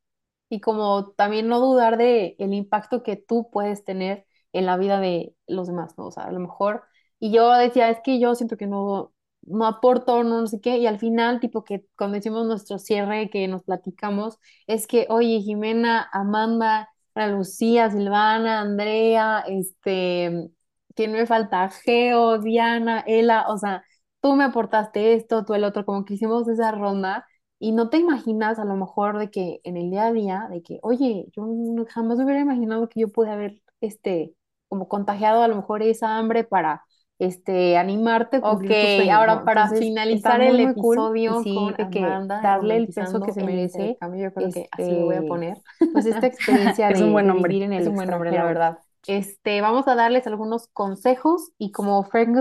y 0.49 0.61
como 0.61 1.11
también 1.13 1.49
no 1.49 1.59
dudar 1.61 1.97
de 1.97 2.37
el 2.39 2.53
impacto 2.55 3.03
que 3.03 3.17
tú 3.17 3.49
puedes 3.51 3.85
tener 3.85 4.27
en 4.57 4.65
la 4.65 4.77
vida 4.77 4.99
de 4.99 5.35
los 5.47 5.67
demás, 5.67 5.97
¿no? 5.97 6.07
O 6.07 6.11
sea, 6.11 6.23
a 6.25 6.31
lo 6.31 6.39
mejor, 6.39 6.83
y 7.19 7.31
yo 7.31 7.51
decía, 7.53 7.89
es 7.89 7.99
que 8.03 8.19
yo 8.19 8.35
siento 8.35 8.57
que 8.57 8.67
no, 8.67 9.13
no 9.43 9.65
aporto, 9.67 10.23
no, 10.23 10.41
no 10.41 10.47
sé 10.47 10.59
qué, 10.61 10.77
y 10.77 10.87
al 10.87 10.99
final, 10.99 11.39
tipo 11.39 11.63
que 11.63 11.85
cuando 11.97 12.17
hicimos 12.17 12.45
nuestro 12.47 12.79
cierre, 12.79 13.29
que 13.29 13.47
nos 13.47 13.63
platicamos, 13.63 14.37
es 14.67 14.87
que, 14.87 15.07
oye, 15.09 15.41
Jimena, 15.41 16.09
Amanda, 16.11 16.89
Lucía, 17.15 17.89
Silvana, 17.91 18.61
Andrea, 18.61 19.43
este, 19.47 20.49
¿quién 20.95 21.11
me 21.13 21.25
falta? 21.25 21.69
Geo, 21.69 22.39
Diana, 22.39 23.03
Ela, 23.07 23.45
o 23.49 23.57
sea, 23.57 23.83
tú 24.21 24.35
me 24.35 24.43
aportaste 24.45 25.13
esto, 25.13 25.45
tú 25.45 25.53
el 25.53 25.63
otro, 25.63 25.85
como 25.85 26.05
que 26.05 26.15
hicimos 26.15 26.47
esa 26.47 26.71
ronda 26.71 27.25
y 27.59 27.71
no 27.71 27.89
te 27.89 27.97
imaginas 27.97 28.59
a 28.59 28.65
lo 28.65 28.75
mejor 28.75 29.17
de 29.17 29.29
que 29.31 29.59
en 29.63 29.77
el 29.77 29.89
día 29.91 30.07
a 30.07 30.13
día, 30.13 30.47
de 30.49 30.61
que, 30.61 30.79
oye, 30.83 31.27
yo 31.35 31.45
jamás 31.89 32.19
hubiera 32.19 32.39
imaginado 32.41 32.89
que 32.89 32.99
yo 33.01 33.09
pude 33.11 33.31
haber, 33.31 33.61
este, 33.81 34.33
como 34.67 34.87
contagiado 34.87 35.43
a 35.43 35.47
lo 35.47 35.55
mejor 35.55 35.83
esa 35.83 36.17
hambre 36.17 36.43
para, 36.43 36.83
este, 37.19 37.77
animarte 37.77 38.41
Ok, 38.41 38.71
tus 38.71 38.93
sueños, 38.95 39.07
¿no? 39.07 39.13
ahora 39.15 39.45
para 39.45 39.63
Entonces, 39.63 39.79
finalizar 39.79 40.41
el 40.41 40.59
muy 40.61 40.73
cool 40.75 40.97
episodio 40.97 41.43
sí, 41.43 41.55
con 41.55 41.73
que 41.89 42.01
darle 42.41 42.77
el 42.77 42.87
peso 42.93 43.21
que 43.21 43.31
se 43.31 43.41
el 43.41 43.45
merece, 43.45 43.81
intercambio, 43.83 44.23
yo 44.29 44.33
creo 44.33 44.51
que 44.51 44.59
este, 44.59 44.93
le 44.93 45.03
voy 45.03 45.15
a 45.15 45.19
así 45.19 45.27
poner, 45.27 45.57
pues 45.91 46.05
esta 46.05 46.27
experiencia 46.27 46.89
es 46.89 47.01
un 47.01 47.07
de, 47.07 47.13
buen 47.13 47.25
de 47.25 47.33
nombre, 47.33 47.49
vivir 47.49 47.63
en 47.63 47.73
es 47.77 47.87
el 47.87 47.87
un 47.87 47.95
buen 47.95 48.09
nombre, 48.09 48.31
la 48.31 48.43
verdad. 48.43 48.79
Este, 49.07 49.61
vamos 49.61 49.87
a 49.87 49.95
darles 49.95 50.27
algunos 50.27 50.67
consejos 50.67 51.51
y 51.57 51.71
como 51.71 52.03
Frank, 52.03 52.37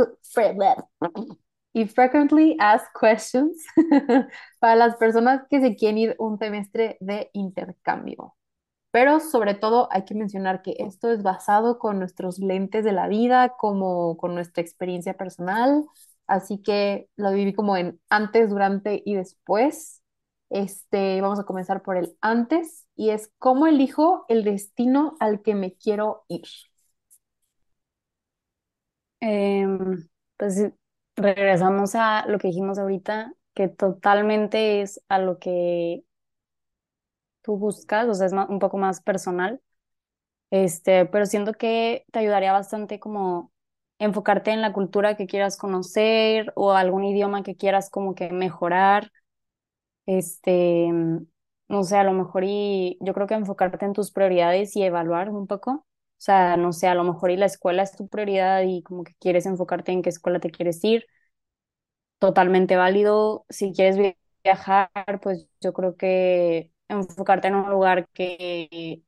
y 1.72 1.86
frequently 1.86 2.56
asked 2.60 2.88
questions 2.98 3.64
para 4.60 4.76
las 4.76 4.96
personas 4.96 5.42
que 5.50 5.60
se 5.60 5.76
quieren 5.76 5.98
ir 5.98 6.16
un 6.18 6.38
semestre 6.38 6.96
de 7.00 7.30
intercambio. 7.32 8.34
Pero 8.94 9.18
sobre 9.18 9.54
todo 9.56 9.88
hay 9.90 10.04
que 10.04 10.14
mencionar 10.14 10.62
que 10.62 10.76
esto 10.78 11.10
es 11.10 11.24
basado 11.24 11.80
con 11.80 11.98
nuestros 11.98 12.38
lentes 12.38 12.84
de 12.84 12.92
la 12.92 13.08
vida, 13.08 13.56
como 13.58 14.16
con 14.16 14.36
nuestra 14.36 14.62
experiencia 14.62 15.14
personal. 15.16 15.84
Así 16.28 16.62
que 16.62 17.08
lo 17.16 17.32
viví 17.32 17.54
como 17.54 17.76
en 17.76 18.00
antes, 18.08 18.50
durante 18.50 19.02
y 19.04 19.16
después. 19.16 20.00
Este, 20.48 21.20
vamos 21.20 21.40
a 21.40 21.44
comenzar 21.44 21.82
por 21.82 21.96
el 21.96 22.16
antes 22.20 22.86
y 22.94 23.10
es 23.10 23.32
cómo 23.40 23.66
elijo 23.66 24.26
el 24.28 24.44
destino 24.44 25.16
al 25.18 25.42
que 25.42 25.56
me 25.56 25.74
quiero 25.74 26.24
ir. 26.28 26.44
Em, 29.20 30.08
pues 30.36 30.70
regresamos 31.16 31.96
a 31.96 32.26
lo 32.28 32.38
que 32.38 32.48
dijimos 32.48 32.78
ahorita, 32.78 33.34
que 33.54 33.66
totalmente 33.68 34.82
es 34.82 35.00
a 35.08 35.18
lo 35.18 35.40
que 35.40 36.04
tú 37.44 37.58
buscas, 37.58 38.08
o 38.08 38.14
sea, 38.14 38.26
es 38.28 38.34
un 38.34 38.58
poco 38.60 38.78
más 38.78 39.02
personal. 39.02 39.62
Este, 40.50 41.06
pero 41.06 41.26
siento 41.26 41.52
que 41.54 42.04
te 42.12 42.20
ayudaría 42.20 42.52
bastante 42.52 43.00
como 43.00 43.52
enfocarte 43.98 44.50
en 44.52 44.62
la 44.62 44.72
cultura 44.72 45.16
que 45.16 45.26
quieras 45.26 45.56
conocer 45.56 46.52
o 46.56 46.72
algún 46.72 47.04
idioma 47.04 47.42
que 47.42 47.56
quieras 47.56 47.90
como 47.90 48.14
que 48.14 48.30
mejorar. 48.32 49.10
Este, 50.06 50.88
no 51.68 51.82
sé, 51.84 51.96
a 51.96 52.04
lo 52.04 52.12
mejor 52.12 52.44
y 52.44 52.98
yo 53.00 53.14
creo 53.14 53.26
que 53.26 53.34
enfocarte 53.34 53.84
en 53.86 53.92
tus 53.94 54.10
prioridades 54.12 54.76
y 54.76 54.82
evaluar 54.84 55.30
un 55.30 55.46
poco. 55.46 55.70
O 55.72 55.86
sea, 56.24 56.56
no 56.56 56.72
sé, 56.72 56.88
a 56.88 56.94
lo 56.94 57.04
mejor 57.04 57.30
y 57.30 57.36
la 57.36 57.46
escuela 57.46 57.82
es 57.82 57.96
tu 57.96 58.08
prioridad 58.08 58.62
y 58.64 58.82
como 58.82 59.04
que 59.04 59.14
quieres 59.20 59.46
enfocarte 59.46 59.92
en 59.92 60.02
qué 60.02 60.10
escuela 60.10 60.40
te 60.40 60.50
quieres 60.50 60.82
ir. 60.84 61.06
Totalmente 62.18 62.76
válido. 62.76 63.44
Si 63.50 63.72
quieres 63.72 63.98
viajar, 64.44 64.90
pues 65.22 65.46
yo 65.60 65.72
creo 65.72 65.96
que 65.96 66.70
enfocarte 66.94 67.48
en 67.48 67.54
un 67.56 67.70
lugar 67.70 68.08
que, 68.12 69.02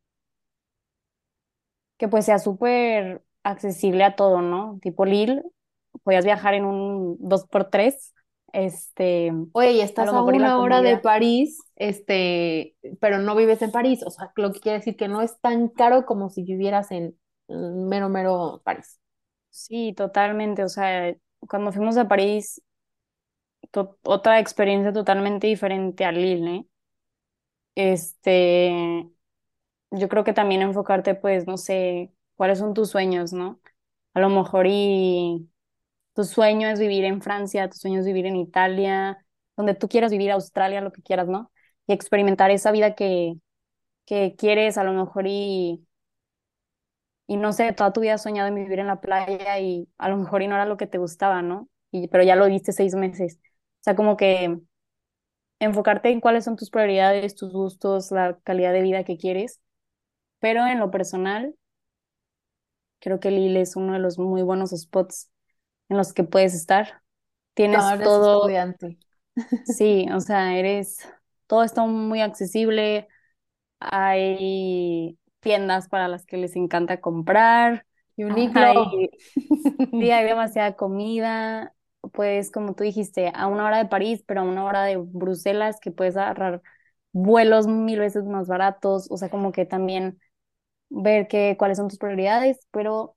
que 1.96 2.08
pues 2.08 2.24
sea 2.26 2.38
súper 2.38 3.22
accesible 3.42 4.04
a 4.04 4.16
todo, 4.16 4.42
¿no? 4.42 4.78
Tipo 4.82 5.04
Lille, 5.04 5.42
podías 6.02 6.24
viajar 6.24 6.54
en 6.54 6.64
un 6.64 7.16
2x3. 7.18 8.12
Este, 8.52 9.32
Oye, 9.52 9.72
y 9.72 9.80
estás 9.80 10.08
a, 10.08 10.22
una 10.22 10.58
hora 10.58 10.80
de 10.80 10.98
París, 10.98 11.58
este, 11.74 12.76
pero 13.00 13.18
no 13.18 13.34
vives 13.34 13.60
en 13.60 13.70
París, 13.70 14.02
o 14.06 14.10
sea, 14.10 14.32
lo 14.36 14.52
que 14.52 14.60
quiere 14.60 14.78
decir 14.78 14.96
que 14.96 15.08
no 15.08 15.20
es 15.20 15.38
tan 15.40 15.68
caro 15.68 16.06
como 16.06 16.30
si 16.30 16.42
vivieras 16.42 16.90
en 16.90 17.18
mero, 17.48 18.08
mero 18.08 18.62
París. 18.64 18.98
Sí, 19.50 19.92
totalmente, 19.94 20.62
o 20.64 20.68
sea, 20.68 21.14
cuando 21.40 21.72
fuimos 21.72 21.96
a 21.98 22.08
París, 22.08 22.62
otra 24.02 24.38
experiencia 24.38 24.92
totalmente 24.92 25.46
diferente 25.46 26.04
a 26.04 26.12
Lille, 26.12 26.56
¿eh? 26.56 26.66
Este, 27.76 29.10
yo 29.92 30.08
creo 30.08 30.24
que 30.24 30.32
también 30.34 30.62
enfocarte, 30.62 31.14
pues, 31.14 31.46
no 31.46 31.56
sé, 31.58 32.12
cuáles 32.36 32.58
son 32.58 32.74
tus 32.74 32.90
sueños, 32.90 33.32
¿no? 33.32 33.60
A 34.14 34.20
lo 34.20 34.30
mejor 34.30 34.66
y 34.68 35.50
tu 36.14 36.24
sueño 36.24 36.68
es 36.68 36.80
vivir 36.80 37.04
en 37.04 37.22
Francia, 37.22 37.70
tu 37.70 37.78
sueño 37.78 38.00
es 38.00 38.06
vivir 38.06 38.26
en 38.26 38.36
Italia, 38.36 39.24
donde 39.56 39.74
tú 39.74 39.88
quieras 39.88 40.12
vivir, 40.12 40.32
Australia, 40.32 40.80
lo 40.82 40.92
que 40.92 41.02
quieras, 41.02 41.28
¿no? 41.28 41.52
Y 41.86 41.92
experimentar 41.94 42.50
esa 42.52 42.72
vida 42.72 42.94
que, 42.96 43.34
que 44.06 44.36
quieres, 44.38 44.78
a 44.78 44.84
lo 44.84 44.92
mejor 44.94 45.26
y, 45.28 45.86
y 47.26 47.36
no 47.36 47.52
sé, 47.52 47.72
toda 47.72 47.92
tu 47.92 48.00
vida 48.00 48.14
has 48.14 48.22
soñado 48.22 48.48
en 48.48 48.54
vivir 48.54 48.78
en 48.78 48.86
la 48.86 49.00
playa 49.00 49.58
y 49.58 49.88
a 49.98 50.08
lo 50.08 50.16
mejor 50.16 50.42
y 50.42 50.48
no 50.48 50.54
era 50.54 50.66
lo 50.66 50.76
que 50.76 50.86
te 50.86 50.98
gustaba, 50.98 51.42
¿no? 51.42 51.68
Y, 51.90 52.08
pero 52.08 52.22
ya 52.24 52.36
lo 52.36 52.46
viste 52.46 52.72
seis 52.72 52.94
meses. 52.94 53.38
O 53.80 53.82
sea, 53.84 53.96
como 53.96 54.16
que 54.16 54.60
enfocarte 55.58 56.10
en 56.10 56.20
cuáles 56.20 56.44
son 56.44 56.56
tus 56.56 56.70
prioridades, 56.70 57.34
tus 57.34 57.52
gustos, 57.52 58.10
la 58.10 58.38
calidad 58.44 58.72
de 58.72 58.82
vida 58.82 59.04
que 59.04 59.16
quieres, 59.16 59.60
pero 60.38 60.66
en 60.66 60.78
lo 60.78 60.90
personal, 60.90 61.54
creo 63.00 63.20
que 63.20 63.30
Lille 63.30 63.60
es 63.60 63.76
uno 63.76 63.94
de 63.94 63.98
los 63.98 64.18
muy 64.18 64.42
buenos 64.42 64.70
spots 64.70 65.30
en 65.88 65.96
los 65.96 66.12
que 66.12 66.24
puedes 66.24 66.54
estar. 66.54 67.02
Tienes 67.54 67.80
todo. 68.02 68.42
Estudiante. 68.42 68.98
Sí, 69.64 70.06
o 70.12 70.20
sea, 70.20 70.56
eres. 70.58 70.98
Todo 71.46 71.62
está 71.62 71.84
muy 71.84 72.20
accesible. 72.20 73.08
Hay 73.78 75.18
tiendas 75.40 75.88
para 75.88 76.08
las 76.08 76.26
que 76.26 76.36
les 76.36 76.56
encanta 76.56 77.00
comprar. 77.00 77.86
Y 78.16 78.24
Hay, 78.24 79.10
sí, 79.90 80.10
hay 80.10 80.24
demasiada 80.24 80.74
comida 80.74 81.75
pues, 82.12 82.50
como 82.50 82.74
tú 82.74 82.84
dijiste, 82.84 83.32
a 83.34 83.46
una 83.46 83.66
hora 83.66 83.78
de 83.78 83.86
París, 83.86 84.22
pero 84.26 84.40
a 84.40 84.44
una 84.44 84.64
hora 84.64 84.84
de 84.84 84.96
Bruselas, 84.96 85.78
que 85.80 85.90
puedes 85.90 86.16
agarrar 86.16 86.62
vuelos 87.12 87.66
mil 87.66 87.98
veces 88.00 88.24
más 88.24 88.48
baratos, 88.48 89.06
o 89.10 89.16
sea, 89.16 89.30
como 89.30 89.52
que 89.52 89.66
también 89.66 90.18
ver 90.90 91.28
que, 91.28 91.56
cuáles 91.58 91.78
son 91.78 91.88
tus 91.88 91.98
prioridades, 91.98 92.58
pero, 92.70 93.16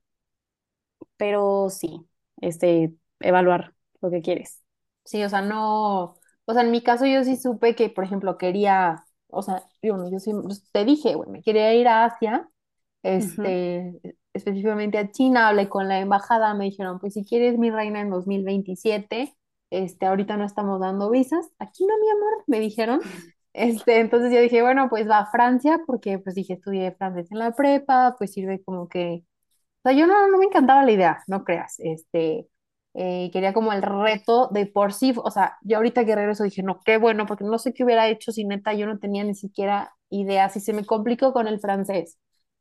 pero 1.16 1.68
sí, 1.70 2.06
este, 2.40 2.94
evaluar 3.20 3.74
lo 4.00 4.10
que 4.10 4.22
quieres. 4.22 4.62
Sí, 5.04 5.22
o 5.24 5.28
sea, 5.28 5.42
no, 5.42 6.16
o 6.44 6.52
sea, 6.52 6.62
en 6.62 6.70
mi 6.70 6.82
caso 6.82 7.06
yo 7.06 7.24
sí 7.24 7.36
supe 7.36 7.74
que, 7.74 7.90
por 7.90 8.04
ejemplo, 8.04 8.38
quería, 8.38 9.04
o 9.28 9.42
sea, 9.42 9.62
yo, 9.82 10.10
yo 10.10 10.18
sí, 10.18 10.32
te 10.72 10.84
dije, 10.84 11.16
bueno, 11.16 11.32
me 11.32 11.42
quería 11.42 11.74
ir 11.74 11.88
a 11.88 12.04
Asia, 12.04 12.48
este, 13.02 14.00
específicamente 14.32 14.98
a 14.98 15.10
China, 15.10 15.48
hablé 15.48 15.68
con 15.68 15.88
la 15.88 16.00
embajada, 16.00 16.54
me 16.54 16.64
dijeron, 16.66 16.98
pues 17.00 17.14
si 17.14 17.24
quieres 17.24 17.58
mi 17.58 17.70
reina 17.70 18.00
en 18.00 18.10
2027, 18.10 19.34
este, 19.70 20.06
ahorita 20.06 20.36
no 20.36 20.44
estamos 20.44 20.80
dando 20.80 21.10
visas, 21.10 21.46
aquí 21.58 21.84
no, 21.86 21.94
mi 21.98 22.10
amor, 22.10 22.44
me 22.46 22.60
dijeron. 22.60 23.00
Este, 23.52 23.98
entonces 23.98 24.32
yo 24.32 24.40
dije, 24.40 24.62
bueno, 24.62 24.88
pues 24.88 25.08
va 25.10 25.18
a 25.18 25.26
Francia, 25.32 25.80
porque 25.84 26.20
pues 26.20 26.36
dije, 26.36 26.54
estudié 26.54 26.92
francés 26.92 27.26
en 27.32 27.38
la 27.40 27.50
prepa, 27.52 28.14
pues 28.16 28.32
sirve 28.32 28.62
como 28.62 28.88
que, 28.88 29.24
o 29.82 29.88
sea, 29.88 29.92
yo 29.92 30.06
no, 30.06 30.28
no 30.28 30.38
me 30.38 30.46
encantaba 30.46 30.84
la 30.84 30.92
idea, 30.92 31.22
no 31.26 31.44
creas, 31.44 31.76
este, 31.80 32.48
eh, 32.94 33.30
quería 33.32 33.52
como 33.54 33.72
el 33.72 33.82
reto 33.82 34.48
de 34.52 34.66
por 34.66 34.92
sí, 34.92 35.14
o 35.16 35.30
sea, 35.30 35.58
yo 35.62 35.78
ahorita 35.78 36.04
que 36.04 36.14
regreso 36.16 36.44
dije, 36.44 36.62
no, 36.62 36.80
qué 36.84 36.98
bueno, 36.98 37.26
porque 37.26 37.44
no 37.44 37.58
sé 37.58 37.72
qué 37.74 37.84
hubiera 37.84 38.08
hecho 38.08 38.32
si 38.32 38.44
neta 38.44 38.74
yo 38.74 38.86
no 38.86 38.98
tenía 38.98 39.24
ni 39.24 39.34
siquiera 39.34 39.94
idea, 40.10 40.48
si 40.48 40.60
se 40.60 40.72
me 40.72 40.84
complicó 40.84 41.32
con 41.32 41.46
el 41.48 41.60
francés 41.60 42.18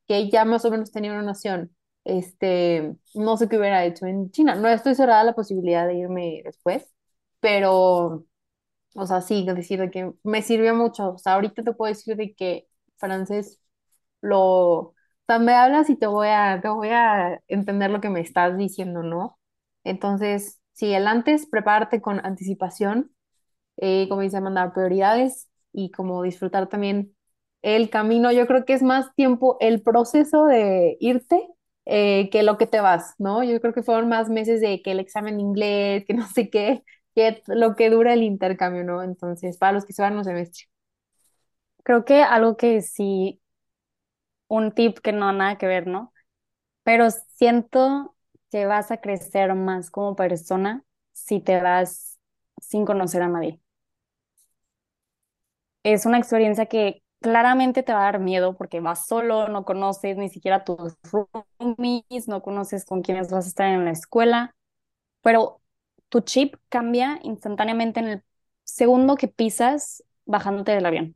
que 0.09 0.31
ya 0.31 0.45
más 0.45 0.65
o 0.65 0.71
menos 0.71 0.91
tenía 0.93 1.13
una 1.13 1.23
noción. 1.23 1.75
Este, 2.05 2.95
no 3.15 3.37
sé 3.37 3.49
qué 3.49 3.59
hubiera 3.59 3.85
hecho 3.85 4.07
en 4.07 4.31
China. 4.31 4.55
No 4.55 4.69
estoy 4.69 4.95
cerrada 4.95 5.21
a 5.21 5.25
la 5.25 5.35
posibilidad 5.35 5.87
de 5.87 5.95
irme 5.99 6.41
después, 6.45 6.87
pero, 7.41 8.25
o 8.95 9.05
sea, 9.07 9.21
sí, 9.21 9.45
decir 9.45 9.79
de 9.79 9.91
que 9.91 10.13
me 10.23 10.41
sirvió 10.41 10.75
mucho. 10.75 11.11
O 11.13 11.17
sea, 11.17 11.35
ahorita 11.35 11.63
te 11.63 11.73
puedo 11.73 11.93
decir 11.93 12.15
de 12.17 12.33
que 12.35 12.67
francés 12.97 13.59
lo, 14.21 14.39
o 14.79 14.95
sea, 15.27 15.39
me 15.39 15.53
hablas 15.53 15.89
y 15.89 15.97
te 15.97 16.07
voy 16.07 16.27
a, 16.29 16.59
te 16.61 16.69
voy 16.69 16.89
a 16.89 17.41
entender 17.47 17.91
lo 17.91 18.01
que 18.01 18.09
me 18.09 18.21
estás 18.21 18.57
diciendo, 18.57 19.03
¿no? 19.03 19.39
Entonces, 19.83 20.61
sí, 20.73 20.93
el 20.93 21.07
antes, 21.07 21.47
prepárate 21.47 22.01
con 22.01 22.25
anticipación, 22.25 23.11
eh, 23.77 24.07
como 24.09 24.21
dice, 24.21 24.41
mandar 24.41 24.73
prioridades 24.73 25.49
y 25.73 25.91
como 25.91 26.23
disfrutar 26.23 26.67
también 26.69 27.15
el 27.61 27.89
camino, 27.89 28.31
yo 28.31 28.47
creo 28.47 28.65
que 28.65 28.73
es 28.73 28.83
más 28.83 29.13
tiempo 29.15 29.57
el 29.59 29.81
proceso 29.81 30.45
de 30.45 30.97
irte 30.99 31.47
eh, 31.85 32.29
que 32.31 32.43
lo 32.43 32.57
que 32.57 32.67
te 32.67 32.79
vas, 32.81 33.15
¿no? 33.19 33.43
Yo 33.43 33.59
creo 33.61 33.73
que 33.73 33.83
fueron 33.83 34.09
más 34.09 34.29
meses 34.29 34.61
de 34.61 34.81
que 34.81 34.91
el 34.91 34.99
examen 34.99 35.39
inglés, 35.39 36.05
que 36.07 36.13
no 36.13 36.27
sé 36.27 36.49
qué, 36.49 36.83
que 37.15 37.41
lo 37.47 37.75
que 37.75 37.89
dura 37.89 38.13
el 38.13 38.23
intercambio, 38.23 38.83
¿no? 38.83 39.03
Entonces, 39.03 39.57
para 39.57 39.73
los 39.73 39.85
que 39.85 39.93
se 39.93 40.01
van 40.01 40.17
un 40.17 40.23
semestre. 40.25 40.65
Creo 41.83 42.05
que 42.05 42.23
algo 42.23 42.55
que 42.57 42.81
sí, 42.81 43.41
un 44.47 44.71
tip 44.73 44.99
que 44.99 45.11
no 45.13 45.31
nada 45.33 45.57
que 45.57 45.67
ver, 45.67 45.87
¿no? 45.87 46.13
Pero 46.83 47.09
siento 47.11 48.15
que 48.51 48.65
vas 48.65 48.91
a 48.91 48.99
crecer 49.01 49.55
más 49.55 49.91
como 49.91 50.15
persona 50.17 50.83
si 51.13 51.39
te 51.41 51.61
vas 51.61 52.19
sin 52.61 52.85
conocer 52.85 53.21
a 53.23 53.29
nadie. 53.29 53.61
Es 55.83 56.05
una 56.05 56.17
experiencia 56.17 56.65
que 56.67 57.03
claramente 57.19 57.83
te 57.83 57.93
va 57.93 58.01
a 58.01 58.03
dar 58.05 58.19
miedo 58.19 58.55
porque 58.57 58.79
vas 58.79 59.07
solo, 59.07 59.47
no 59.49 59.65
conoces 59.65 60.17
ni 60.17 60.29
siquiera 60.29 60.63
tus 60.63 60.95
roomies, 61.59 62.27
no 62.27 62.41
conoces 62.41 62.85
con 62.85 63.01
quiénes 63.01 63.29
vas 63.31 63.45
a 63.45 63.49
estar 63.49 63.67
en 63.69 63.85
la 63.85 63.91
escuela, 63.91 64.55
pero 65.21 65.61
tu 66.09 66.21
chip 66.21 66.55
cambia 66.69 67.19
instantáneamente 67.23 67.99
en 68.01 68.07
el 68.09 68.23
segundo 68.63 69.15
que 69.17 69.27
pisas 69.29 70.03
bajándote 70.25 70.73
del 70.73 70.85
avión. 70.85 71.15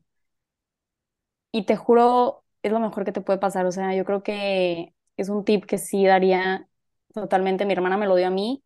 Y 1.51 1.65
te 1.65 1.75
juro, 1.75 2.43
es 2.63 2.71
lo 2.71 2.79
mejor 2.79 3.05
que 3.05 3.11
te 3.11 3.21
puede 3.21 3.39
pasar. 3.39 3.65
O 3.65 3.71
sea, 3.71 3.93
yo 3.95 4.05
creo 4.05 4.23
que 4.23 4.93
es 5.17 5.29
un 5.29 5.45
tip 5.45 5.65
que 5.65 5.77
sí 5.77 6.05
daría 6.05 6.67
totalmente. 7.13 7.65
Mi 7.65 7.73
hermana 7.73 7.97
me 7.97 8.07
lo 8.07 8.15
dio 8.15 8.27
a 8.27 8.29
mí 8.31 8.63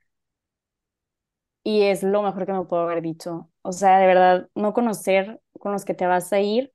y 1.64 1.84
es 1.84 2.04
lo 2.04 2.22
mejor 2.22 2.46
que 2.46 2.54
me 2.54 2.64
puedo 2.66 2.84
haber 2.84 3.02
dicho. 3.02 3.50
O 3.62 3.72
sea, 3.74 4.00
de 4.00 4.08
verdad, 4.08 4.50
no 4.56 4.74
conocer 4.74 5.42
con 5.60 5.72
los 5.74 5.86
que 5.86 5.94
te 5.94 6.06
vas 6.08 6.32
a 6.34 6.40
ir 6.40 6.74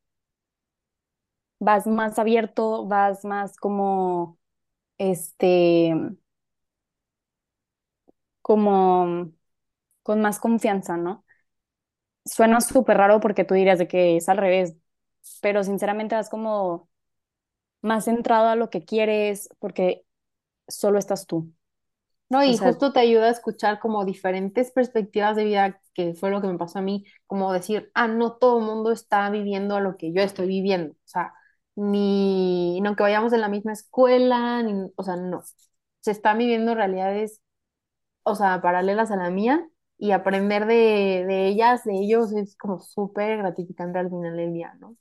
vas 1.62 1.86
más 1.86 2.18
abierto, 2.18 2.86
vas 2.86 3.24
más 3.24 3.56
como, 3.56 4.38
este, 4.98 5.94
como, 8.42 9.32
con 10.02 10.20
más 10.22 10.40
confianza, 10.40 10.96
¿no? 10.96 11.24
Suena 12.24 12.60
súper 12.60 12.96
raro 12.98 13.20
porque 13.20 13.44
tú 13.44 13.54
dirías 13.54 13.78
de 13.78 13.88
que 13.88 14.16
es 14.16 14.28
al 14.28 14.36
revés, 14.38 14.76
pero 15.40 15.64
sinceramente 15.64 16.14
vas 16.14 16.30
como 16.30 16.88
más 17.82 18.06
centrado 18.06 18.48
a 18.48 18.56
lo 18.56 18.70
que 18.70 18.84
quieres 18.84 19.48
porque 19.60 20.06
solo 20.68 20.98
estás 20.98 21.26
tú. 21.26 21.54
No, 22.28 22.42
O 22.44 22.52
y 22.52 22.56
sea, 22.56 22.72
justo 22.72 22.92
te 22.92 23.00
ayuda 23.00 23.26
a 23.26 23.30
escuchar 23.30 23.78
como 23.78 24.04
diferentes 24.06 24.70
perspectivas 24.72 25.36
de 25.36 25.44
vida, 25.44 25.80
que 25.94 26.14
fue 26.14 26.30
lo 26.30 26.40
que 26.40 26.46
me 26.48 26.56
pasó 26.58 26.78
a 26.78 26.82
mí, 26.82 27.04
como 27.26 27.52
decir, 27.52 27.90
ah, 27.94 28.08
no 28.08 28.32
todo 28.38 28.58
el 28.58 28.64
mundo 28.64 28.90
está 28.90 29.28
viviendo 29.30 29.78
lo 29.80 29.96
que 29.98 30.12
yo 30.14 30.22
estoy 30.22 30.46
viviendo, 30.46 30.94
o 30.94 30.96
sea, 31.04 31.34
ni, 31.76 32.80
ni 32.80 32.86
aunque 32.86 33.02
vayamos 33.02 33.32
en 33.32 33.40
la 33.42 33.48
misma 33.48 33.72
escuela, 33.72 34.62
ni, 34.62 34.90
o 34.96 35.02
sea, 35.02 35.16
no, 35.16 35.42
se 36.00 36.10
están 36.10 36.38
viviendo 36.38 36.74
realidades, 36.74 37.40
o 38.24 38.34
sea, 38.36 38.60
paralelas 38.62 39.10
a 39.12 39.16
la 39.16 39.30
mía, 39.30 39.66
y 39.98 40.12
aprender 40.12 40.66
de, 40.66 41.24
de 41.26 41.48
ellas, 41.48 41.84
de 41.84 41.94
ellos, 42.00 42.32
es 42.34 42.56
como 42.56 42.80
súper 42.80 43.38
gratificante 43.38 43.98
al 44.00 44.10
final 44.10 44.36
del 44.36 44.52
día, 44.54 44.74
¿no? 44.80 44.96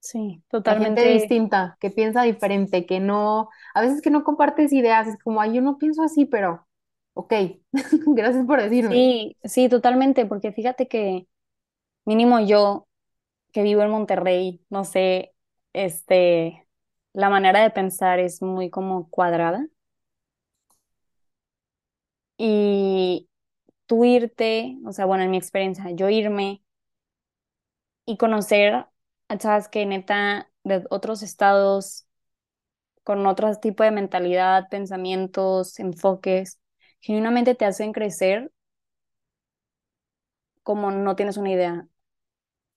sí, 0.00 0.42
La 0.64 0.74
gente 0.76 1.00
totalmente. 1.00 1.06
distinta, 1.06 1.76
que 1.80 1.90
piensa 1.90 2.22
diferente, 2.22 2.86
que 2.86 2.98
no, 3.00 3.48
a 3.74 3.80
veces 3.82 4.02
que 4.02 4.10
no 4.10 4.24
compartes 4.24 4.72
ideas, 4.72 5.06
es 5.08 5.16
como, 5.22 5.40
ay, 5.40 5.54
yo 5.54 5.62
no 5.62 5.78
pienso 5.78 6.02
así, 6.02 6.26
pero, 6.26 6.66
ok, 7.14 7.32
gracias 8.16 8.44
por 8.46 8.60
decirme. 8.62 9.06
Sí, 9.10 9.36
sí, 9.44 9.68
totalmente, 9.68 10.26
porque 10.26 10.52
fíjate 10.52 10.86
que 10.88 11.26
mínimo 12.06 12.40
yo 12.40 12.88
que 13.52 13.62
vivo 13.62 13.82
en 13.82 13.90
Monterrey, 13.90 14.64
no 14.70 14.84
sé, 14.84 15.34
este, 15.76 16.68
la 17.14 17.30
manera 17.30 17.62
de 17.62 17.70
pensar 17.70 18.20
es 18.20 18.42
muy 18.42 18.70
como 18.70 19.10
cuadrada 19.10 19.68
y 22.38 23.28
tú 23.86 24.04
irte, 24.04 24.78
o 24.86 24.92
sea, 24.92 25.06
bueno, 25.06 25.24
en 25.24 25.30
mi 25.30 25.38
experiencia, 25.38 25.90
yo 25.92 26.08
irme 26.10 26.62
y 28.04 28.16
conocer 28.16 28.86
a 29.28 29.38
chavas 29.38 29.68
que 29.68 29.86
neta 29.86 30.50
de 30.64 30.84
otros 30.90 31.22
estados 31.22 32.06
con 33.04 33.26
otro 33.26 33.54
tipo 33.56 33.84
de 33.84 33.90
mentalidad, 33.92 34.68
pensamientos, 34.70 35.78
enfoques, 35.80 36.60
genuinamente 37.00 37.54
te 37.54 37.64
hacen 37.66 37.92
crecer 37.92 38.52
como 40.62 40.90
no 40.90 41.16
tienes 41.16 41.36
una 41.36 41.50
idea. 41.52 41.86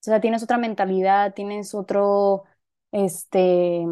O 0.02 0.04
sea, 0.04 0.22
tienes 0.22 0.44
otra 0.44 0.58
mentalidad, 0.58 1.34
tienes 1.36 1.76
otro, 1.76 2.46
este, 2.92 3.86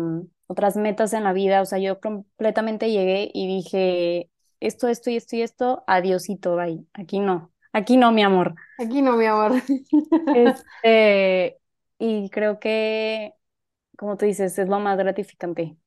otras 0.48 0.76
metas 0.78 1.14
en 1.14 1.24
la 1.24 1.34
vida. 1.34 1.62
O 1.62 1.66
sea, 1.66 1.80
yo 1.80 2.00
completamente 2.00 2.92
llegué 2.92 3.30
y 3.34 3.48
dije, 3.48 4.30
esto, 4.60 4.88
esto 4.88 5.10
y 5.12 5.18
esto 5.18 5.36
y 5.36 5.42
esto, 5.42 5.84
adiosito, 5.88 6.56
bye. 6.56 6.86
Aquí 6.94 7.20
no, 7.20 7.52
aquí 7.74 7.98
no, 7.98 8.12
mi 8.12 8.24
amor. 8.24 8.56
Aquí 8.78 9.02
no, 9.02 9.18
mi 9.18 9.26
amor. 9.26 9.54
Este, 10.32 11.60
y 12.00 12.30
creo 12.30 12.60
que, 12.60 13.34
como 13.98 14.18
tú 14.18 14.26
dices, 14.26 14.58
es 14.60 14.70
lo 14.70 14.80
más 14.80 14.98
gratificante. 14.98 15.78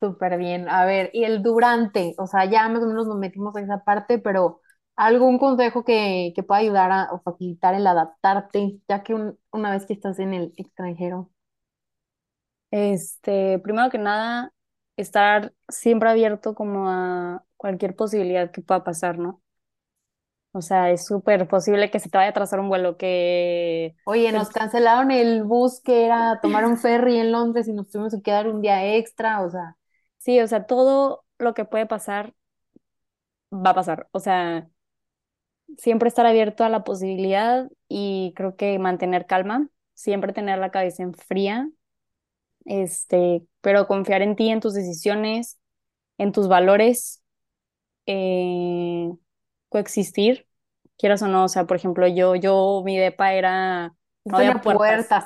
Súper 0.00 0.36
bien. 0.38 0.68
A 0.68 0.84
ver, 0.84 1.10
y 1.14 1.24
el 1.24 1.42
durante, 1.42 2.14
o 2.18 2.26
sea, 2.26 2.44
ya 2.44 2.68
más 2.68 2.82
o 2.82 2.86
menos 2.86 3.06
nos 3.06 3.16
metimos 3.18 3.56
en 3.56 3.64
esa 3.64 3.82
parte, 3.84 4.18
pero 4.18 4.60
algún 4.94 5.38
consejo 5.38 5.84
que, 5.84 6.32
que 6.34 6.42
pueda 6.42 6.60
ayudar 6.60 6.92
a, 6.92 7.12
o 7.12 7.20
facilitar 7.22 7.74
el 7.74 7.86
adaptarte, 7.86 8.78
ya 8.88 9.02
que 9.02 9.14
un- 9.14 9.38
una 9.52 9.70
vez 9.70 9.86
que 9.86 9.94
estás 9.94 10.18
en 10.18 10.34
el 10.34 10.52
extranjero. 10.56 11.30
Este, 12.76 13.58
primero 13.60 13.88
que 13.88 13.96
nada, 13.96 14.52
estar 14.98 15.54
siempre 15.68 16.10
abierto 16.10 16.54
como 16.54 16.90
a 16.90 17.42
cualquier 17.56 17.96
posibilidad 17.96 18.50
que 18.50 18.60
pueda 18.60 18.84
pasar, 18.84 19.18
¿no? 19.18 19.42
O 20.52 20.60
sea, 20.60 20.90
es 20.90 21.06
súper 21.06 21.48
posible 21.48 21.90
que 21.90 22.00
se 22.00 22.10
te 22.10 22.18
vaya 22.18 22.28
a 22.28 22.30
atrasar 22.30 22.60
un 22.60 22.68
vuelo, 22.68 22.98
que 22.98 23.94
Oye, 24.04 24.30
nos 24.32 24.48
cancelaron 24.50 25.10
el 25.10 25.42
bus 25.44 25.80
que 25.80 26.04
era 26.06 26.40
tomar 26.40 26.64
un 26.66 26.76
ferry 26.78 27.18
en 27.18 27.32
Londres 27.32 27.66
y 27.68 27.72
nos 27.72 27.88
tuvimos 27.88 28.14
que 28.14 28.22
quedar 28.22 28.46
un 28.48 28.60
día 28.60 28.94
extra, 28.96 29.42
o 29.42 29.50
sea, 29.50 29.76
sí, 30.18 30.40
o 30.40 30.46
sea, 30.46 30.66
todo 30.66 31.24
lo 31.38 31.54
que 31.54 31.64
puede 31.64 31.86
pasar 31.86 32.34
va 33.52 33.70
a 33.70 33.74
pasar. 33.74 34.08
O 34.12 34.20
sea, 34.20 34.68
siempre 35.78 36.08
estar 36.08 36.26
abierto 36.26 36.64
a 36.64 36.68
la 36.68 36.84
posibilidad 36.84 37.70
y 37.88 38.32
creo 38.36 38.56
que 38.56 38.78
mantener 38.78 39.26
calma, 39.26 39.68
siempre 39.94 40.32
tener 40.32 40.58
la 40.58 40.70
cabeza 40.70 41.02
en 41.02 41.14
fría, 41.14 41.68
este, 42.66 43.44
pero 43.62 43.88
confiar 43.88 44.22
en 44.22 44.36
ti, 44.36 44.50
en 44.50 44.60
tus 44.60 44.74
decisiones, 44.74 45.58
en 46.18 46.32
tus 46.32 46.48
valores, 46.48 47.22
eh, 48.06 49.10
coexistir, 49.68 50.46
quieras 50.98 51.22
o 51.22 51.28
no. 51.28 51.44
O 51.44 51.48
sea, 51.48 51.66
por 51.66 51.76
ejemplo, 51.76 52.06
yo, 52.08 52.34
yo, 52.36 52.82
mi 52.84 52.96
depa 52.98 53.34
era, 53.34 53.94
no 54.24 54.38
tenía 54.38 54.60
puertas. 54.60 54.76
puertas. 54.78 55.24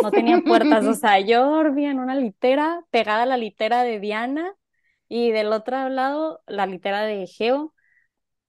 No 0.00 0.12
tenía 0.12 0.40
puertas, 0.40 0.86
o 0.86 0.94
sea, 0.94 1.20
yo 1.20 1.46
dormía 1.50 1.90
en 1.90 2.00
una 2.00 2.14
litera, 2.16 2.82
pegada 2.90 3.22
a 3.24 3.26
la 3.26 3.36
litera 3.36 3.82
de 3.84 4.00
Diana 4.00 4.54
y 5.08 5.30
del 5.32 5.52
otro 5.52 5.88
lado 5.88 6.42
la 6.46 6.66
litera 6.66 7.02
de 7.02 7.26
Geo 7.26 7.74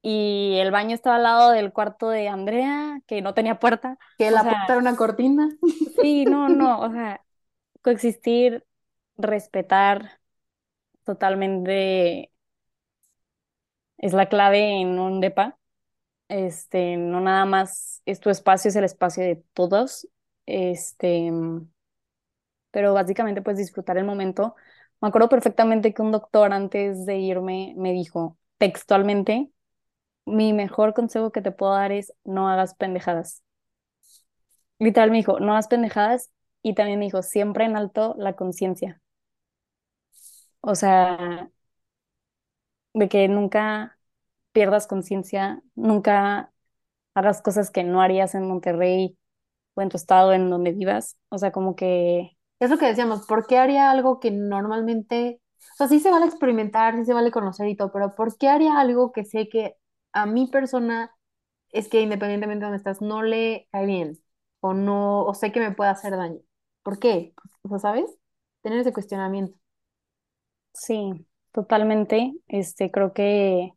y 0.01 0.57
el 0.59 0.71
baño 0.71 0.95
estaba 0.95 1.17
al 1.17 1.23
lado 1.23 1.51
del 1.51 1.73
cuarto 1.73 2.09
de 2.09 2.29
Andrea, 2.29 3.01
que 3.07 3.21
no 3.21 3.33
tenía 3.33 3.59
puerta. 3.59 3.97
Que 4.17 4.27
O 4.27 4.31
la 4.31 4.43
puerta 4.43 4.73
era 4.73 4.77
una 4.81 4.95
cortina. 4.95 5.49
sí, 6.01 6.25
no, 6.25 6.49
no, 6.49 6.79
o 6.81 6.89
sea, 6.91 7.21
coexistir, 7.81 8.65
respetar 9.17 10.19
totalmente 11.05 12.31
es 13.97 14.13
la 14.13 14.27
clave 14.29 14.81
en 14.81 14.99
un 14.99 15.19
depa. 15.21 15.57
Este, 16.29 16.97
no 16.97 17.21
nada 17.21 17.45
más 17.45 18.01
es 18.05 18.19
tu 18.19 18.29
espacio, 18.29 18.69
es 18.69 18.75
el 18.75 18.85
espacio 18.85 19.23
de 19.23 19.43
todos. 19.53 20.07
Este, 20.45 21.31
pero 22.71 22.93
básicamente 22.93 23.41
pues 23.41 23.57
disfrutar 23.57 23.97
el 23.97 24.05
momento. 24.05 24.55
Me 25.01 25.07
acuerdo 25.09 25.29
perfectamente 25.29 25.93
que 25.93 26.01
un 26.01 26.11
doctor 26.11 26.53
antes 26.53 27.05
de 27.05 27.17
irme 27.17 27.73
me 27.77 27.91
dijo 27.93 28.37
textualmente, 28.57 29.49
mi 30.25 30.53
mejor 30.53 30.93
consejo 30.93 31.31
que 31.33 31.41
te 31.41 31.51
puedo 31.51 31.73
dar 31.73 31.91
es 31.91 32.13
no 32.25 32.49
hagas 32.49 32.75
pendejadas. 32.75 33.43
Literal 34.79 35.11
me 35.11 35.17
dijo, 35.17 35.39
no 35.39 35.51
hagas 35.53 35.67
pendejadas 35.67 36.31
y 36.63 36.75
también 36.75 36.99
me 36.99 37.05
dijo, 37.05 37.21
siempre 37.23 37.65
en 37.65 37.75
alto 37.77 38.15
la 38.17 38.35
conciencia. 38.35 39.01
O 40.61 40.75
sea, 40.75 41.49
de 42.93 43.09
que 43.09 43.27
nunca 43.27 43.97
pierdas 44.51 44.87
conciencia, 44.87 45.61
nunca 45.75 46.53
hagas 47.15 47.41
cosas 47.41 47.71
que 47.71 47.83
no 47.83 48.01
harías 48.01 48.35
en 48.35 48.47
Monterrey 48.47 49.17
o 49.75 49.81
en 49.81 49.89
tu 49.89 49.97
estado, 49.97 50.33
en 50.33 50.49
donde 50.51 50.73
vivas. 50.73 51.17
O 51.29 51.37
sea, 51.39 51.51
como 51.51 51.75
que 51.77 52.37
Es 52.59 52.69
lo 52.69 52.77
que 52.77 52.87
decíamos, 52.87 53.25
¿por 53.25 53.47
qué 53.47 53.57
haría 53.57 53.89
algo 53.91 54.19
que 54.19 54.31
normalmente, 54.31 55.41
o 55.73 55.75
sea, 55.77 55.87
sí 55.87 55.99
se 55.99 56.11
vale 56.11 56.25
experimentar, 56.25 56.95
sí 56.95 57.05
se 57.05 57.13
vale 57.13 57.31
conocer 57.31 57.67
y 57.69 57.75
todo, 57.77 57.91
pero 57.91 58.15
¿por 58.15 58.37
qué 58.37 58.49
haría 58.49 58.79
algo 58.79 59.11
que 59.13 59.23
sé 59.25 59.47
que 59.49 59.75
a 60.11 60.25
mi 60.25 60.47
persona 60.47 61.15
es 61.71 61.89
que 61.89 62.01
independientemente 62.01 62.61
de 62.65 62.67
dónde 62.67 62.77
estás, 62.77 63.01
no 63.01 63.23
le 63.23 63.67
cae 63.71 63.85
bien 63.87 64.19
o 64.61 64.73
no, 64.73 65.25
o 65.25 65.33
sé 65.35 65.51
que 65.53 65.59
me 65.61 65.71
puede 65.73 65.91
hacer 65.91 66.13
daño? 66.17 66.39
¿Por 66.89 66.99
qué? 66.99 67.33
O 67.63 67.69
sea, 67.69 67.79
¿sabes? 67.79 68.05
Tener 68.61 68.79
ese 68.79 68.93
cuestionamiento. 68.93 69.57
sí, 70.73 71.25
totalmente. 71.51 72.33
Este, 72.47 72.91
creo 72.91 73.13
que 73.13 73.73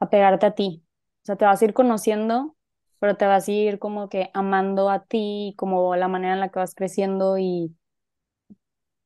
apegarte 0.00 0.46
a 0.46 0.54
ti. 0.54 0.84
O 1.22 1.26
sea, 1.26 1.36
te 1.36 1.44
vas 1.44 1.60
a 1.62 1.64
ir 1.64 1.74
conociendo, 1.74 2.56
pero 2.98 3.16
te 3.16 3.26
vas 3.26 3.48
a 3.48 3.52
ir 3.52 3.78
como 3.78 4.08
que 4.08 4.30
amando 4.34 4.90
a 4.90 5.04
ti, 5.04 5.54
como 5.58 5.94
la 5.96 6.08
manera 6.08 6.34
en 6.34 6.40
la 6.40 6.48
que 6.50 6.58
vas 6.58 6.74
creciendo 6.74 7.38
y 7.38 7.76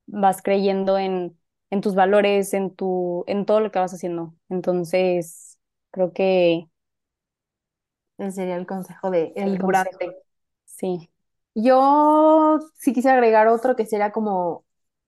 vas 0.07 0.43
creyendo 0.43 0.99
en, 0.99 1.39
en 1.71 1.81
tus 1.81 1.95
valores, 1.95 2.55
en 2.55 2.75
tu, 2.75 3.25
en 3.27 3.47
todo 3.47 3.61
lo 3.61 3.71
que 3.71 3.79
vas 3.79 3.95
haciendo. 3.95 4.35
Entonces, 4.49 5.59
creo 5.91 6.13
que 6.13 6.69
Ese 8.17 8.33
sería 8.33 8.57
el 8.57 8.67
consejo 8.67 9.11
de 9.11 9.35
el 9.37 9.59
el 9.59 9.59
consejo, 9.59 10.15
sí, 10.67 11.12
Yo 11.55 12.59
sí 12.79 12.93
quise 12.93 13.11
agregar 13.11 13.49
otro 13.49 13.77
que 13.77 13.87
sería 13.87 14.13
como 14.13 14.65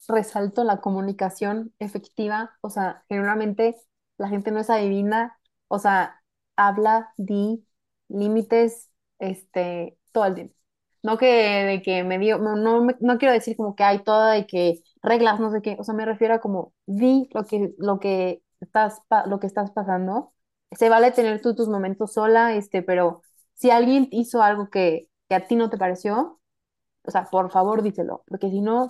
resalto 0.08 0.64
la 0.64 0.80
comunicación 0.80 1.72
efectiva, 1.78 2.56
o 2.60 2.68
sea, 2.70 3.04
generalmente 3.08 3.76
la 4.18 4.28
gente 4.28 4.50
no 4.50 4.60
es 4.60 4.68
adivina, 4.70 5.38
o 5.68 5.78
sea, 5.78 6.22
habla, 6.56 7.12
di, 7.16 7.66
límites, 8.08 8.90
este, 9.18 9.96
todo 10.12 10.26
el 10.26 10.34
tiempo. 10.34 10.54
No 11.02 11.18
que 11.18 11.26
de 11.26 11.82
que 11.82 12.04
me 12.04 12.18
dio, 12.18 12.38
no, 12.38 12.56
no, 12.56 12.86
no 13.00 13.18
quiero 13.18 13.32
decir 13.34 13.56
como 13.56 13.74
que 13.76 13.84
hay 13.84 14.02
toda 14.04 14.32
de 14.32 14.46
que 14.46 14.82
reglas, 15.02 15.40
no 15.40 15.50
sé 15.50 15.62
qué, 15.62 15.76
o 15.78 15.84
sea, 15.84 15.94
me 15.94 16.04
refiero 16.06 16.34
a 16.34 16.40
como 16.40 16.74
di 16.86 17.28
lo 17.34 17.44
que, 17.44 17.74
lo 17.78 18.00
que 18.00 18.42
estás, 18.60 19.00
lo 19.26 19.40
que 19.40 19.46
estás 19.46 19.70
pasando. 19.70 20.32
Se 20.72 20.88
vale 20.88 21.10
tener 21.12 21.40
tú 21.40 21.54
tus 21.54 21.68
momentos 21.68 22.12
sola, 22.14 22.54
este, 22.54 22.82
pero 22.82 23.22
si 23.54 23.70
alguien 23.70 24.08
hizo 24.10 24.42
algo 24.42 24.68
que, 24.70 25.08
que 25.34 25.44
a 25.44 25.46
ti 25.46 25.56
no 25.56 25.70
te 25.70 25.78
pareció, 25.78 26.40
o 27.02 27.10
sea, 27.10 27.24
por 27.30 27.50
favor 27.50 27.82
díselo, 27.82 28.24
porque 28.28 28.50
si 28.50 28.60
no, 28.60 28.88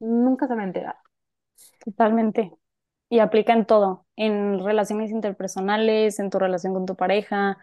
nunca 0.00 0.46
se 0.48 0.54
va 0.54 0.62
a 0.62 0.64
enterar. 0.64 0.96
totalmente. 1.84 2.52
Y 3.08 3.20
aplica 3.20 3.52
en 3.52 3.66
todo, 3.66 4.06
en 4.16 4.64
relaciones 4.64 5.10
interpersonales, 5.12 6.18
en 6.18 6.30
tu 6.30 6.38
relación 6.38 6.74
con 6.74 6.86
tu 6.86 6.96
pareja, 6.96 7.56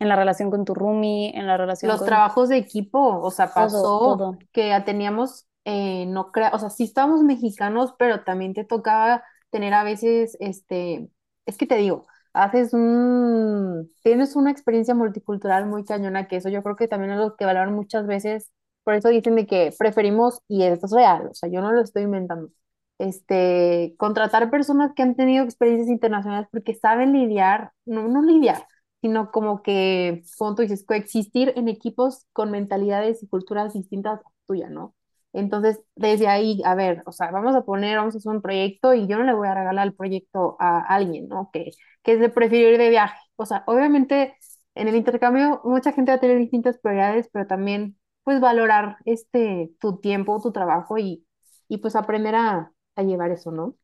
en 0.00 0.08
la 0.08 0.16
relación 0.16 0.50
con 0.50 0.64
tu 0.64 0.74
roomie, 0.74 1.32
en 1.36 1.46
la 1.46 1.56
relación 1.56 1.90
Los 1.90 2.00
con 2.00 2.08
trabajos 2.08 2.48
de 2.48 2.56
equipo, 2.56 3.20
o 3.20 3.30
sea, 3.30 3.54
pasó 3.54 4.16
todo. 4.16 4.38
que 4.52 4.68
ya 4.68 4.84
teníamos, 4.84 5.46
eh, 5.64 6.06
no 6.06 6.32
creo, 6.32 6.50
o 6.52 6.58
sea, 6.58 6.70
sí 6.70 6.84
estábamos 6.84 7.22
mexicanos, 7.22 7.94
pero 7.96 8.24
también 8.24 8.54
te 8.54 8.64
tocaba 8.64 9.22
tener 9.50 9.72
a 9.74 9.84
veces, 9.84 10.36
este, 10.40 11.10
es 11.46 11.56
que 11.56 11.66
te 11.66 11.76
digo, 11.76 12.06
haces 12.42 12.72
un, 12.74 13.88
tienes 14.02 14.36
una 14.36 14.50
experiencia 14.50 14.94
multicultural 14.94 15.66
muy 15.66 15.84
cañona, 15.84 16.28
que 16.28 16.36
eso 16.36 16.48
yo 16.48 16.62
creo 16.62 16.76
que 16.76 16.88
también 16.88 17.12
es 17.12 17.18
lo 17.18 17.36
que 17.36 17.44
valoran 17.44 17.74
muchas 17.74 18.06
veces, 18.06 18.50
por 18.84 18.94
eso 18.94 19.08
dicen 19.08 19.36
de 19.36 19.46
que 19.46 19.72
preferimos, 19.78 20.40
y 20.48 20.62
esto 20.64 20.86
es 20.86 20.92
real, 20.92 21.28
o 21.30 21.34
sea, 21.34 21.48
yo 21.50 21.60
no 21.60 21.72
lo 21.72 21.80
estoy 21.82 22.02
inventando, 22.04 22.50
este, 22.98 23.94
contratar 23.98 24.50
personas 24.50 24.92
que 24.94 25.02
han 25.02 25.14
tenido 25.16 25.44
experiencias 25.44 25.88
internacionales 25.88 26.48
porque 26.50 26.74
saben 26.74 27.12
lidiar, 27.12 27.72
no, 27.86 28.08
no 28.08 28.22
lidiar 28.22 28.66
sino 29.00 29.30
como 29.30 29.62
que, 29.62 30.22
como 30.38 30.54
tú 30.56 30.62
dices, 30.62 30.84
coexistir 30.84 31.52
en 31.56 31.68
equipos 31.68 32.26
con 32.32 32.50
mentalidades 32.50 33.22
y 33.22 33.28
culturas 33.28 33.72
distintas 33.74 34.18
a 34.20 34.30
tuya, 34.48 34.68
¿no? 34.70 34.94
Entonces, 35.32 35.80
desde 35.94 36.26
ahí, 36.28 36.62
a 36.64 36.74
ver, 36.74 37.02
o 37.06 37.12
sea, 37.12 37.30
vamos 37.30 37.54
a 37.54 37.64
poner, 37.64 37.98
vamos 37.98 38.14
a 38.14 38.18
hacer 38.18 38.32
un 38.32 38.42
proyecto 38.42 38.94
y 38.94 39.06
yo 39.06 39.18
no 39.18 39.24
le 39.24 39.34
voy 39.34 39.46
a 39.48 39.54
regalar 39.54 39.86
el 39.86 39.94
proyecto 39.94 40.56
a 40.58 40.80
alguien, 40.80 41.28
¿no? 41.28 41.50
Que, 41.52 41.70
que 42.02 42.12
es 42.14 42.20
de 42.20 42.30
preferir 42.30 42.72
ir 42.74 42.78
de 42.78 42.90
viaje. 42.90 43.18
O 43.36 43.46
sea, 43.46 43.62
obviamente 43.66 44.36
en 44.74 44.88
el 44.88 44.96
intercambio 44.96 45.60
mucha 45.64 45.92
gente 45.92 46.10
va 46.12 46.16
a 46.16 46.20
tener 46.20 46.38
distintas 46.38 46.78
prioridades, 46.78 47.28
pero 47.32 47.46
también, 47.46 47.98
pues, 48.24 48.40
valorar 48.40 48.96
este, 49.04 49.70
tu 49.80 49.98
tiempo, 50.00 50.40
tu 50.42 50.52
trabajo 50.52 50.98
y, 50.98 51.26
y 51.68 51.78
pues 51.78 51.94
aprender 51.96 52.34
a, 52.34 52.72
a 52.96 53.02
llevar 53.02 53.30
eso, 53.30 53.50
¿no? 53.52 53.76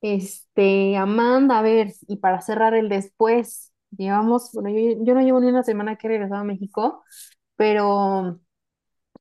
Este, 0.00 0.96
Amanda, 0.96 1.58
a 1.58 1.62
ver, 1.62 1.92
y 2.06 2.18
para 2.18 2.40
cerrar 2.40 2.74
el 2.74 2.88
después, 2.88 3.72
llevamos, 3.96 4.52
bueno, 4.52 4.70
yo, 4.70 5.04
yo 5.04 5.14
no 5.14 5.20
llevo 5.22 5.40
ni 5.40 5.48
una 5.48 5.64
semana 5.64 5.96
que 5.96 6.06
he 6.06 6.10
regresado 6.10 6.42
a 6.42 6.44
México, 6.44 7.02
pero 7.56 8.40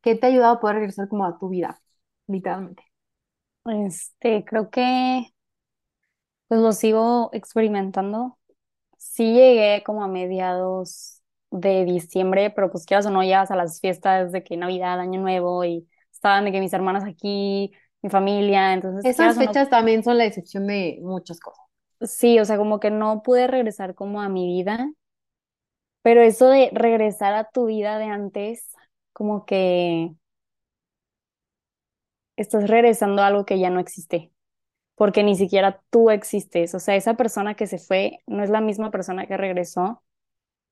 ¿qué 0.02 0.16
te 0.16 0.28
ha 0.28 0.30
ayudado 0.30 0.56
a 0.56 0.60
poder 0.60 0.78
regresar 0.78 1.08
como 1.10 1.26
a 1.26 1.38
tu 1.40 1.50
vida, 1.50 1.82
literalmente? 2.28 2.84
Este, 3.66 4.44
creo 4.46 4.70
que 4.72 5.32
pues 6.48 6.62
lo 6.62 6.72
sigo 6.74 7.30
experimentando. 7.34 8.38
Sí 8.98 9.34
llegué 9.34 9.84
como 9.86 10.04
a 10.04 10.08
mediados 10.08 11.22
de 11.52 11.86
diciembre, 11.86 12.52
pero 12.52 12.72
pues 12.72 12.86
quieras 12.86 13.06
o 13.08 13.12
no, 13.12 13.24
llegas 13.24 13.52
a 13.52 13.56
las 13.56 13.82
fiestas 13.82 14.32
de 14.32 14.44
que 14.44 14.58
Navidad, 14.58 15.00
Año 15.00 15.22
Nuevo 15.22 15.66
y 15.66 15.88
estaban 16.12 16.46
de 16.46 16.52
que 16.52 16.60
mis 16.62 16.74
hermanas 16.74 17.06
aquí, 17.06 17.74
mi 18.02 18.10
familia, 18.10 18.74
entonces 18.74 19.12
Esas 19.12 19.38
no, 19.38 19.38
fechas 19.40 19.72
también 19.72 20.04
son 20.04 20.20
la 20.20 20.26
excepción 20.26 20.68
de 20.68 21.00
muchas 21.02 21.40
cosas. 21.40 21.66
sí, 22.02 22.40
o 22.40 22.46
sea, 22.46 22.58
como 22.58 22.80
que 22.80 22.92
no 22.92 23.22
pude 23.24 23.48
regresar 23.48 23.96
como 23.96 24.22
a 24.22 24.30
mi 24.30 24.46
vida, 24.48 24.90
pero 26.02 26.22
eso 26.22 26.48
de 26.50 26.70
regresar 26.74 27.34
a 27.34 27.50
tu 27.50 27.66
vida 27.66 27.98
de 28.00 28.06
antes, 28.06 28.74
como 29.18 29.46
que 29.46 30.14
estás 32.36 32.70
regresando 32.70 33.22
a 33.22 33.28
algo 33.28 33.46
que 33.46 33.60
ya 33.60 33.70
no 33.70 33.80
existe. 33.80 34.32
porque 34.96 35.24
ni 35.24 35.36
siquiera 35.36 35.84
tú 35.92 36.12
existes. 36.12 36.76
O 36.76 36.80
sea, 36.80 36.96
esa 36.98 37.16
persona 37.16 37.56
que 37.56 37.68
se 37.68 37.80
fue 37.80 38.20
no 38.28 38.44
es 38.44 38.50
la 38.52 38.62
misma 38.62 38.92
persona 38.92 39.28
que 39.28 39.38
regresó, 39.38 40.04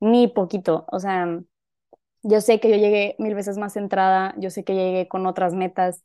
ni 0.01 0.27
poquito. 0.29 0.85
O 0.91 0.99
sea, 0.99 1.41
yo 2.23 2.41
sé 2.41 2.59
que 2.61 2.69
yo 2.71 2.77
llegué 2.77 3.15
mil 3.19 3.35
veces 3.35 3.57
más 3.59 3.73
centrada, 3.73 4.35
yo 4.39 4.49
sé 4.51 4.63
que 4.65 4.75
llegué 4.75 5.07
con 5.09 5.25
otras 5.27 5.53
metas, 5.55 6.03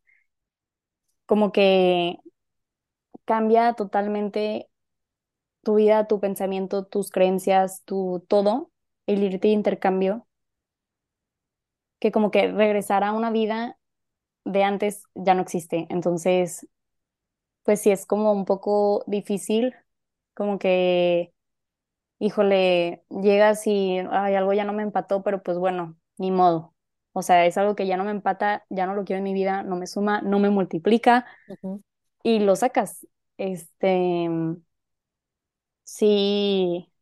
como 1.27 1.53
que 1.53 2.19
cambia 3.25 3.75
totalmente 3.75 4.69
tu 5.65 5.77
vida, 5.77 6.09
tu 6.09 6.21
pensamiento, 6.21 6.87
tus 6.87 7.11
creencias, 7.13 7.85
tu 7.87 8.25
todo, 8.29 8.73
el 9.07 9.25
irte 9.25 9.49
de 9.49 9.55
intercambio, 9.55 10.29
que 12.01 12.13
como 12.13 12.31
que 12.33 12.49
regresar 12.53 13.05
a 13.05 13.13
una 13.13 13.31
vida 13.33 13.79
de 14.45 14.65
antes 14.65 15.05
ya 15.17 15.35
no 15.35 15.43
existe. 15.43 15.87
Entonces, 15.91 16.69
pues 17.65 17.81
sí 17.81 17.91
es 17.91 18.07
como 18.07 18.33
un 18.33 18.45
poco 18.45 19.05
difícil, 19.07 19.75
como 20.35 20.59
que 20.59 21.33
híjole, 22.19 23.05
llegas 23.11 23.67
y 23.67 23.99
ay, 24.11 24.35
algo 24.37 24.53
ya 24.55 24.65
no 24.65 24.73
me 24.73 24.83
empató, 24.85 25.23
pero 25.23 25.43
pues 25.43 25.59
bueno, 25.59 25.99
ni 26.19 26.31
modo. 26.31 26.75
O 27.13 27.23
sea, 27.23 27.47
es 27.47 27.59
algo 27.59 27.77
que 27.77 27.87
ya 27.87 27.97
no 27.97 28.05
me 28.05 28.11
empata, 28.13 28.65
ya 28.71 28.87
no 28.87 28.95
lo 28.95 29.05
quiero 29.05 29.19
en 29.19 29.25
mi 29.25 29.35
vida, 29.35 29.63
no 29.65 29.77
me 29.77 29.87
suma, 29.87 30.23
no 30.23 30.39
me 30.41 30.51
multiplica 30.51 31.27
y 32.23 32.41
lo 32.41 32.57
sacas. 32.57 33.07
Este, 33.39 34.29
sí, 35.85 36.93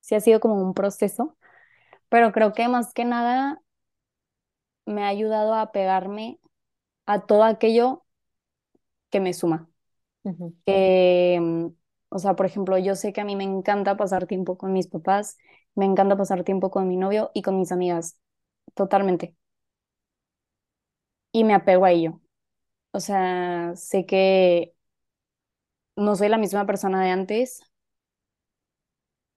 sí 0.00 0.14
ha 0.14 0.20
sido 0.20 0.40
como 0.40 0.56
un 0.62 0.74
proceso, 0.74 1.36
pero 2.08 2.32
creo 2.32 2.52
que 2.54 2.68
más 2.68 2.94
que 2.94 3.06
nada 3.06 3.62
me 4.90 5.04
ha 5.04 5.08
ayudado 5.08 5.54
a 5.54 5.72
pegarme 5.72 6.40
a 7.06 7.20
todo 7.26 7.44
aquello 7.44 8.04
que 9.10 9.20
me 9.20 9.32
suma. 9.34 9.68
mm, 11.40 11.66
o 12.10 12.18
sea, 12.18 12.34
por 12.36 12.46
ejemplo, 12.46 12.78
yo 12.78 12.94
sé 12.96 13.12
que 13.12 13.20
a 13.20 13.24
mí 13.24 13.36
me 13.36 13.44
encanta 13.44 13.96
pasar 13.96 14.26
tiempo 14.26 14.56
con 14.58 14.72
mis 14.72 14.86
papás, 14.88 15.36
me 15.74 15.84
encanta 15.84 16.16
pasar 16.16 16.44
tiempo 16.44 16.70
con 16.70 16.88
mi 16.88 16.96
novio 16.96 17.30
y 17.34 17.42
con 17.42 17.58
mis 17.58 17.72
amigas, 17.72 18.18
totalmente. 18.74 19.36
y 21.32 21.44
me 21.44 21.54
apego 21.54 21.84
a 21.84 21.90
ello. 21.92 22.20
O 22.92 23.00
sea, 23.00 23.74
sé 23.76 24.06
que 24.06 24.74
no 25.96 26.16
soy 26.16 26.28
la 26.28 26.38
misma 26.38 26.66
persona 26.66 27.02
de 27.04 27.10
antes, 27.10 27.62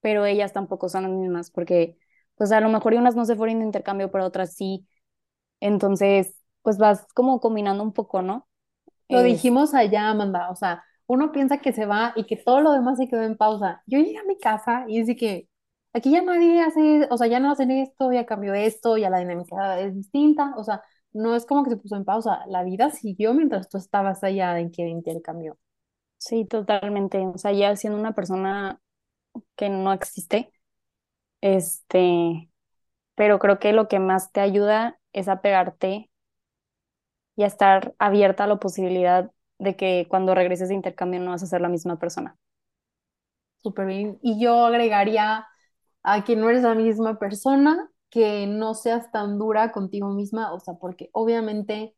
pero 0.00 0.26
ellas 0.26 0.52
tampoco 0.52 0.88
son 0.88 1.04
las 1.04 1.12
mismas, 1.12 1.50
porque 1.50 1.96
pues 2.36 2.52
a 2.52 2.60
lo 2.60 2.68
mejor 2.68 2.94
unas 2.94 3.16
no 3.16 3.24
se 3.24 3.36
fueron 3.36 3.58
de 3.60 3.64
intercambio, 3.66 4.10
pero 4.10 4.24
otras 4.26 4.54
sí. 4.54 4.86
Entonces, 5.60 6.36
pues 6.62 6.78
vas 6.78 7.06
como 7.14 7.40
combinando 7.40 7.82
un 7.84 7.92
poco, 7.92 8.22
¿no? 8.22 8.48
Lo 9.10 9.22
Es, 9.22 9.22
dijimos 9.22 9.74
allá, 9.74 10.10
Amanda, 10.10 10.50
o 10.50 10.56
sea, 10.56 10.84
uno 11.06 11.32
piensa 11.32 11.58
que 11.58 11.72
se 11.72 11.86
va 11.86 12.12
y 12.16 12.24
que 12.26 12.36
todo 12.36 12.60
lo 12.60 12.72
demás 12.72 12.98
se 12.98 13.08
quedó 13.08 13.22
en 13.22 13.36
pausa. 13.36 13.82
Yo 13.86 13.98
llegué 13.98 14.18
a 14.18 14.24
mi 14.24 14.38
casa 14.38 14.84
y 14.88 15.00
dice 15.00 15.16
que 15.16 15.48
aquí 15.92 16.10
ya 16.10 16.22
nadie 16.22 16.62
hace, 16.62 17.06
o 17.10 17.16
sea, 17.18 17.26
ya 17.28 17.40
no 17.40 17.50
hacen 17.52 17.70
esto, 17.70 18.12
ya 18.12 18.26
cambió 18.26 18.54
esto, 18.54 18.96
ya 18.96 19.10
la 19.10 19.18
dinámica 19.20 19.80
es 19.80 19.94
distinta, 19.94 20.54
o 20.56 20.64
sea, 20.64 20.82
no 21.12 21.36
es 21.36 21.46
como 21.46 21.62
que 21.64 21.70
se 21.70 21.76
puso 21.76 21.96
en 21.96 22.04
pausa, 22.04 22.40
la 22.48 22.64
vida 22.64 22.90
siguió 22.90 23.34
mientras 23.34 23.68
tú 23.68 23.78
estabas 23.78 24.24
allá 24.24 24.58
en 24.58 24.72
que 24.72 24.82
intercambió. 24.88 25.58
sí, 26.18 26.44
totalmente. 26.46 27.18
O 27.26 27.38
sea, 27.38 27.52
ya 27.52 27.74
siendo 27.76 27.98
una 27.98 28.14
persona 28.14 28.80
que 29.56 29.68
no 29.70 29.92
existe, 29.92 30.52
este, 31.40 32.50
pero 33.14 33.38
creo 33.38 33.58
que 33.58 33.72
lo 33.72 33.88
que 33.88 34.00
más 34.00 34.32
te 34.32 34.40
ayuda 34.40 35.00
es 35.14 35.28
a 35.28 35.40
pegarte 35.42 36.10
y 37.36 37.44
a 37.44 37.46
estar 37.46 37.94
abierta 37.98 38.44
a 38.44 38.46
la 38.48 38.56
posibilidad 38.56 39.30
de 39.58 39.76
que 39.76 40.06
cuando 40.08 40.34
regreses 40.34 40.68
de 40.68 40.74
intercambio 40.74 41.20
no 41.20 41.30
vas 41.30 41.42
a 41.42 41.46
ser 41.46 41.60
la 41.60 41.68
misma 41.68 41.98
persona. 41.98 42.36
Súper 43.62 43.86
bien. 43.86 44.18
Y 44.22 44.40
yo 44.42 44.66
agregaría 44.66 45.46
a 46.02 46.24
que 46.24 46.36
no 46.36 46.50
eres 46.50 46.62
la 46.62 46.74
misma 46.74 47.18
persona, 47.18 47.90
que 48.10 48.46
no 48.46 48.74
seas 48.74 49.10
tan 49.10 49.38
dura 49.38 49.72
contigo 49.72 50.10
misma, 50.10 50.52
o 50.52 50.60
sea, 50.60 50.74
porque 50.74 51.10
obviamente 51.12 51.96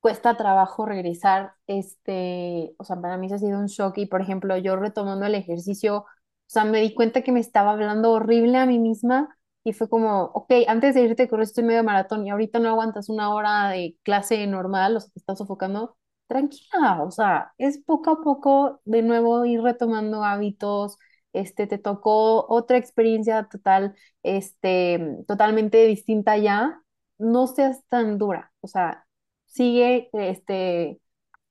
cuesta 0.00 0.36
trabajo 0.36 0.86
regresar, 0.86 1.54
este, 1.68 2.74
o 2.78 2.84
sea, 2.84 3.00
para 3.00 3.18
mí 3.18 3.26
eso 3.26 3.36
ha 3.36 3.38
sido 3.38 3.58
un 3.60 3.66
shock 3.66 3.98
y 3.98 4.06
por 4.06 4.22
ejemplo, 4.22 4.56
yo 4.58 4.76
retomando 4.76 5.26
el 5.26 5.34
ejercicio, 5.36 5.98
o 6.00 6.06
sea, 6.48 6.64
me 6.64 6.80
di 6.80 6.94
cuenta 6.94 7.22
que 7.22 7.32
me 7.32 7.40
estaba 7.40 7.72
hablando 7.72 8.12
horrible 8.12 8.58
a 8.58 8.66
mí 8.66 8.78
misma 8.78 9.36
y 9.66 9.72
fue 9.72 9.88
como, 9.88 10.24
ok, 10.26 10.52
antes 10.68 10.94
de 10.94 11.02
irte 11.02 11.28
corriste 11.28 11.60
medio 11.62 11.82
maratón 11.82 12.24
y 12.26 12.30
ahorita 12.30 12.60
no 12.60 12.68
aguantas 12.70 13.08
una 13.08 13.34
hora 13.34 13.68
de 13.70 13.96
clase 14.04 14.46
normal, 14.46 14.96
o 14.96 15.00
sea, 15.00 15.10
te 15.12 15.18
estás 15.18 15.38
sofocando, 15.38 15.96
tranquila, 16.28 17.02
o 17.02 17.10
sea, 17.10 17.52
es 17.58 17.78
poco 17.78 18.10
a 18.10 18.22
poco 18.22 18.80
de 18.84 19.02
nuevo 19.02 19.44
ir 19.44 19.60
retomando 19.62 20.22
hábitos, 20.24 20.98
este, 21.32 21.66
te 21.66 21.78
tocó 21.78 22.46
otra 22.48 22.76
experiencia 22.78 23.48
total, 23.50 23.96
este, 24.22 25.18
totalmente 25.26 25.84
distinta 25.86 26.36
ya, 26.38 26.80
no 27.18 27.46
seas 27.48 27.84
tan 27.88 28.18
dura, 28.18 28.52
o 28.60 28.68
sea, 28.68 29.04
sigue, 29.46 30.08
este, 30.12 31.00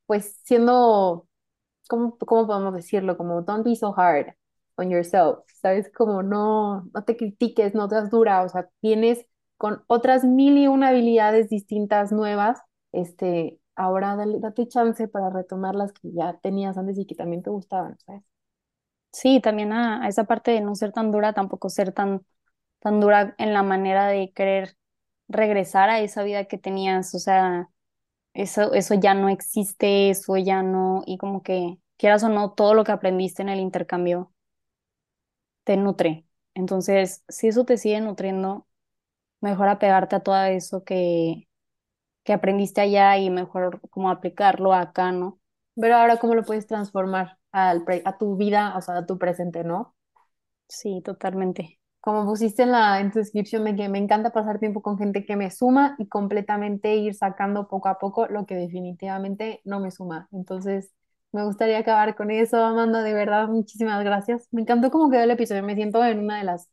pues 0.08 0.40
siendo, 0.46 1.28
¿cómo, 1.90 2.18
cómo 2.20 2.48
podemos 2.48 2.74
decirlo? 2.76 3.18
Como, 3.18 3.42
don't 3.44 3.66
be 3.66 3.76
so 3.76 3.94
hard 3.98 4.34
on 4.78 4.90
yourself, 4.92 5.40
¿sabes? 5.62 5.92
Como 5.96 6.24
no, 6.24 6.84
no 6.94 7.04
te 7.06 7.18
critiques, 7.18 7.74
no 7.76 7.90
seas 7.90 8.10
dura, 8.10 8.44
o 8.44 8.50
sea, 8.50 8.70
tienes 8.82 9.26
con 9.58 9.84
otras 9.88 10.24
mil 10.26 10.58
y 10.58 10.68
una 10.68 10.90
habilidades 10.90 11.50
distintas, 11.50 12.12
nuevas, 12.12 12.60
este, 12.92 13.60
ahora 13.76 14.16
dale- 14.16 14.40
date 14.40 14.68
chance 14.68 15.08
para 15.08 15.30
retomar 15.30 15.76
las 15.76 15.94
que 15.94 16.12
ya 16.14 16.38
tenías 16.42 16.78
antes 16.78 16.98
y 16.98 17.06
que 17.06 17.16
también 17.16 17.44
te 17.44 17.50
gustaban, 17.50 17.98
¿sabes? 18.06 18.24
Sí, 19.12 19.40
también 19.42 19.72
a, 19.72 20.04
a 20.04 20.08
esa 20.10 20.26
parte 20.26 20.52
de 20.52 20.62
no 20.62 20.76
ser 20.76 20.92
tan 20.92 21.12
dura, 21.12 21.34
tampoco 21.34 21.70
ser 21.70 21.94
tan, 21.94 22.26
tan 22.80 23.00
dura 23.02 23.36
en 23.38 23.54
la 23.54 23.64
manera 23.64 24.08
de 24.08 24.32
querer 24.34 24.78
regresar 25.30 25.90
a 25.90 26.02
esa 26.02 26.24
vida 26.24 26.46
que 26.46 26.58
tenías, 26.58 27.16
o 27.16 27.20
sea, 27.20 27.70
eso, 28.36 28.74
eso 28.76 28.96
ya 28.96 29.16
no 29.16 29.30
existe, 29.30 30.12
eso 30.12 30.38
ya 30.38 30.64
no, 30.64 31.04
y 31.08 31.18
como 31.20 31.44
que 31.44 31.80
quieras 31.98 32.24
o 32.26 32.30
no, 32.30 32.54
todo 32.54 32.76
lo 32.76 32.86
que 32.86 32.94
aprendiste 32.94 33.44
en 33.44 33.50
el 33.50 33.62
intercambio 33.62 34.34
te 35.66 35.78
nutre. 35.78 36.28
Entonces, 36.56 37.26
si 37.30 37.50
eso 37.50 37.66
te 37.66 37.78
sigue 37.78 38.02
nutriendo, 38.02 38.68
mejor 39.42 39.70
apegarte 39.70 40.16
a 40.18 40.22
todo 40.22 40.44
eso 40.46 40.84
que, 40.86 41.48
que 42.24 42.34
aprendiste 42.34 42.82
allá 42.82 43.18
y 43.18 43.30
mejor 43.30 43.82
como 43.92 44.10
aplicarlo 44.12 44.74
acá, 44.74 45.12
¿no? 45.12 45.40
Pero 45.76 45.96
ahora, 45.98 46.18
¿cómo 46.20 46.36
lo 46.36 46.46
puedes 46.46 46.68
transformar 46.68 47.40
al 47.52 47.86
a 48.06 48.18
tu 48.18 48.38
vida, 48.38 48.76
o 48.78 48.82
sea, 48.82 49.00
a 49.00 49.06
tu 49.06 49.18
presente, 49.20 49.64
¿no? 49.64 49.96
Sí, 50.68 51.02
totalmente. 51.04 51.80
Como 52.02 52.26
pusiste 52.26 52.64
en 52.64 52.72
la 52.72 53.00
en 53.00 53.12
tu 53.12 53.20
descripción 53.20 53.64
de 53.66 53.76
que 53.76 53.90
me 53.90 53.98
encanta 53.98 54.32
pasar 54.32 54.60
tiempo 54.60 54.82
con 54.82 54.98
gente 54.98 55.26
que 55.26 55.36
me 55.36 55.50
suma 55.52 55.96
y 55.98 56.08
completamente 56.08 56.96
ir 56.96 57.14
sacando 57.16 57.68
poco 57.68 57.88
a 57.90 57.98
poco 58.00 58.28
lo 58.28 58.46
que 58.46 58.56
definitivamente 58.56 59.62
no 59.66 59.80
me 59.80 59.92
suma. 59.92 60.28
Entonces, 60.32 60.92
me 61.36 61.44
gustaría 61.46 61.80
acabar 61.80 62.16
con 62.16 62.32
eso, 62.32 62.58
Amanda, 62.64 63.04
de 63.04 63.14
verdad, 63.14 63.48
muchísimas 63.48 64.04
gracias. 64.04 64.48
Me 64.52 64.62
encantó 64.62 64.92
cómo 64.92 65.10
quedó 65.12 65.24
el 65.24 65.32
episodio, 65.32 65.64
me 65.64 65.76
siento 65.76 66.04
en 66.06 66.20
una 66.20 66.38
de 66.40 66.44
las 66.46 66.70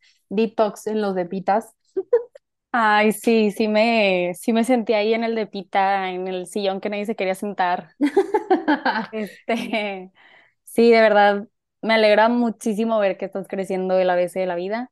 talks 0.56 0.86
en 0.86 1.00
los 1.02 1.14
de 1.14 1.26
pitas. 1.26 1.74
Ay, 2.74 3.12
sí, 3.12 3.50
sí 3.50 3.68
me, 3.68 4.32
sí 4.34 4.52
me 4.54 4.64
sentí 4.64 4.94
ahí 4.94 5.12
en 5.12 5.24
el 5.24 5.34
de 5.34 5.46
Pita, 5.46 6.10
en 6.10 6.26
el 6.26 6.46
sillón 6.46 6.80
que 6.80 6.88
nadie 6.88 7.04
se 7.04 7.16
quería 7.16 7.34
sentar. 7.34 7.90
Este, 9.10 10.10
sí, 10.64 10.90
de 10.90 11.00
verdad, 11.00 11.48
me 11.82 11.94
alegra 11.94 12.28
muchísimo 12.30 12.98
ver 12.98 13.18
que 13.18 13.26
estás 13.26 13.46
creciendo 13.48 13.98
el 13.98 14.08
ABC 14.10 14.40
de 14.40 14.46
la 14.46 14.54
vida. 14.56 14.90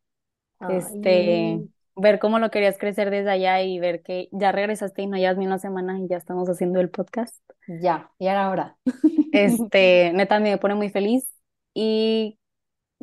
Este, 0.67 1.61
Ay, 1.61 1.71
ver 2.01 2.19
cómo 2.19 2.39
lo 2.39 2.51
querías 2.51 2.79
crecer 2.79 3.11
desde 3.11 3.31
allá 3.31 3.63
y 3.63 3.79
ver 3.79 4.03
que 4.03 4.29
ya 4.33 4.53
regresaste 4.53 5.03
y 5.03 5.07
no 5.07 5.17
llevas 5.17 5.37
ni 5.37 5.47
una 5.47 5.59
semana 5.59 5.99
y 6.01 6.09
ya 6.09 6.17
estamos 6.17 6.49
haciendo 6.49 6.81
el 6.81 6.91
podcast. 6.91 7.37
ya, 7.67 8.11
y 8.19 8.29
ahora 8.29 8.47
ahora. 8.47 8.77
Este, 9.33 10.13
neta, 10.13 10.41
me 10.41 10.59
pone 10.59 10.75
muy 10.75 10.91
feliz 10.91 11.33
y 11.73 12.37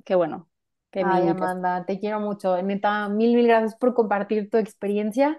qué 0.04 0.16
bueno 0.16 0.50
que 0.92 1.02
Ay. 1.06 1.28
Amanda, 1.30 1.86
te 1.86 2.00
quiero 2.00 2.20
mucho. 2.20 2.62
Neta, 2.62 3.08
mil, 3.08 3.34
mil 3.34 3.48
gracias 3.48 3.76
por 3.76 3.94
compartir 3.94 4.50
tu 4.50 4.58
experiencia. 4.58 5.38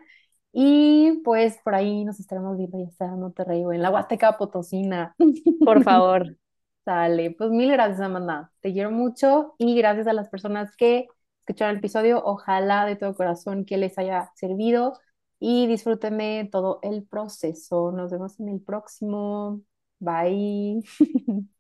Y 0.51 1.21
pues 1.25 1.59
por 1.63 1.75
ahí 1.75 2.05
nos 2.05 2.21
estaremos 2.21 2.57
viendo, 2.57 2.79
ya 2.79 2.91
sea 2.93 3.09
en 3.09 3.21
Monterrey 3.21 3.65
o 3.65 3.73
en 3.73 3.83
la 3.83 3.91
Huasteca 3.91 4.39
Potosina. 4.39 5.15
Por 5.65 5.83
favor, 5.83 6.39
Sale, 6.85 7.33
pues 7.33 7.51
mil 7.51 7.71
gracias, 7.71 8.01
Amanda. 8.01 8.51
Te 8.61 8.73
quiero 8.73 8.91
mucho 8.91 9.55
y 9.59 9.77
gracias 9.77 10.07
a 10.07 10.15
las 10.15 10.31
personas 10.31 10.75
que 10.75 11.07
escucharon 11.49 11.73
el 11.73 11.79
episodio. 11.79 12.23
Ojalá 12.25 12.85
de 12.87 12.97
todo 12.97 13.15
corazón 13.15 13.65
que 13.65 13.77
les 13.79 13.99
haya 13.99 14.31
servido 14.37 14.99
y 15.41 15.67
disfruten 15.67 16.19
de 16.19 16.49
todo 16.51 16.81
el 16.83 17.05
proceso. 17.07 17.93
Nos 17.93 18.11
vemos 18.13 18.39
en 18.41 18.49
el 18.51 18.61
próximo. 18.61 19.63
Bye. 19.99 20.83